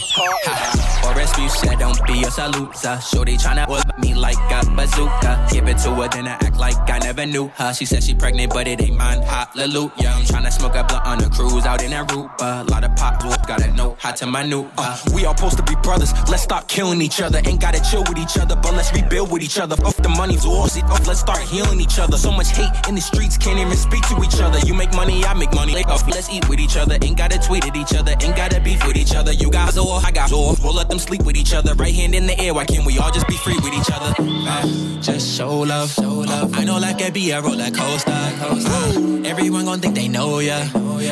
Or 1.05 1.13
rescue 1.15 1.47
said, 1.49 1.79
don't 1.79 1.99
be 2.05 2.23
a 2.23 2.27
salusa. 2.27 3.01
Shorty 3.01 3.37
tryna 3.37 3.67
whip 3.67 3.85
me 3.99 4.13
like 4.13 4.37
a 4.51 4.69
bazooka. 4.69 5.47
Give 5.51 5.67
it 5.67 5.77
to 5.79 5.91
her, 5.95 6.07
then 6.09 6.27
I 6.27 6.33
act 6.33 6.57
like 6.57 6.75
I 6.89 6.99
never 6.99 7.25
knew 7.25 7.47
her. 7.55 7.73
She 7.73 7.85
said 7.85 8.03
she 8.03 8.13
pregnant, 8.13 8.53
but 8.53 8.67
it 8.67 8.81
ain't 8.81 8.97
mine. 8.97 9.21
Hallelujah. 9.21 9.91
I'm 10.07 10.23
tryna 10.25 10.51
smoke 10.51 10.75
a 10.75 10.83
blunt 10.83 11.05
on 11.05 11.23
a 11.23 11.29
cruise 11.29 11.65
out 11.65 11.83
in 11.83 11.91
Aruba. 11.91 12.29
A 12.39 12.63
lot 12.65 12.83
of 12.83 12.95
pop, 12.95 13.21
gotta 13.47 13.71
know 13.73 13.95
how 13.99 14.11
to 14.11 14.25
maneuver. 14.25 14.69
Uh, 14.77 14.97
we 15.13 15.25
all 15.25 15.35
supposed 15.35 15.57
to 15.57 15.63
be 15.63 15.75
brothers. 15.81 16.11
Let's 16.29 16.43
stop 16.43 16.67
killing 16.67 17.01
each 17.01 17.21
other. 17.21 17.39
Ain't 17.45 17.61
gotta 17.61 17.81
chill 17.81 18.03
with 18.07 18.17
each 18.17 18.37
other, 18.37 18.55
but 18.55 18.73
let's 18.73 18.93
rebuild 18.93 19.31
with 19.31 19.41
each 19.41 19.57
other. 19.59 19.75
Off 19.85 19.97
the 19.97 20.09
money's 20.09 20.45
off. 20.45 20.75
Let's 21.07 21.19
start 21.19 21.41
healing 21.41 21.79
each 21.79 21.99
other. 21.99 22.17
So 22.17 22.31
much 22.31 22.51
hate 22.51 22.71
in 22.87 22.95
the 22.95 23.01
streets, 23.01 23.37
can't 23.37 23.59
even 23.59 23.77
speak 23.77 24.03
to 24.09 24.21
each 24.23 24.39
other. 24.41 24.59
You 24.59 24.73
make 24.73 24.93
money, 24.93 25.23
I 25.25 25.33
make 25.33 25.53
money. 25.53 25.73
Let's 25.73 26.29
eat 26.29 26.47
with 26.49 26.59
each 26.59 26.77
other. 26.77 26.97
Ain't 27.01 27.17
gotta 27.17 27.39
tweet 27.39 27.65
at 27.65 27.75
each 27.75 27.93
other. 27.95 28.15
Ain't 28.21 28.35
gotta 28.35 28.59
beef 28.69 28.85
with 28.85 28.97
each 28.97 29.15
other. 29.15 29.33
You 29.33 29.49
got 29.49 29.73
Zor, 29.73 29.99
I 30.05 30.11
got 30.11 30.29
Zor. 30.29 30.53
We'll 30.63 30.73
let 30.73 30.89
them 30.89 30.99
sleep 30.99 31.23
with 31.23 31.35
each 31.35 31.53
other. 31.53 31.73
Right 31.73 31.93
hand 31.93 32.13
in 32.13 32.27
the 32.27 32.39
air. 32.39 32.53
Why 32.53 32.65
can't 32.65 32.85
we 32.85 32.97
all 32.99 33.11
just 33.11 33.27
be 33.27 33.37
free 33.37 33.57
with 33.65 33.73
each 33.73 33.91
other? 33.91 34.11
Uh, 34.19 35.01
just 35.01 35.25
show 35.35 35.59
love. 35.59 35.89
Show 35.91 36.15
love. 36.31 36.55
I 36.55 36.63
know 36.63 36.77
like 36.77 37.01
it 37.01 37.13
be 37.13 37.31
a 37.31 37.41
roller 37.41 37.71
coaster. 37.71 38.11
Uh, 38.11 39.21
everyone 39.25 39.65
gon' 39.65 39.79
think 39.79 39.95
they 39.95 40.07
know 40.07 40.39
ya. 40.39 40.59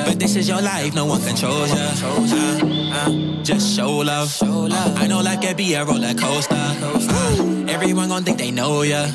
But 0.06 0.20
this 0.20 0.36
is 0.36 0.48
your 0.48 0.62
life, 0.62 0.94
no 0.94 1.06
one 1.06 1.22
controls 1.22 1.72
ya. 1.74 1.86
Uh, 2.04 2.98
uh, 2.98 3.44
just 3.44 3.76
show 3.76 3.98
love. 4.12 4.30
I 5.02 5.08
know 5.08 5.22
like 5.22 5.44
it 5.44 5.58
be 5.58 5.74
a 5.74 5.84
roller 5.84 6.14
coaster. 6.14 6.56
Uh, 6.56 7.66
everyone 7.70 8.10
gon' 8.10 8.24
think 8.24 8.38
they 8.38 8.52
know 8.52 8.84
ya. 8.84 9.08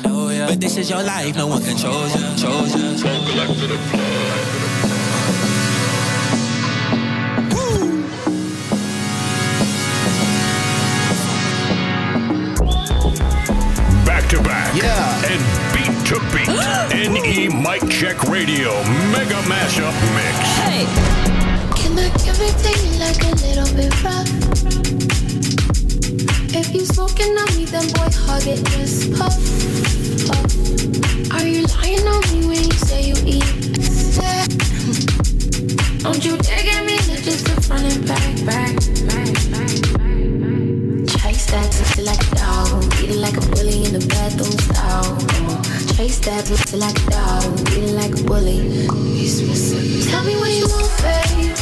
But 0.49 0.59
this 0.59 0.77
is 0.77 0.89
your 0.89 1.03
life, 1.03 1.35
no 1.35 1.47
one 1.47 1.63
controls 1.63 2.11
ya. 2.15 2.27
Controls 2.29 2.75
ya. 2.75 2.87
Back 3.37 3.49
to 3.59 4.42
back. 14.41 14.73
Yeah. 14.75 15.29
And 15.29 15.41
beat 15.73 15.93
to 16.07 16.19
beat. 16.33 16.49
NE 17.13 17.49
Mic 17.49 17.83
Check 17.89 18.23
Radio 18.23 18.71
Mega 19.11 19.41
Mashup 19.45 19.93
Mix. 20.15 20.35
Hey. 20.63 20.85
Can 21.75 21.99
I 21.99 22.09
give 22.23 22.39
it 22.41 22.55
to 22.63 22.71
you 22.81 22.91
like 22.99 23.21
a 23.23 23.35
little 23.45 23.69
bit 23.75 23.93
rough? 24.03 24.29
If 26.55 26.73
you 26.73 26.85
smoking 26.85 27.37
on 27.37 27.55
me, 27.57 27.65
then 27.65 27.87
boy, 27.93 28.09
hug 28.13 28.47
it, 28.47 28.63
just 28.71 29.11
puff, 29.13 29.35
puff. 30.27 30.45
Are 31.33 31.45
you 31.45 31.65
lying 31.77 32.07
on 32.07 32.21
me 32.31 32.47
when 32.47 32.63
you 32.63 32.71
say 32.73 33.01
you 33.01 33.15
eat 33.25 33.43
it? 33.43 33.63
Don't 36.03 36.23
you 36.23 36.37
dare 36.37 36.63
get 36.63 36.85
me 36.85 36.97
lit 37.07 37.23
just 37.23 37.45
the 37.45 37.61
front 37.61 37.83
and 37.83 38.07
back, 38.07 38.45
back, 38.45 38.75
back, 39.09 39.33
back, 39.51 39.73
back. 39.97 40.13
Chase 41.21 41.45
that 41.51 41.67
pussy 41.71 42.03
like 42.03 42.21
a 42.31 42.82
the 43.93 44.07
bathroom 44.07 44.57
style. 44.73 45.05
Chase 45.93 46.17
that 46.25 46.41
pussy 46.49 46.77
like 46.77 46.97
a 46.97 47.05
dog, 47.13 47.45
beat 47.69 47.85
it 47.85 47.93
like 47.93 48.09
a 48.17 48.23
bully. 48.25 48.89
Tell 50.09 50.23
me 50.25 50.33
what 50.33 50.49
you 50.49 50.65
want, 50.65 50.89
baby. 51.05 51.53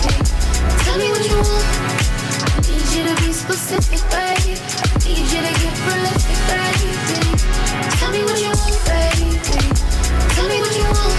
Tell 0.88 0.96
me 0.96 1.12
what 1.12 1.24
you 1.28 1.36
want. 1.36 1.68
I 2.48 2.64
need 2.72 2.88
you 2.96 3.04
to 3.04 3.16
be 3.20 3.36
specific, 3.36 4.00
baby. 4.08 4.56
I 4.56 4.96
need 5.04 5.28
you 5.28 5.42
to 5.44 5.54
get 5.60 5.76
prolific, 5.84 6.40
baby. 6.48 6.92
Tell 8.00 8.12
me 8.16 8.24
what 8.24 8.40
you 8.40 8.52
want, 8.56 8.80
baby. 8.88 9.36
Tell 10.32 10.48
me 10.48 10.58
what 10.64 10.72
you 10.80 10.88
want. 10.88 11.16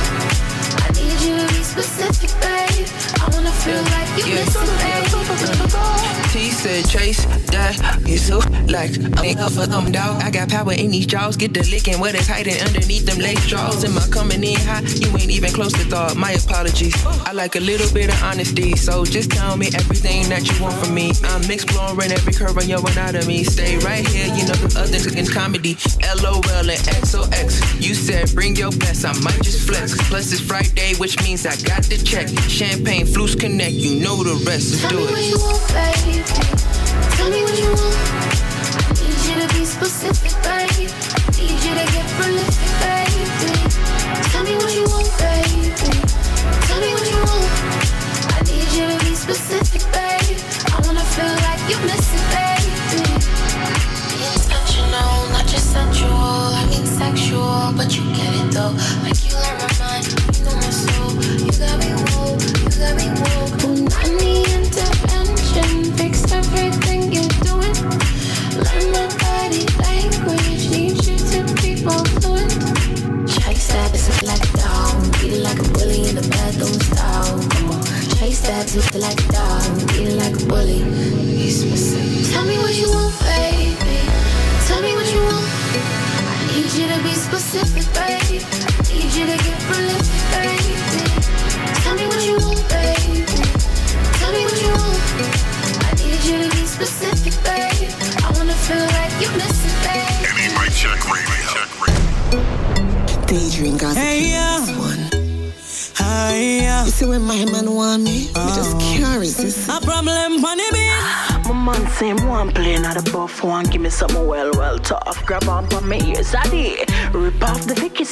I 0.80 0.88
need 0.96 1.18
you 1.20 1.36
to 1.36 1.46
be 1.52 1.60
specific, 1.60 2.32
baby. 2.40 2.88
I 3.20 3.28
wanna 3.36 3.52
feel 3.60 3.84
like 3.92 4.08
you 4.16 4.32
miss 4.32 4.56
me, 4.56 4.64
baby. 4.80 4.91
T 6.32 6.50
said 6.50 6.88
chase 6.88 7.26
that 7.52 7.76
you 8.08 8.16
so 8.16 8.38
like 8.72 8.96
I'm 9.20 9.36
up 9.36 9.52
for 9.52 9.66
them 9.66 9.92
dog. 9.92 10.22
I 10.22 10.30
got 10.30 10.48
power 10.48 10.72
in 10.72 10.90
these 10.90 11.04
jaws. 11.04 11.36
Get 11.36 11.52
the 11.52 11.60
licking 11.68 12.00
where 12.00 12.16
it's 12.16 12.26
hiding 12.26 12.58
underneath 12.64 13.04
them 13.04 13.18
lace 13.18 13.44
straws. 13.44 13.84
Am 13.84 13.98
I 13.98 14.06
coming 14.08 14.42
in 14.42 14.56
hot? 14.64 14.88
You 14.98 15.12
ain't 15.12 15.30
even 15.30 15.52
close 15.52 15.74
to 15.74 15.84
thought. 15.84 16.16
My 16.16 16.32
apologies. 16.32 16.96
I 17.28 17.32
like 17.32 17.56
a 17.56 17.60
little 17.60 17.92
bit 17.92 18.08
of 18.08 18.22
honesty, 18.22 18.74
so 18.76 19.04
just 19.04 19.30
tell 19.30 19.58
me 19.58 19.68
everything 19.74 20.26
that 20.30 20.48
you 20.48 20.56
want 20.62 20.74
from 20.80 20.94
me. 20.94 21.12
I'm 21.24 21.44
exploring 21.50 22.10
every 22.10 22.32
curve 22.32 22.56
on 22.56 22.66
your 22.66 22.80
anatomy. 22.80 23.44
Stay 23.44 23.76
right 23.84 24.06
here, 24.08 24.32
you 24.32 24.48
know 24.48 24.56
the 24.56 24.72
other 24.80 25.18
in 25.18 25.26
comedy. 25.26 25.76
LOL 26.24 26.64
and 26.64 26.80
XOX. 27.04 27.60
You 27.76 27.92
said 27.92 28.32
bring 28.34 28.56
your 28.56 28.72
best, 28.80 29.04
I 29.04 29.12
might 29.20 29.42
just 29.44 29.68
flex. 29.68 30.00
Plus 30.08 30.32
it's 30.32 30.40
Friday, 30.40 30.94
which 30.96 31.22
means 31.22 31.44
I 31.44 31.56
got 31.68 31.84
the 31.92 32.00
check. 32.00 32.28
Champagne 32.48 33.04
flutes 33.04 33.34
connect, 33.34 33.76
you 33.76 34.00
know 34.00 34.24
the 34.24 34.40
rest. 34.48 34.80
Let's 34.80 34.88
do 34.88 34.96
what 34.96 36.16
it. 36.16 36.21
Specific, 39.72 40.32
baby. 40.42 40.86
Need 41.38 41.58
you 41.64 41.74
to 41.74 41.92
get 41.92 42.06
prolific, 42.18 42.72
baby. 42.80 43.52
Tell 44.30 44.44
me 44.44 44.54
what 44.56 44.74
you 44.74 44.84
want, 44.84 45.10
baby. 45.18 46.11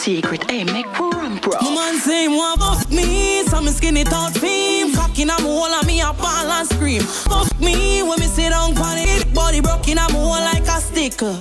Secret 0.01 0.51
Hey, 0.51 0.65
make 0.65 0.89
for 0.97 1.11
run, 1.11 1.39
bro 1.41 1.53
My 1.61 1.75
man 1.75 1.99
say 2.01 2.25
him 2.25 2.33
want 2.33 2.61
fuck 2.61 2.91
me, 2.91 3.43
so 3.45 3.61
me 3.61 3.71
skinny 3.71 4.05
touch 4.05 4.39
him. 4.39 4.95
Cock 4.95 5.19
in 5.19 5.29
a 5.29 5.35
hole 5.35 5.67
and 5.67 5.87
me 5.87 6.01
a 6.01 6.13
ball 6.13 6.51
and 6.57 6.69
scream. 6.69 7.03
Fuck 7.03 7.61
me 7.61 8.03
when 8.03 8.19
me 8.19 8.27
sit 8.27 8.51
down 8.51 8.77
on 8.79 8.99
it, 8.99 9.33
body 9.35 9.61
broken, 9.61 9.99
I'm 9.99 10.11
whole 10.11 10.31
like 10.31 10.67
a 10.67 10.81
sticker. 10.81 11.35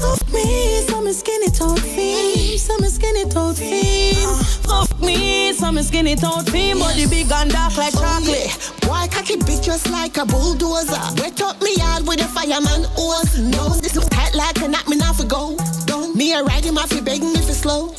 Fuck 0.00 0.32
me, 0.32 0.80
some 0.88 1.12
skinny 1.12 1.50
toad 1.50 1.80
fiend, 1.80 2.58
some 2.58 2.84
skinny 2.88 3.24
toad 3.28 3.56
fiend. 3.56 4.16
Fuck 4.64 4.98
me, 5.00 5.52
some 5.52 5.78
skinny 5.82 6.16
toad 6.16 6.48
fiend, 6.50 6.80
body 6.80 7.06
big 7.06 7.30
and 7.30 7.50
dark 7.50 7.76
like 7.76 7.92
chocolate. 7.92 8.50
Why 8.88 9.08
cocky 9.08 9.36
big 9.36 9.62
just 9.62 9.90
like 9.90 10.16
a 10.16 10.24
bulldozer? 10.24 11.00
Wet 11.20 11.40
up 11.42 11.60
me 11.60 11.76
yard 11.76 12.06
with 12.06 12.20
a 12.20 12.28
fireman 12.28 12.84
hose. 12.96 13.09
Slow. 17.70 17.94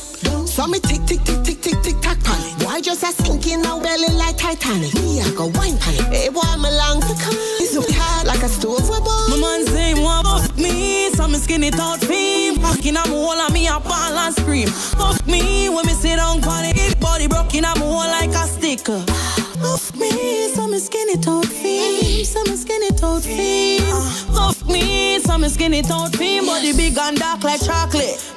So 0.46 0.66
me 0.66 0.78
tick 0.80 1.04
tick 1.06 1.22
tick 1.24 1.42
tick 1.42 1.60
tick 1.60 1.82
tick 1.82 2.00
tack 2.00 2.22
pan 2.22 2.40
it. 2.44 2.64
Why 2.64 2.80
just 2.80 3.02
a 3.02 3.12
sinking 3.22 3.62
now 3.62 3.80
belly 3.80 4.12
like 4.14 4.36
Titanic? 4.36 4.94
Me 4.94 5.20
I 5.20 5.30
go 5.34 5.46
wine 5.46 5.78
pan 5.78 5.94
it. 5.94 6.06
Hey 6.12 6.28
boy 6.28 6.42
me 6.60 6.70
long 6.70 7.00
to 7.00 7.14
come. 7.22 7.36
It's 7.60 7.72
so 7.72 7.82
tight 7.82 8.24
like 8.26 8.42
a 8.42 8.48
stove 8.48 8.88
with 8.88 9.04
My 9.30 9.36
man 9.40 9.66
say 9.66 9.94
want 9.94 10.26
fuck 10.26 10.56
me, 10.56 11.10
some 11.14 11.34
skinny 11.34 11.70
toad 11.70 12.00
fiend. 12.00 12.60
Fucking 12.60 12.96
I'm 12.96 13.08
hole 13.08 13.32
and 13.32 13.52
me 13.52 13.66
a 13.68 13.80
ball 13.80 14.18
and 14.24 14.34
scream. 14.34 14.68
Fuck 14.68 15.26
me 15.26 15.68
when 15.68 15.86
me 15.86 15.94
sit 15.94 16.18
on 16.18 16.40
it, 16.42 17.00
body 17.00 17.26
broken 17.26 17.64
I'm 17.64 17.80
like 17.80 18.30
a 18.30 18.46
sticker. 18.46 19.00
Fuck 19.62 19.96
me, 19.96 20.48
some 20.54 20.78
skinny 20.78 21.16
toad 21.16 21.48
fiend, 21.48 22.26
some 22.26 22.56
skinny 22.56 22.90
toad 22.90 23.22
fiend. 23.22 23.84
Fuck 24.34 24.68
me, 24.68 25.18
some 25.20 25.48
skinny 25.48 25.82
toad 25.82 26.14
fiend, 26.16 26.46
body 26.46 26.72
big 26.76 26.98
and 26.98 27.16
dark 27.16 27.42
like 27.44 27.60
chocolate. 27.64 28.31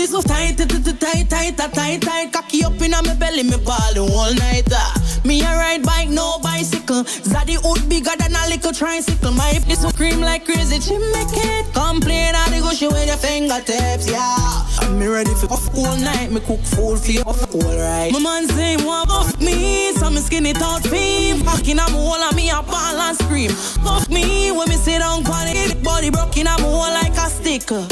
My 0.00 0.06
hip 0.06 0.08
is 0.08 0.10
so 0.12 0.22
tight, 0.22 0.56
tight, 0.56 1.28
tight, 1.28 1.56
tight, 1.56 1.74
tight, 1.74 2.00
tight. 2.00 2.32
Cocky 2.32 2.64
up 2.64 2.80
in 2.80 2.92
my 2.92 3.14
belly, 3.16 3.42
me 3.42 3.58
ball 3.58 3.92
the 3.92 4.00
whole 4.00 4.32
night. 4.34 4.64
ah. 4.72 5.20
Me 5.26 5.42
a 5.42 5.44
ride 5.44 5.82
bike, 5.84 6.08
no 6.08 6.38
bicycle. 6.42 7.04
Zaddy 7.04 7.56
hood 7.60 7.86
bigger 7.86 8.16
than 8.16 8.32
a 8.32 8.48
little 8.48 8.72
tricycle. 8.72 9.32
My 9.32 9.48
hip 9.52 9.68
is 9.68 9.82
so 9.82 9.90
cream 9.90 10.20
like 10.22 10.46
crazy, 10.46 10.80
she 10.80 10.96
make 10.96 11.28
it 11.36 11.66
complain. 11.74 12.34
I 12.34 12.48
dey 12.48 12.60
go 12.60 12.70
show 12.72 12.88
with 12.88 13.06
your 13.08 13.18
fingertips, 13.18 14.08
yeah. 14.10 14.64
I'm 14.80 14.98
me 14.98 15.06
ready 15.06 15.34
for 15.34 15.52
off 15.52 15.68
all 15.76 15.96
night, 15.98 16.32
me 16.32 16.40
cook 16.40 16.60
food 16.64 16.98
for 16.98 17.10
you 17.10 17.20
off 17.26 17.54
all 17.54 17.76
right. 17.76 18.10
My 18.10 18.20
man 18.20 18.48
say 18.48 18.76
want 18.78 19.08
buff 19.08 19.38
me, 19.38 19.92
some 19.92 20.16
skinny 20.16 20.54
toad 20.54 20.82
fiend. 20.88 21.44
Fucking 21.44 21.78
I'm 21.78 21.92
hole 21.92 22.14
and 22.14 22.34
me 22.36 22.48
a 22.48 22.62
ball 22.62 22.96
and 22.96 23.16
scream. 23.18 23.50
Fuck 23.84 24.08
me 24.08 24.50
when 24.50 24.66
me 24.70 24.76
sit 24.76 25.00
down 25.00 25.26
on 25.26 25.46
it, 25.48 25.82
body 25.84 26.08
broken 26.08 26.46
I'm 26.46 26.60
hole 26.60 26.88
like 26.88 27.12
a 27.18 27.28
sticker. 27.28 27.84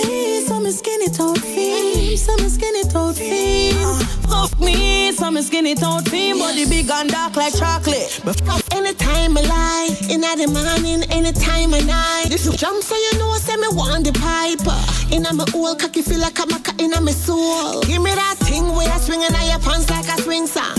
Fuck 0.00 0.08
me, 0.08 0.40
some 0.40 0.70
skinny 0.70 1.08
toad 1.08 1.40
fiend, 1.40 2.18
some 2.18 2.48
skinny 2.48 2.84
toad 2.84 3.16
fiend. 3.16 4.06
Fuck 4.28 4.58
me, 4.60 5.12
some 5.12 5.40
skinny 5.42 5.74
toad 5.74 6.08
fiend, 6.08 6.38
body 6.38 6.64
big 6.68 6.90
and 6.90 7.10
dark 7.10 7.36
like 7.36 7.54
chocolate. 7.54 8.20
But 8.24 8.59
Anytime 8.90 9.38
I 9.38 9.42
lie, 9.42 9.96
in 10.10 10.20
the 10.20 10.50
morning, 10.50 11.04
anytime 11.12 11.74
I 11.74 11.78
night. 11.78 12.26
This 12.26 12.44
is 12.44 12.56
jump 12.56 12.82
so 12.82 12.96
you 12.96 13.20
know, 13.20 13.34
say 13.38 13.54
me 13.54 13.68
want 13.70 14.02
the 14.02 14.10
pipe. 14.10 14.66
In 15.14 15.22
my 15.22 15.46
old 15.54 15.78
cocky 15.78 16.02
feel 16.02 16.18
like 16.18 16.40
I'm 16.40 16.50
a 16.50 16.58
cat 16.58 16.80
in 16.80 16.90
my 16.90 17.12
soul. 17.12 17.82
Give 17.82 18.02
me 18.02 18.10
that 18.10 18.34
thing 18.42 18.66
where 18.74 18.90
I 18.90 18.98
swing 18.98 19.22
and 19.22 19.30
I 19.30 19.56
pants 19.62 19.88
like 19.90 20.10
a 20.10 20.20
swing 20.20 20.48
song. 20.48 20.74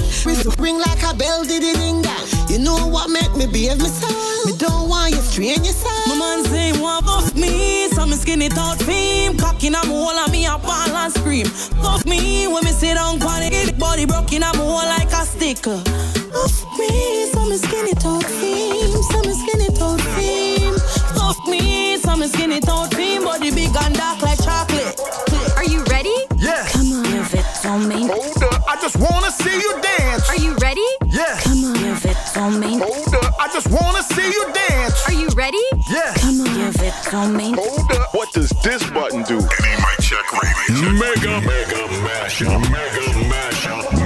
Ring 0.59 0.77
like 0.77 0.99
a 1.07 1.15
bell, 1.15 1.45
did 1.45 1.63
it 1.63 1.77
ding 1.79 2.01
dong. 2.01 2.27
You 2.51 2.59
know 2.59 2.85
what 2.85 3.09
make 3.09 3.31
me 3.39 3.47
behave 3.47 3.79
myself? 3.79 4.11
Me 4.45 4.59
don't 4.59 4.89
want 4.89 5.15
you 5.15 5.23
strain 5.23 5.63
yourself. 5.63 6.07
My 6.11 6.19
man 6.19 6.43
say 6.51 6.75
want 6.81 7.05
buff 7.05 7.33
me, 7.33 7.88
so 7.95 8.03
some 8.03 8.11
skinny 8.11 8.49
toad 8.49 8.83
fiend. 8.83 9.39
Cocking 9.39 9.73
I'm 9.73 9.88
hole 9.88 10.11
and 10.11 10.31
me 10.33 10.45
a 10.47 10.57
ball 10.59 10.91
and 10.99 11.13
scream. 11.13 11.47
Fuck 11.79 12.05
me 12.05 12.45
when 12.51 12.65
me 12.65 12.71
sit 12.75 12.95
down 12.95 13.23
it, 13.23 13.79
body 13.79 14.05
broken 14.05 14.43
I'm 14.43 14.59
hole 14.59 14.83
like 14.83 15.15
a 15.15 15.23
sticker. 15.23 16.20
Fuck 16.31 16.79
me, 16.79 17.25
some 17.31 17.51
skinny 17.57 17.93
toad 17.95 18.25
fiend, 18.25 18.93
some 19.11 19.33
skinny 19.33 19.67
toad 19.77 20.01
fiend. 20.15 20.81
Fuck 21.15 21.45
me, 21.47 21.97
some 21.97 22.23
skinny 22.27 22.59
toad 22.61 22.93
fiend, 22.95 23.25
body 23.25 23.51
big 23.51 23.75
and 23.75 23.95
dark 23.95 24.21
like 24.21 24.41
chocolate. 24.41 24.99
Are 25.57 25.65
you 25.65 25.83
ready? 25.85 26.15
Yeah. 26.37 26.65
Come 26.71 26.93
on, 26.93 27.03
give 27.03 27.33
it 27.33 27.45
to 27.63 27.77
me. 27.79 28.07
Hold 28.07 28.43
up, 28.43 28.63
I 28.67 28.77
just 28.81 28.97
wanna 28.97 29.31
see 29.31 29.59
you 29.59 29.81
dance. 29.81 30.29
Are 30.29 30.37
you 30.37 30.55
ready? 30.61 30.87
Yeah. 31.07 31.37
Come 31.43 31.65
on, 31.65 31.73
give 31.73 32.05
it 32.05 32.17
to 32.33 32.49
me. 32.49 32.79
Hold 32.79 33.13
up, 33.15 33.35
I 33.39 33.47
just 33.51 33.67
wanna 33.69 34.03
see 34.03 34.31
you 34.31 34.45
dance. 34.53 35.07
Are 35.07 35.13
you 35.13 35.27
ready? 35.35 35.63
Yeah. 35.89 36.13
Come 36.15 36.41
on, 36.41 36.53
give 36.55 36.81
it 36.81 36.93
to 37.11 37.27
me. 37.27 37.51
Hold 37.51 37.91
up. 37.91 38.15
What 38.15 38.31
does 38.31 38.49
this 38.63 38.89
button 38.91 39.23
do? 39.23 39.35
NE 39.37 39.71
mic 39.83 39.99
check 39.99 40.25
radio. 40.31 40.91
Mega, 40.91 41.41
mega 41.41 41.81
mashup, 42.05 42.61
mega 42.71 43.05
mashup 43.29 44.01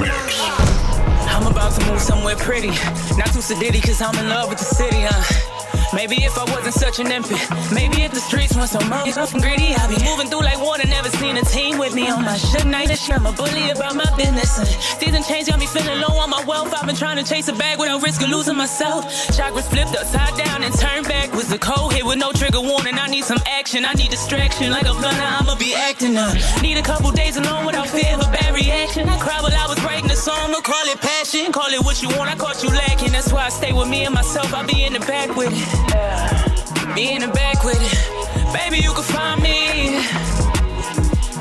move 1.87 2.01
somewhere 2.01 2.35
pretty. 2.35 2.69
Not 3.17 3.31
too 3.33 3.43
sedity, 3.43 3.81
cause 3.81 4.01
I'm 4.01 4.15
in 4.17 4.29
love 4.29 4.49
with 4.49 4.59
the 4.59 4.65
city, 4.65 5.01
huh? 5.01 5.55
Maybe 5.93 6.17
if 6.23 6.37
I 6.37 6.43
wasn't 6.51 6.73
such 6.73 6.99
an 6.99 7.11
infant, 7.11 7.39
maybe 7.71 8.01
if 8.01 8.11
the 8.11 8.19
streets 8.19 8.55
weren't 8.55 8.69
so 8.69 8.79
murky, 8.89 9.11
something 9.11 9.39
greedy, 9.39 9.73
I'd 9.75 9.87
be 9.87 10.03
moving 10.03 10.27
through 10.27 10.43
like 10.43 10.59
water. 10.59 10.85
Never 10.87 11.09
seen 11.09 11.37
a 11.37 11.41
team 11.43 11.77
with 11.77 11.95
me 11.95 12.09
on 12.09 12.23
my 12.23 12.35
shit 12.35 12.65
night. 12.65 12.89
and. 12.89 12.99
I'm 13.15 13.25
a 13.25 13.31
bully 13.31 13.69
about 13.69 13.95
my 13.95 14.09
business. 14.17 14.57
And 14.59 14.67
season 14.99 15.23
change 15.23 15.47
got 15.47 15.59
me 15.59 15.67
feeling 15.67 16.01
low 16.01 16.17
on 16.19 16.29
my 16.29 16.43
wealth. 16.45 16.73
I've 16.73 16.85
been 16.85 16.95
trying 16.95 17.17
to 17.17 17.23
chase 17.23 17.47
a 17.47 17.53
bag 17.53 17.79
without 17.79 18.01
risk 18.03 18.21
of 18.23 18.29
losing 18.29 18.57
myself. 18.57 19.05
Chakras 19.31 19.69
flipped 19.69 19.95
upside 19.95 20.35
down 20.37 20.63
and 20.63 20.73
turned 20.75 21.07
back. 21.07 21.31
Was 21.33 21.51
a 21.51 21.57
cold 21.59 21.93
hit 21.93 22.05
with 22.05 22.17
no 22.17 22.31
trigger 22.33 22.61
warning. 22.61 22.95
I 22.95 23.07
need 23.07 23.23
some 23.23 23.39
action. 23.45 23.85
I 23.85 23.93
need 23.93 24.11
distraction. 24.11 24.71
Like 24.71 24.83
a 24.85 24.93
blunter, 24.93 25.23
I'ma 25.39 25.55
be 25.55 25.73
acting 25.75 26.17
up. 26.17 26.35
Need 26.61 26.77
a 26.77 26.83
couple 26.83 27.11
days 27.11 27.37
alone 27.37 27.65
without 27.65 27.87
fear 27.87 28.13
of 28.15 28.21
a 28.21 28.29
bad 28.31 28.53
reaction. 28.53 29.07
I 29.07 29.17
cried 29.17 29.41
while 29.43 29.55
I 29.55 29.67
was 29.67 29.81
writing 29.83 30.07
the 30.07 30.15
song. 30.15 30.51
I'll 30.53 30.61
call 30.61 30.85
it 30.87 30.99
passion. 30.99 31.51
Call 31.51 31.71
it 31.71 31.74
what 31.79 32.01
you 32.01 32.09
want. 32.09 32.29
I 32.29 32.35
caught 32.35 32.63
you 32.63 32.69
lacking. 32.69 33.11
That's 33.11 33.31
why 33.31 33.45
I 33.45 33.49
stay 33.49 33.73
with 33.73 33.89
me 33.89 34.05
and 34.05 34.13
myself. 34.13 34.53
I 34.53 34.65
be 34.65 34.83
in 34.83 34.93
the 34.93 34.99
back 34.99 35.35
with 35.35 35.51
it. 35.51 36.95
Be 36.95 37.11
in 37.11 37.21
the 37.21 37.27
back 37.27 37.63
with 37.63 37.79
it. 37.79 38.53
Baby, 38.53 38.77
you 38.83 38.93
can 38.93 39.03
find 39.03 39.41
me 39.41 39.97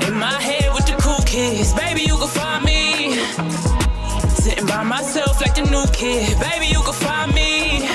in 0.07 0.13
my 0.19 0.39
head 0.41 0.73
with 0.73 0.85
the 0.87 0.95
cool 0.99 1.23
kids. 1.25 1.73
Baby, 1.73 2.01
you 2.01 2.17
can 2.17 2.27
find 2.27 2.65
me 2.65 3.15
sitting 4.41 4.65
by 4.65 4.83
myself 4.83 5.39
like 5.41 5.55
the 5.55 5.65
new 5.69 5.85
kid. 5.93 6.37
Baby, 6.39 6.67
you 6.67 6.81
can 6.81 6.93
find 6.93 7.33
me 7.33 7.87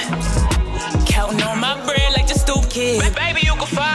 counting 1.07 1.43
on 1.43 1.59
my 1.61 1.75
bread 1.85 2.13
like 2.17 2.29
the 2.29 2.35
stoop 2.35 2.69
kid. 2.71 3.01
Baby, 3.15 3.41
you 3.43 3.55
can 3.55 3.67
find 3.67 3.90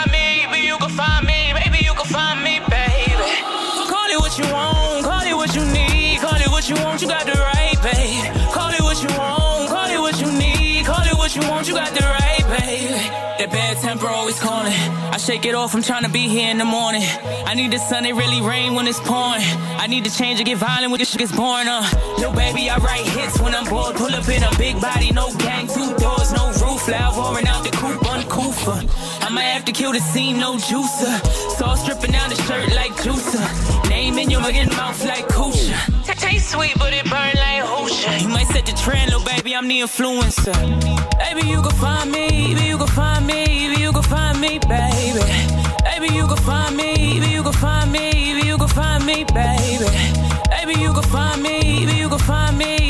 That 13.45 13.53
bad 13.53 13.77
temper 13.77 14.07
always 14.07 14.39
calling. 14.39 14.73
I 15.13 15.17
shake 15.17 15.45
it 15.45 15.53
off. 15.53 15.75
I'm 15.75 15.83
trying 15.83 16.01
to 16.01 16.09
be 16.09 16.27
here 16.27 16.49
in 16.49 16.57
the 16.57 16.65
morning. 16.65 17.03
I 17.45 17.53
need 17.53 17.69
the 17.69 17.77
sun. 17.77 18.03
It 18.03 18.15
really 18.15 18.41
rain 18.41 18.73
when 18.73 18.87
it's 18.87 18.99
pouring. 18.99 19.45
I 19.77 19.85
need 19.85 20.03
to 20.05 20.09
change 20.09 20.41
or 20.41 20.43
get 20.43 20.57
violent 20.57 20.89
when 20.89 20.97
this 20.97 21.11
shit 21.11 21.19
gets 21.19 21.31
boring. 21.31 21.67
Uh, 21.67 21.85
yo, 22.17 22.33
baby, 22.33 22.71
I 22.71 22.77
write 22.77 23.05
hits 23.05 23.39
when 23.39 23.53
I'm 23.53 23.69
bored. 23.69 23.97
Pull 23.97 24.15
up 24.15 24.27
in 24.29 24.41
a 24.41 24.49
big 24.57 24.81
body, 24.81 25.11
no 25.11 25.31
gang, 25.37 25.67
two 25.67 25.93
doors, 25.97 26.33
no 26.33 26.47
roof. 26.57 26.87
Loud 26.87 27.17
roaring 27.17 27.45
out 27.47 27.63
the 27.63 27.69
coupe, 27.69 28.01
uncouth. 28.09 28.65
I 29.21 29.29
might 29.29 29.53
have 29.53 29.65
to 29.65 29.71
kill 29.71 29.91
the 29.91 29.99
scene, 29.99 30.39
no 30.39 30.55
juicer. 30.55 31.13
Sauce 31.55 31.83
stripping 31.83 32.13
down 32.13 32.29
the 32.31 32.41
shirt 32.49 32.73
like 32.73 32.93
juicer. 32.93 33.45
Name 33.89 34.17
in 34.17 34.31
your 34.31 34.41
mouth 34.41 35.05
like 35.05 35.27
Kucha. 35.27 36.04
Sweet, 36.45 36.77
but 36.77 36.93
it 36.93 37.05
burn 37.05 37.33
like 37.41 37.63
Hosha. 37.63 38.21
You 38.21 38.29
might 38.29 38.45
set 38.45 38.67
the 38.67 38.73
trend, 38.73 39.11
little 39.11 39.25
baby, 39.25 39.55
I'm 39.55 39.67
the 39.67 39.79
influencer. 39.81 40.53
Baby, 41.17 41.47
you 41.47 41.59
can 41.59 41.71
find 41.71 42.11
me, 42.11 42.53
baby, 42.53 42.67
you 42.67 42.77
can 42.77 42.87
find 42.87 43.25
me, 43.25 43.45
baby, 43.45 43.81
you 43.81 43.91
can 43.91 44.03
find 44.03 44.39
me, 44.39 44.59
baby. 44.59 45.25
Baby, 45.83 46.13
you 46.13 46.27
can 46.27 46.37
find 46.37 46.77
me, 46.77 47.19
baby, 47.19 47.33
you 47.33 47.41
can 47.41 47.51
find 47.53 47.91
me, 47.91 48.11
baby, 48.11 48.47
you 48.47 48.57
can 48.59 48.67
find 48.67 49.03
me, 49.07 49.23
baby. 49.23 49.89
Baby, 50.51 50.79
you 50.79 50.93
can 50.93 51.03
find 51.03 51.41
me, 51.41 51.59
baby, 51.85 51.97
you 51.97 52.09
can 52.09 52.19
find 52.19 52.55
me, 52.55 52.84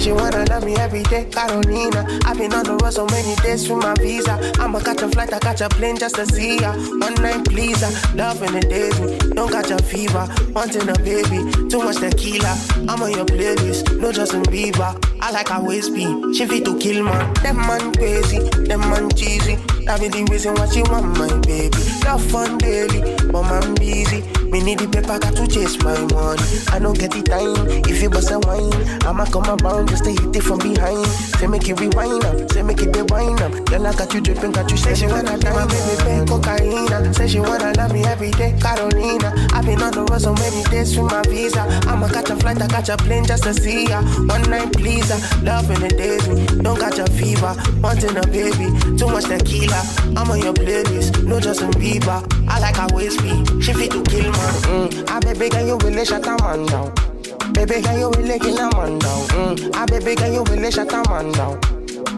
She 0.00 0.12
wanna 0.12 0.44
love 0.44 0.64
me 0.64 0.76
every 0.76 1.02
day, 1.02 1.24
Carolina. 1.24 2.06
I've 2.24 2.38
been 2.38 2.54
on 2.54 2.64
the 2.64 2.78
road 2.80 2.92
so 2.92 3.04
many 3.06 3.34
days 3.42 3.68
with 3.68 3.82
my 3.82 3.94
visa. 3.94 4.38
I'ma 4.58 4.78
catch 4.78 5.02
a 5.02 5.08
flight, 5.08 5.32
I 5.32 5.38
catch 5.40 5.60
a 5.60 5.68
plane 5.68 5.96
just 5.96 6.14
to 6.14 6.24
see 6.24 6.60
ya. 6.60 6.72
One 6.72 7.14
night 7.14 7.44
pleaser, 7.46 7.86
uh, 7.86 8.14
love 8.14 8.42
in 8.42 8.54
the 8.54 8.60
days. 8.60 8.96
Don't 9.34 9.50
catch 9.50 9.70
a 9.70 9.82
fever, 9.82 10.26
wanting 10.54 10.88
a 10.88 10.94
baby. 11.02 11.50
Too 11.68 11.82
much 11.82 11.96
tequila, 11.96 12.56
I'm 12.88 13.02
on 13.02 13.10
your 13.12 13.26
playlist, 13.26 14.00
no 14.00 14.12
Justin 14.12 14.44
Bieber. 14.44 14.94
I 15.20 15.32
like 15.32 15.48
her 15.48 15.60
waist 15.60 15.92
beat, 15.94 16.36
she 16.36 16.46
fit 16.46 16.64
to 16.64 16.78
kill 16.78 17.04
man. 17.04 17.34
Them 17.42 17.56
man 17.56 17.92
crazy, 17.92 18.38
them 18.70 18.80
man 18.80 19.10
cheesy. 19.10 19.56
That 19.84 20.00
be 20.00 20.08
the 20.08 20.24
reason 20.30 20.54
why 20.54 20.68
she 20.68 20.82
want 20.82 21.18
my 21.18 21.28
baby. 21.42 21.76
Love 22.04 22.22
fun 22.30 22.58
daily, 22.58 23.00
but 23.32 23.42
man 23.42 23.74
busy. 23.74 24.22
Me 24.48 24.62
need 24.64 24.78
the 24.78 24.88
paper, 24.88 25.18
got 25.18 25.36
to 25.36 25.46
chase 25.46 25.76
my 25.84 25.92
money. 26.12 26.44
I 26.72 26.78
don't 26.78 26.98
get 26.98 27.10
the 27.12 27.20
time 27.20 27.68
if 27.84 28.00
you 28.00 28.08
bust 28.08 28.30
a 28.30 28.38
wine. 28.48 28.72
I'ma 29.04 29.24
come 29.26 29.44
around, 29.44 29.87
just 29.88 30.04
stay 30.04 30.12
hit 30.12 30.36
it 30.36 30.42
from 30.42 30.58
behind. 30.58 31.06
Say 31.38 31.46
make 31.46 31.68
it 31.68 31.80
rewind 31.80 32.24
up, 32.24 32.50
say 32.50 32.62
make 32.62 32.80
it 32.80 32.94
rewind 32.94 33.40
up. 33.40 33.52
Girl, 33.66 33.86
I 33.86 33.92
got 33.94 34.12
you 34.14 34.20
dripping, 34.20 34.52
got 34.52 34.70
you 34.70 34.76
say 34.76 34.94
she 34.94 35.06
wanna 35.06 35.36
my 35.38 35.66
baby, 35.66 35.94
babe, 36.04 36.28
cocaine. 36.28 37.14
Say 37.14 37.28
she 37.28 37.40
wanna 37.40 37.72
love 37.76 37.92
me 37.92 38.04
every 38.04 38.30
day, 38.32 38.56
Carolina. 38.60 39.34
I've 39.52 39.64
been 39.64 39.82
on 39.82 39.92
the 39.92 40.04
road 40.04 40.20
so 40.20 40.34
many 40.34 40.62
days 40.64 40.96
with 40.98 41.10
my 41.10 41.22
visa. 41.22 41.62
I'ma 41.88 42.08
catch 42.08 42.30
a 42.30 42.36
flight, 42.36 42.60
I 42.60 42.66
catch 42.68 42.88
a 42.88 42.96
plane 42.96 43.24
just 43.24 43.44
to 43.44 43.54
see 43.54 43.86
ya. 43.88 44.02
One 44.26 44.42
night 44.50 44.72
pleaser, 44.72 45.18
love 45.42 45.70
in 45.70 45.80
the 45.80 45.88
days 45.88 46.28
me. 46.28 46.46
Don't 46.62 46.78
catch 46.78 46.98
a 46.98 47.06
fever, 47.12 47.54
wanting 47.80 48.16
a 48.16 48.26
baby. 48.28 48.68
Too 48.96 49.08
much 49.08 49.24
tequila, 49.24 49.80
I'm 50.16 50.30
on 50.30 50.40
your 50.40 50.54
playlist. 50.54 51.24
No 51.24 51.40
Justin 51.40 51.70
Bieber, 51.72 52.20
I 52.48 52.58
like 52.60 52.76
her 52.76 52.88
waist. 52.94 53.20
She 53.62 53.72
fit 53.72 53.90
to 53.92 54.02
kill 54.02 54.30
man. 54.30 54.54
Mm. 54.68 55.04
Ah, 55.08 55.20
baby, 55.20 55.48
can 55.48 55.66
you 55.66 55.76
really 55.78 56.04
shut 56.04 56.26
a 56.26 56.36
man 56.42 56.66
down? 56.66 57.17
Baby, 57.52 57.82
can 57.82 57.98
you 57.98 58.10
really 58.12 58.38
kill 58.38 58.58
a 58.58 58.70
man 58.76 58.98
down? 58.98 59.26
Mm. 59.28 59.70
Ah, 59.74 59.86
baby, 59.86 60.14
can 60.14 60.32
you 60.32 60.44
really 60.44 60.70
shut 60.70 60.92
a 60.92 61.02
man 61.10 61.32
down? 61.32 61.58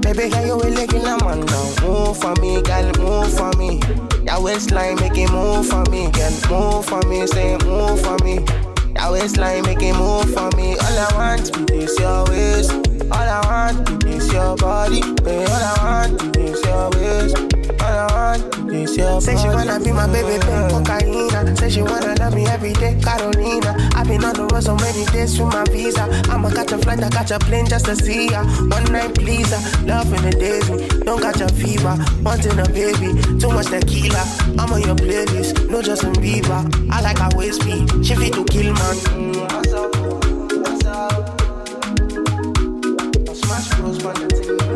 Baby, 0.01 0.31
can 0.31 0.47
you 0.47 0.61
really 0.61 0.87
kill 0.87 1.07
a 1.07 1.17
man 1.25 1.45
down? 1.47 1.67
Move 1.83 2.19
for 2.19 2.35
me, 2.41 2.63
girl, 2.63 2.93
move 2.99 3.33
for 3.33 3.51
me. 3.59 3.81
Your 4.25 4.43
waistline 4.43 4.97
make 4.97 5.17
it 5.17 5.31
move 5.31 5.67
for 5.67 5.85
me, 5.91 6.11
girl, 6.11 6.33
move 6.51 6.85
for 6.87 7.03
me, 7.09 7.27
say 7.27 7.57
move 7.65 8.01
for 8.03 8.17
me. 8.25 8.45
Your 8.97 9.13
waistline 9.13 9.63
make 9.63 9.83
it 9.83 9.95
move 9.95 10.33
for 10.35 10.51
me. 10.57 10.77
All 10.77 10.99
I 10.99 11.09
want 11.15 11.71
is 11.71 11.99
your 11.99 12.25
waist. 12.27 12.73
All 13.11 13.29
I 13.29 13.41
want 13.47 14.05
is 14.05 14.33
your 14.33 14.57
body. 14.57 15.03
All 15.03 15.65
I 15.65 16.05
want 16.13 16.37
is 16.37 16.63
your 16.65 16.91
waist. 16.91 17.50
All 18.01 18.09
I 18.09 18.39
want 18.39 18.73
is 18.73 18.95
Say 19.25 19.37
she 19.37 19.49
wanna 19.49 19.79
be 19.79 19.93
my 19.93 20.07
baby, 20.07 20.39
babe, 20.47 20.71
cocaine. 20.71 21.57
Say 21.57 21.69
she 21.69 21.83
wanna 21.83 22.15
love 22.15 22.35
me 22.35 22.47
every 22.47 22.73
day, 22.73 22.99
Carolina. 22.99 23.77
I've 23.95 24.09
been 24.09 24.25
on 24.25 24.35
the 24.35 24.49
road 24.51 24.63
so 24.63 24.75
many 24.77 25.05
days 25.07 25.39
with 25.39 25.53
my 25.53 25.65
visa. 25.65 26.09
I'ma 26.31 26.49
catch 26.51 26.73
a 26.73 26.79
flight, 26.79 27.03
I 27.03 27.11
catch 27.11 27.31
a 27.31 27.39
plane 27.39 27.67
just 27.67 27.85
to 27.87 27.97
see 27.97 28.31
ya. 28.31 28.45
One 28.69 28.85
night 28.91 29.15
pleaser, 29.15 29.57
uh, 29.57 29.85
love 29.85 30.13
in 30.15 30.23
the 30.23 30.31
days 30.31 30.71
me. 30.71 30.89
Don't 31.05 31.21
catch 31.21 31.41
a 31.43 31.49
fever, 31.53 31.95
wanting 32.23 32.59
a 32.59 32.65
baby. 32.73 33.13
Too 33.39 33.51
much 33.51 33.67
tequila, 33.67 34.25
I'm 34.59 34.73
on 34.73 34.81
your 34.81 34.97
playlist. 34.97 35.69
No 35.69 35.83
Justin 35.83 36.15
Bieber, 36.15 36.65
I 36.91 37.03
like 37.03 37.19
her 37.19 37.29
waist. 37.37 37.63
She 37.63 38.15
fit 38.15 38.33
to 38.33 38.45
kill 38.45 38.73
man. 38.73 38.97
What's 39.45 39.73
up? 39.73 39.95
What's 40.57 40.87
up? 40.87 41.41
Smash 43.37 43.69
bros, 43.77 44.03
but 44.03 44.17
the 44.17 44.29
thing 44.29 44.70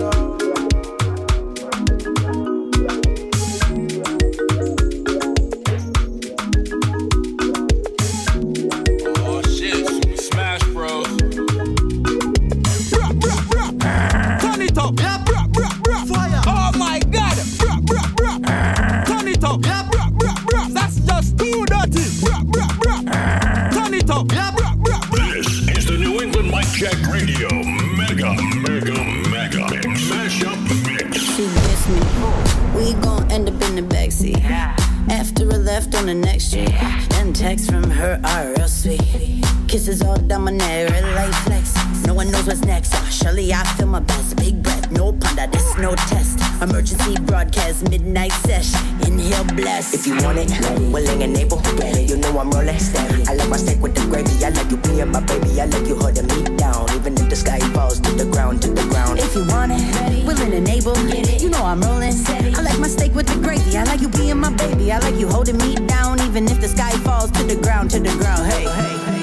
on 36.04 36.20
the 36.20 36.26
next 36.26 36.48
street. 36.48 36.68
Then 37.10 37.32
text 37.32 37.70
from 37.70 37.90
her 37.90 38.20
are 38.24 38.52
real 38.52 38.68
sweet. 38.68 39.00
Kisses 39.68 40.02
all 40.02 40.18
down 40.18 40.44
my 40.44 40.50
neck, 40.50 40.90
red 40.90 41.04
light 41.14 41.34
flex. 41.44 41.73
No 42.06 42.14
one 42.14 42.30
knows 42.30 42.46
what's 42.46 42.64
next. 42.64 42.92
Surely 43.10 43.52
I 43.52 43.64
feel 43.76 43.86
my 43.86 44.00
best. 44.00 44.36
Big 44.36 44.62
breath, 44.62 44.90
no 44.90 45.12
panda, 45.12 45.48
this 45.50 45.76
no 45.78 45.94
test. 45.94 46.38
Emergency 46.62 47.16
broadcast, 47.22 47.88
midnight 47.88 48.32
sesh. 48.44 48.74
Inhale, 49.06 49.44
bless. 49.56 49.94
If 49.94 50.06
you 50.06 50.14
want 50.22 50.38
it, 50.38 50.50
willing 50.92 51.22
and 51.22 51.36
able, 51.36 51.62
you 51.96 52.16
know 52.16 52.38
I'm 52.38 52.50
rolling. 52.50 52.78
Steady 52.78 53.24
I 53.26 53.34
like 53.34 53.48
my 53.48 53.56
steak 53.56 53.80
with 53.80 53.94
the 53.94 54.02
gravy. 54.06 54.44
I 54.44 54.50
like 54.50 54.70
you 54.70 54.76
being 54.78 55.10
my 55.10 55.20
baby. 55.20 55.60
I 55.60 55.66
like 55.66 55.86
you 55.86 55.96
holding 55.96 56.26
me 56.26 56.56
down, 56.56 56.90
even 56.92 57.14
if 57.14 57.28
the 57.30 57.36
sky 57.36 57.58
falls 57.72 58.00
to 58.00 58.10
the 58.12 58.26
ground, 58.30 58.62
to 58.62 58.70
the 58.70 58.84
ground. 58.88 59.18
If 59.18 59.34
you 59.34 59.46
want 59.48 59.72
it, 59.72 60.24
willing 60.26 60.52
and 60.52 60.68
able, 60.68 60.96
you 61.40 61.50
know 61.50 61.64
I'm 61.64 61.80
rolling. 61.80 62.12
Steady 62.12 62.54
I 62.54 62.60
like 62.62 62.78
my 62.78 62.88
steak 62.88 63.14
with 63.14 63.26
the 63.26 63.40
gravy. 63.40 63.76
I 63.76 63.84
like 63.84 64.00
you 64.00 64.08
being 64.08 64.38
my 64.38 64.52
baby. 64.52 64.92
I 64.92 64.98
like 64.98 65.16
you 65.16 65.28
holding 65.28 65.56
me 65.58 65.74
down, 65.86 66.20
even 66.20 66.44
if 66.48 66.60
the 66.60 66.68
sky 66.68 66.90
falls 67.06 67.30
to 67.32 67.42
the 67.44 67.56
ground, 67.56 67.90
to 67.92 68.00
the 68.00 68.14
ground. 68.18 68.46
Hey, 68.52 68.64
hey. 68.68 69.13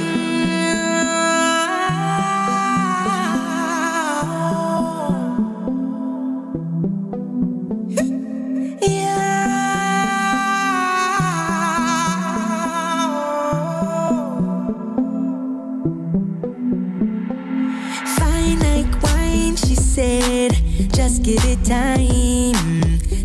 Just 21.11 21.23
give 21.23 21.43
it 21.43 21.65
time. 21.65 22.55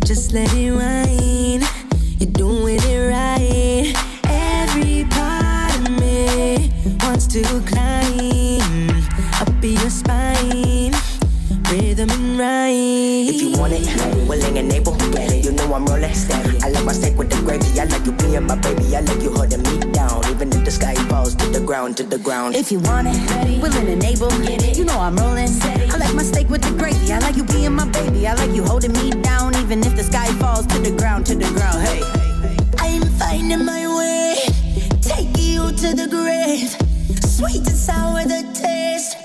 Just 0.03 0.33
let 0.33 0.53
it 0.53 0.71
wine. 0.75 1.63
You're 2.19 2.33
doing 2.33 2.81
it 2.83 2.99
right. 3.07 3.95
Every 4.27 5.05
part 5.05 5.73
of 5.73 5.97
me 5.97 6.69
wants 6.99 7.27
to 7.27 7.43
climb 7.63 8.91
up 9.39 9.63
your 9.63 9.89
spine. 9.89 10.91
Rhythm 11.71 12.09
and 12.09 12.37
rhyme. 12.37 13.31
If 13.31 13.41
you 13.41 13.57
want 13.57 13.71
it, 13.71 13.87
willing 14.27 14.57
and 14.57 14.73
able, 14.73 14.97
you 15.31 15.53
know 15.53 15.73
I'm 15.73 15.85
rolling. 15.85 16.11
I 16.61 16.67
like 16.67 16.83
my 16.83 16.91
steak 16.91 17.17
with 17.17 17.29
the 17.29 17.41
gravy. 17.45 17.79
I 17.79 17.85
like 17.85 18.05
you 18.05 18.11
being 18.11 18.45
my 18.45 18.57
baby. 18.57 18.97
I 18.97 18.99
like 18.99 19.23
you 19.23 19.31
holding 19.31 19.63
me 19.63 19.96
ground, 21.77 21.97
to 21.97 22.03
the 22.03 22.17
ground. 22.17 22.55
If 22.55 22.71
you 22.71 22.79
want 22.79 23.07
it, 23.07 23.61
willing 23.61 23.87
and 23.87 24.03
able, 24.03 24.29
get 24.41 24.63
it. 24.63 24.77
you 24.77 24.83
know 24.83 24.99
I'm 24.99 25.15
rolling. 25.15 25.49
I 25.93 25.97
like 25.97 26.15
my 26.15 26.23
steak 26.23 26.49
with 26.49 26.63
the 26.63 26.75
gravy. 26.75 27.13
I 27.13 27.19
like 27.19 27.35
you 27.35 27.43
being 27.43 27.73
my 27.73 27.87
baby. 27.89 28.27
I 28.27 28.33
like 28.33 28.51
you 28.51 28.63
holding 28.63 28.93
me 28.93 29.11
down, 29.11 29.55
even 29.57 29.79
if 29.85 29.95
the 29.95 30.03
sky 30.03 30.25
falls 30.41 30.65
to 30.67 30.79
the 30.79 30.91
ground, 30.97 31.27
to 31.27 31.35
the 31.35 31.49
ground. 31.53 31.79
Hey. 31.85 32.01
I'm 32.79 33.03
finding 33.19 33.63
my 33.63 33.83
way, 33.97 34.37
take 35.01 35.37
you 35.37 35.69
to 35.81 35.89
the 35.93 36.07
grave. 36.09 36.69
Sweet 37.21 37.67
and 37.69 37.77
sour 37.87 38.23
the 38.23 38.41
taste, 38.53 39.16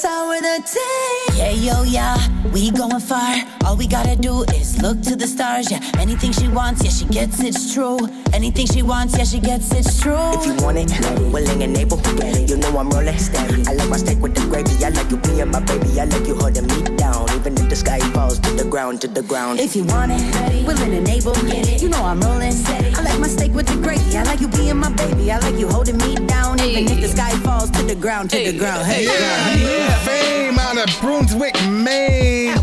sweet 0.00 0.10
and 0.10 0.28
sour 0.28 0.40
the 0.40 0.62
taste. 0.62 1.38
Yeah, 1.38 1.50
yo, 1.50 1.82
yeah, 1.82 2.16
we 2.52 2.70
going 2.70 3.00
far. 3.00 3.36
All 3.64 3.76
we 3.76 3.86
gotta 3.86 4.16
do 4.16 4.42
is 4.54 4.80
look 4.82 5.00
to 5.02 5.16
the 5.16 5.26
stars. 5.26 5.70
Yeah, 5.70 5.80
anything 5.98 6.32
she 6.32 6.48
wants, 6.48 6.84
yeah, 6.84 6.90
she 6.90 7.04
gets 7.06 7.40
it's 7.42 7.74
true. 7.74 7.98
Anything 8.32 8.66
she 8.66 8.82
wants, 8.82 9.16
yeah, 9.16 9.24
she 9.24 9.40
gets 9.40 9.72
it's 9.72 10.00
true. 10.00 10.32
If 10.34 10.46
you 10.46 10.54
want 10.64 10.78
it, 10.78 10.90
willing 11.32 11.62
and 11.62 11.76
able, 11.76 12.00
you 12.48 12.56
know 12.56 12.78
I'm 12.78 12.90
rolling. 12.90 13.18
Steady. 13.18 13.62
I 13.66 13.74
like 13.74 13.88
my 13.88 13.96
steak 13.96 14.18
with 14.20 14.34
the 14.34 14.42
gravy. 14.48 14.84
I 14.84 14.90
like 14.90 15.10
you 15.10 15.16
being 15.18 15.50
my 15.50 15.60
baby. 15.60 16.00
I 16.00 16.04
like 16.04 16.26
you 16.26 16.34
holding 16.34 16.66
me 16.66 16.96
down, 16.96 17.30
even 17.36 17.56
if 17.58 17.68
the 17.68 17.76
sky 17.76 18.00
falls 18.12 18.38
to 18.40 18.50
the 18.52 18.64
ground, 18.64 19.00
to 19.02 19.08
the 19.08 19.22
ground. 19.22 19.60
If 19.60 19.76
you 19.76 19.84
want 19.84 20.12
it, 20.12 20.66
willing 20.66 20.94
and 20.94 21.08
able, 21.08 21.36
you 21.80 21.88
know 21.88 22.02
I'm 22.04 22.20
rolling. 22.20 22.52
Steady. 22.52 22.94
I 22.94 23.02
like 23.02 23.18
my 23.18 23.28
steak 23.28 23.52
with 23.52 23.66
the 23.66 23.76
gravy. 23.76 24.16
I 24.16 24.22
like 24.24 24.40
you 24.40 24.48
being 24.48 24.76
my 24.78 24.90
baby. 24.92 25.30
I 25.30 25.38
like 25.38 25.56
you 25.56 25.68
holding 25.68 25.98
me 25.98 26.14
down, 26.26 26.60
even 26.60 26.84
if 26.88 27.00
the 27.00 27.08
sky 27.08 27.30
falls 27.44 27.70
to 27.70 27.82
the 27.82 27.94
ground, 27.94 28.30
to 28.30 28.36
the 28.38 28.56
ground. 28.58 28.86
Hey, 28.86 29.04
Yeah, 29.04 29.54
yeah. 29.54 29.89
Fame 30.04 30.58
out 30.58 30.76
of 30.78 31.00
Brunswick, 31.00 31.54
Maine. 31.68 32.54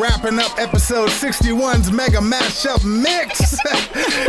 Wrapping 0.00 0.38
up 0.38 0.58
episode 0.58 1.08
61's 1.08 1.90
Mega 1.90 2.18
Mashup 2.18 2.84
Mix. 2.84 3.56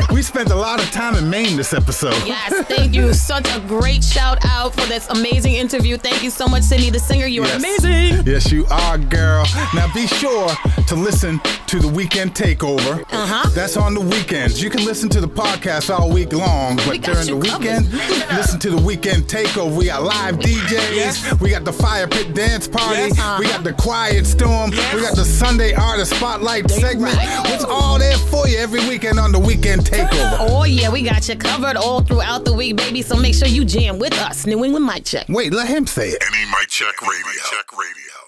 we 0.13 0.21
spent 0.21 0.49
a 0.51 0.55
lot 0.55 0.79
of 0.81 0.89
time 0.91 1.15
in 1.15 1.29
Maine 1.29 1.57
this 1.57 1.73
episode. 1.73 2.13
Yes, 2.25 2.53
thank 2.67 2.93
you. 2.95 3.13
Such 3.27 3.47
a 3.55 3.59
great 3.61 4.03
shout 4.03 4.37
out 4.45 4.73
for 4.73 4.85
this 4.87 5.07
amazing 5.09 5.53
interview. 5.53 5.97
Thank 5.97 6.23
you 6.23 6.29
so 6.29 6.47
much, 6.47 6.63
Sydney 6.63 6.89
the 6.89 6.99
singer. 6.99 7.25
You 7.25 7.43
are 7.43 7.47
Yes. 7.47 7.57
amazing. 7.59 8.25
Yes, 8.25 8.51
you 8.51 8.65
are, 8.67 8.97
girl. 8.97 9.45
Now 9.73 9.91
be 9.93 10.07
sure 10.07 10.49
to 10.87 10.95
listen 10.95 11.39
to 11.67 11.79
the 11.79 11.87
weekend 11.87 12.33
takeover. 12.33 13.01
Uh-huh. 13.11 13.49
That's 13.53 13.75
on 13.77 13.93
the 13.93 14.01
weekends. 14.01 14.61
You 14.61 14.69
can 14.69 14.85
listen 14.85 15.09
to 15.09 15.21
the 15.21 15.27
podcast 15.27 15.89
all 15.95 16.09
week 16.11 16.31
long, 16.33 16.77
but 16.77 16.87
We 16.89 16.97
during 16.99 17.27
the 17.27 17.35
weekend, 17.37 17.91
listen 18.35 18.59
to 18.61 18.69
the 18.69 18.81
weekend 18.81 19.23
takeover. 19.23 19.75
We 19.75 19.85
got 19.87 20.03
live 20.03 20.37
DJs. 20.39 21.39
We 21.41 21.49
got 21.49 21.65
the 21.65 21.73
Fire 21.73 22.07
Pit 22.07 22.33
Dance 22.37 22.67
Party. 22.67 23.01
Yes. 23.01 23.13
Uh-huh. 23.13 23.37
We 23.39 23.47
got 23.47 23.63
the 23.63 23.73
Quiet 23.73 24.27
Storm. 24.27 24.69
We 24.69 25.01
got 25.01 25.15
the 25.15 25.25
Sunday 25.25 25.73
Artist 25.73 26.15
Spotlight 26.15 26.69
segment. 26.69 27.17
It's 27.19 27.63
all 27.63 27.97
there 27.97 28.15
for 28.15 28.47
you 28.47 28.59
every 28.59 28.87
weekend 28.87 29.19
on 29.19 29.31
the 29.31 29.39
weekend 29.39 29.81
takeover. 29.81 30.37
Oh 30.41 30.63
yeah, 30.63 30.91
we 30.91 31.01
got 31.01 31.27
you 31.27 31.35
covered 31.35 31.77
all 31.77 32.01
throughout 32.01 32.45
the 32.45 32.53
week, 32.53 32.77
baby. 32.77 33.01
So 33.01 33.17
make 33.17 33.33
sure 33.33 33.47
you 33.47 33.65
jam 33.65 33.97
with 33.97 34.13
us. 34.21 34.45
New 34.45 34.63
England 34.63 34.85
Mic 34.85 35.03
Check. 35.03 35.25
Wait, 35.29 35.51
let 35.51 35.67
him 35.67 35.87
say 35.87 36.09
it. 36.09 36.21
NE 36.31 36.45
mic 36.51 36.67
check 36.67 37.01
radio. 37.01 37.41
Check 37.49 37.75
radio. 37.75 38.26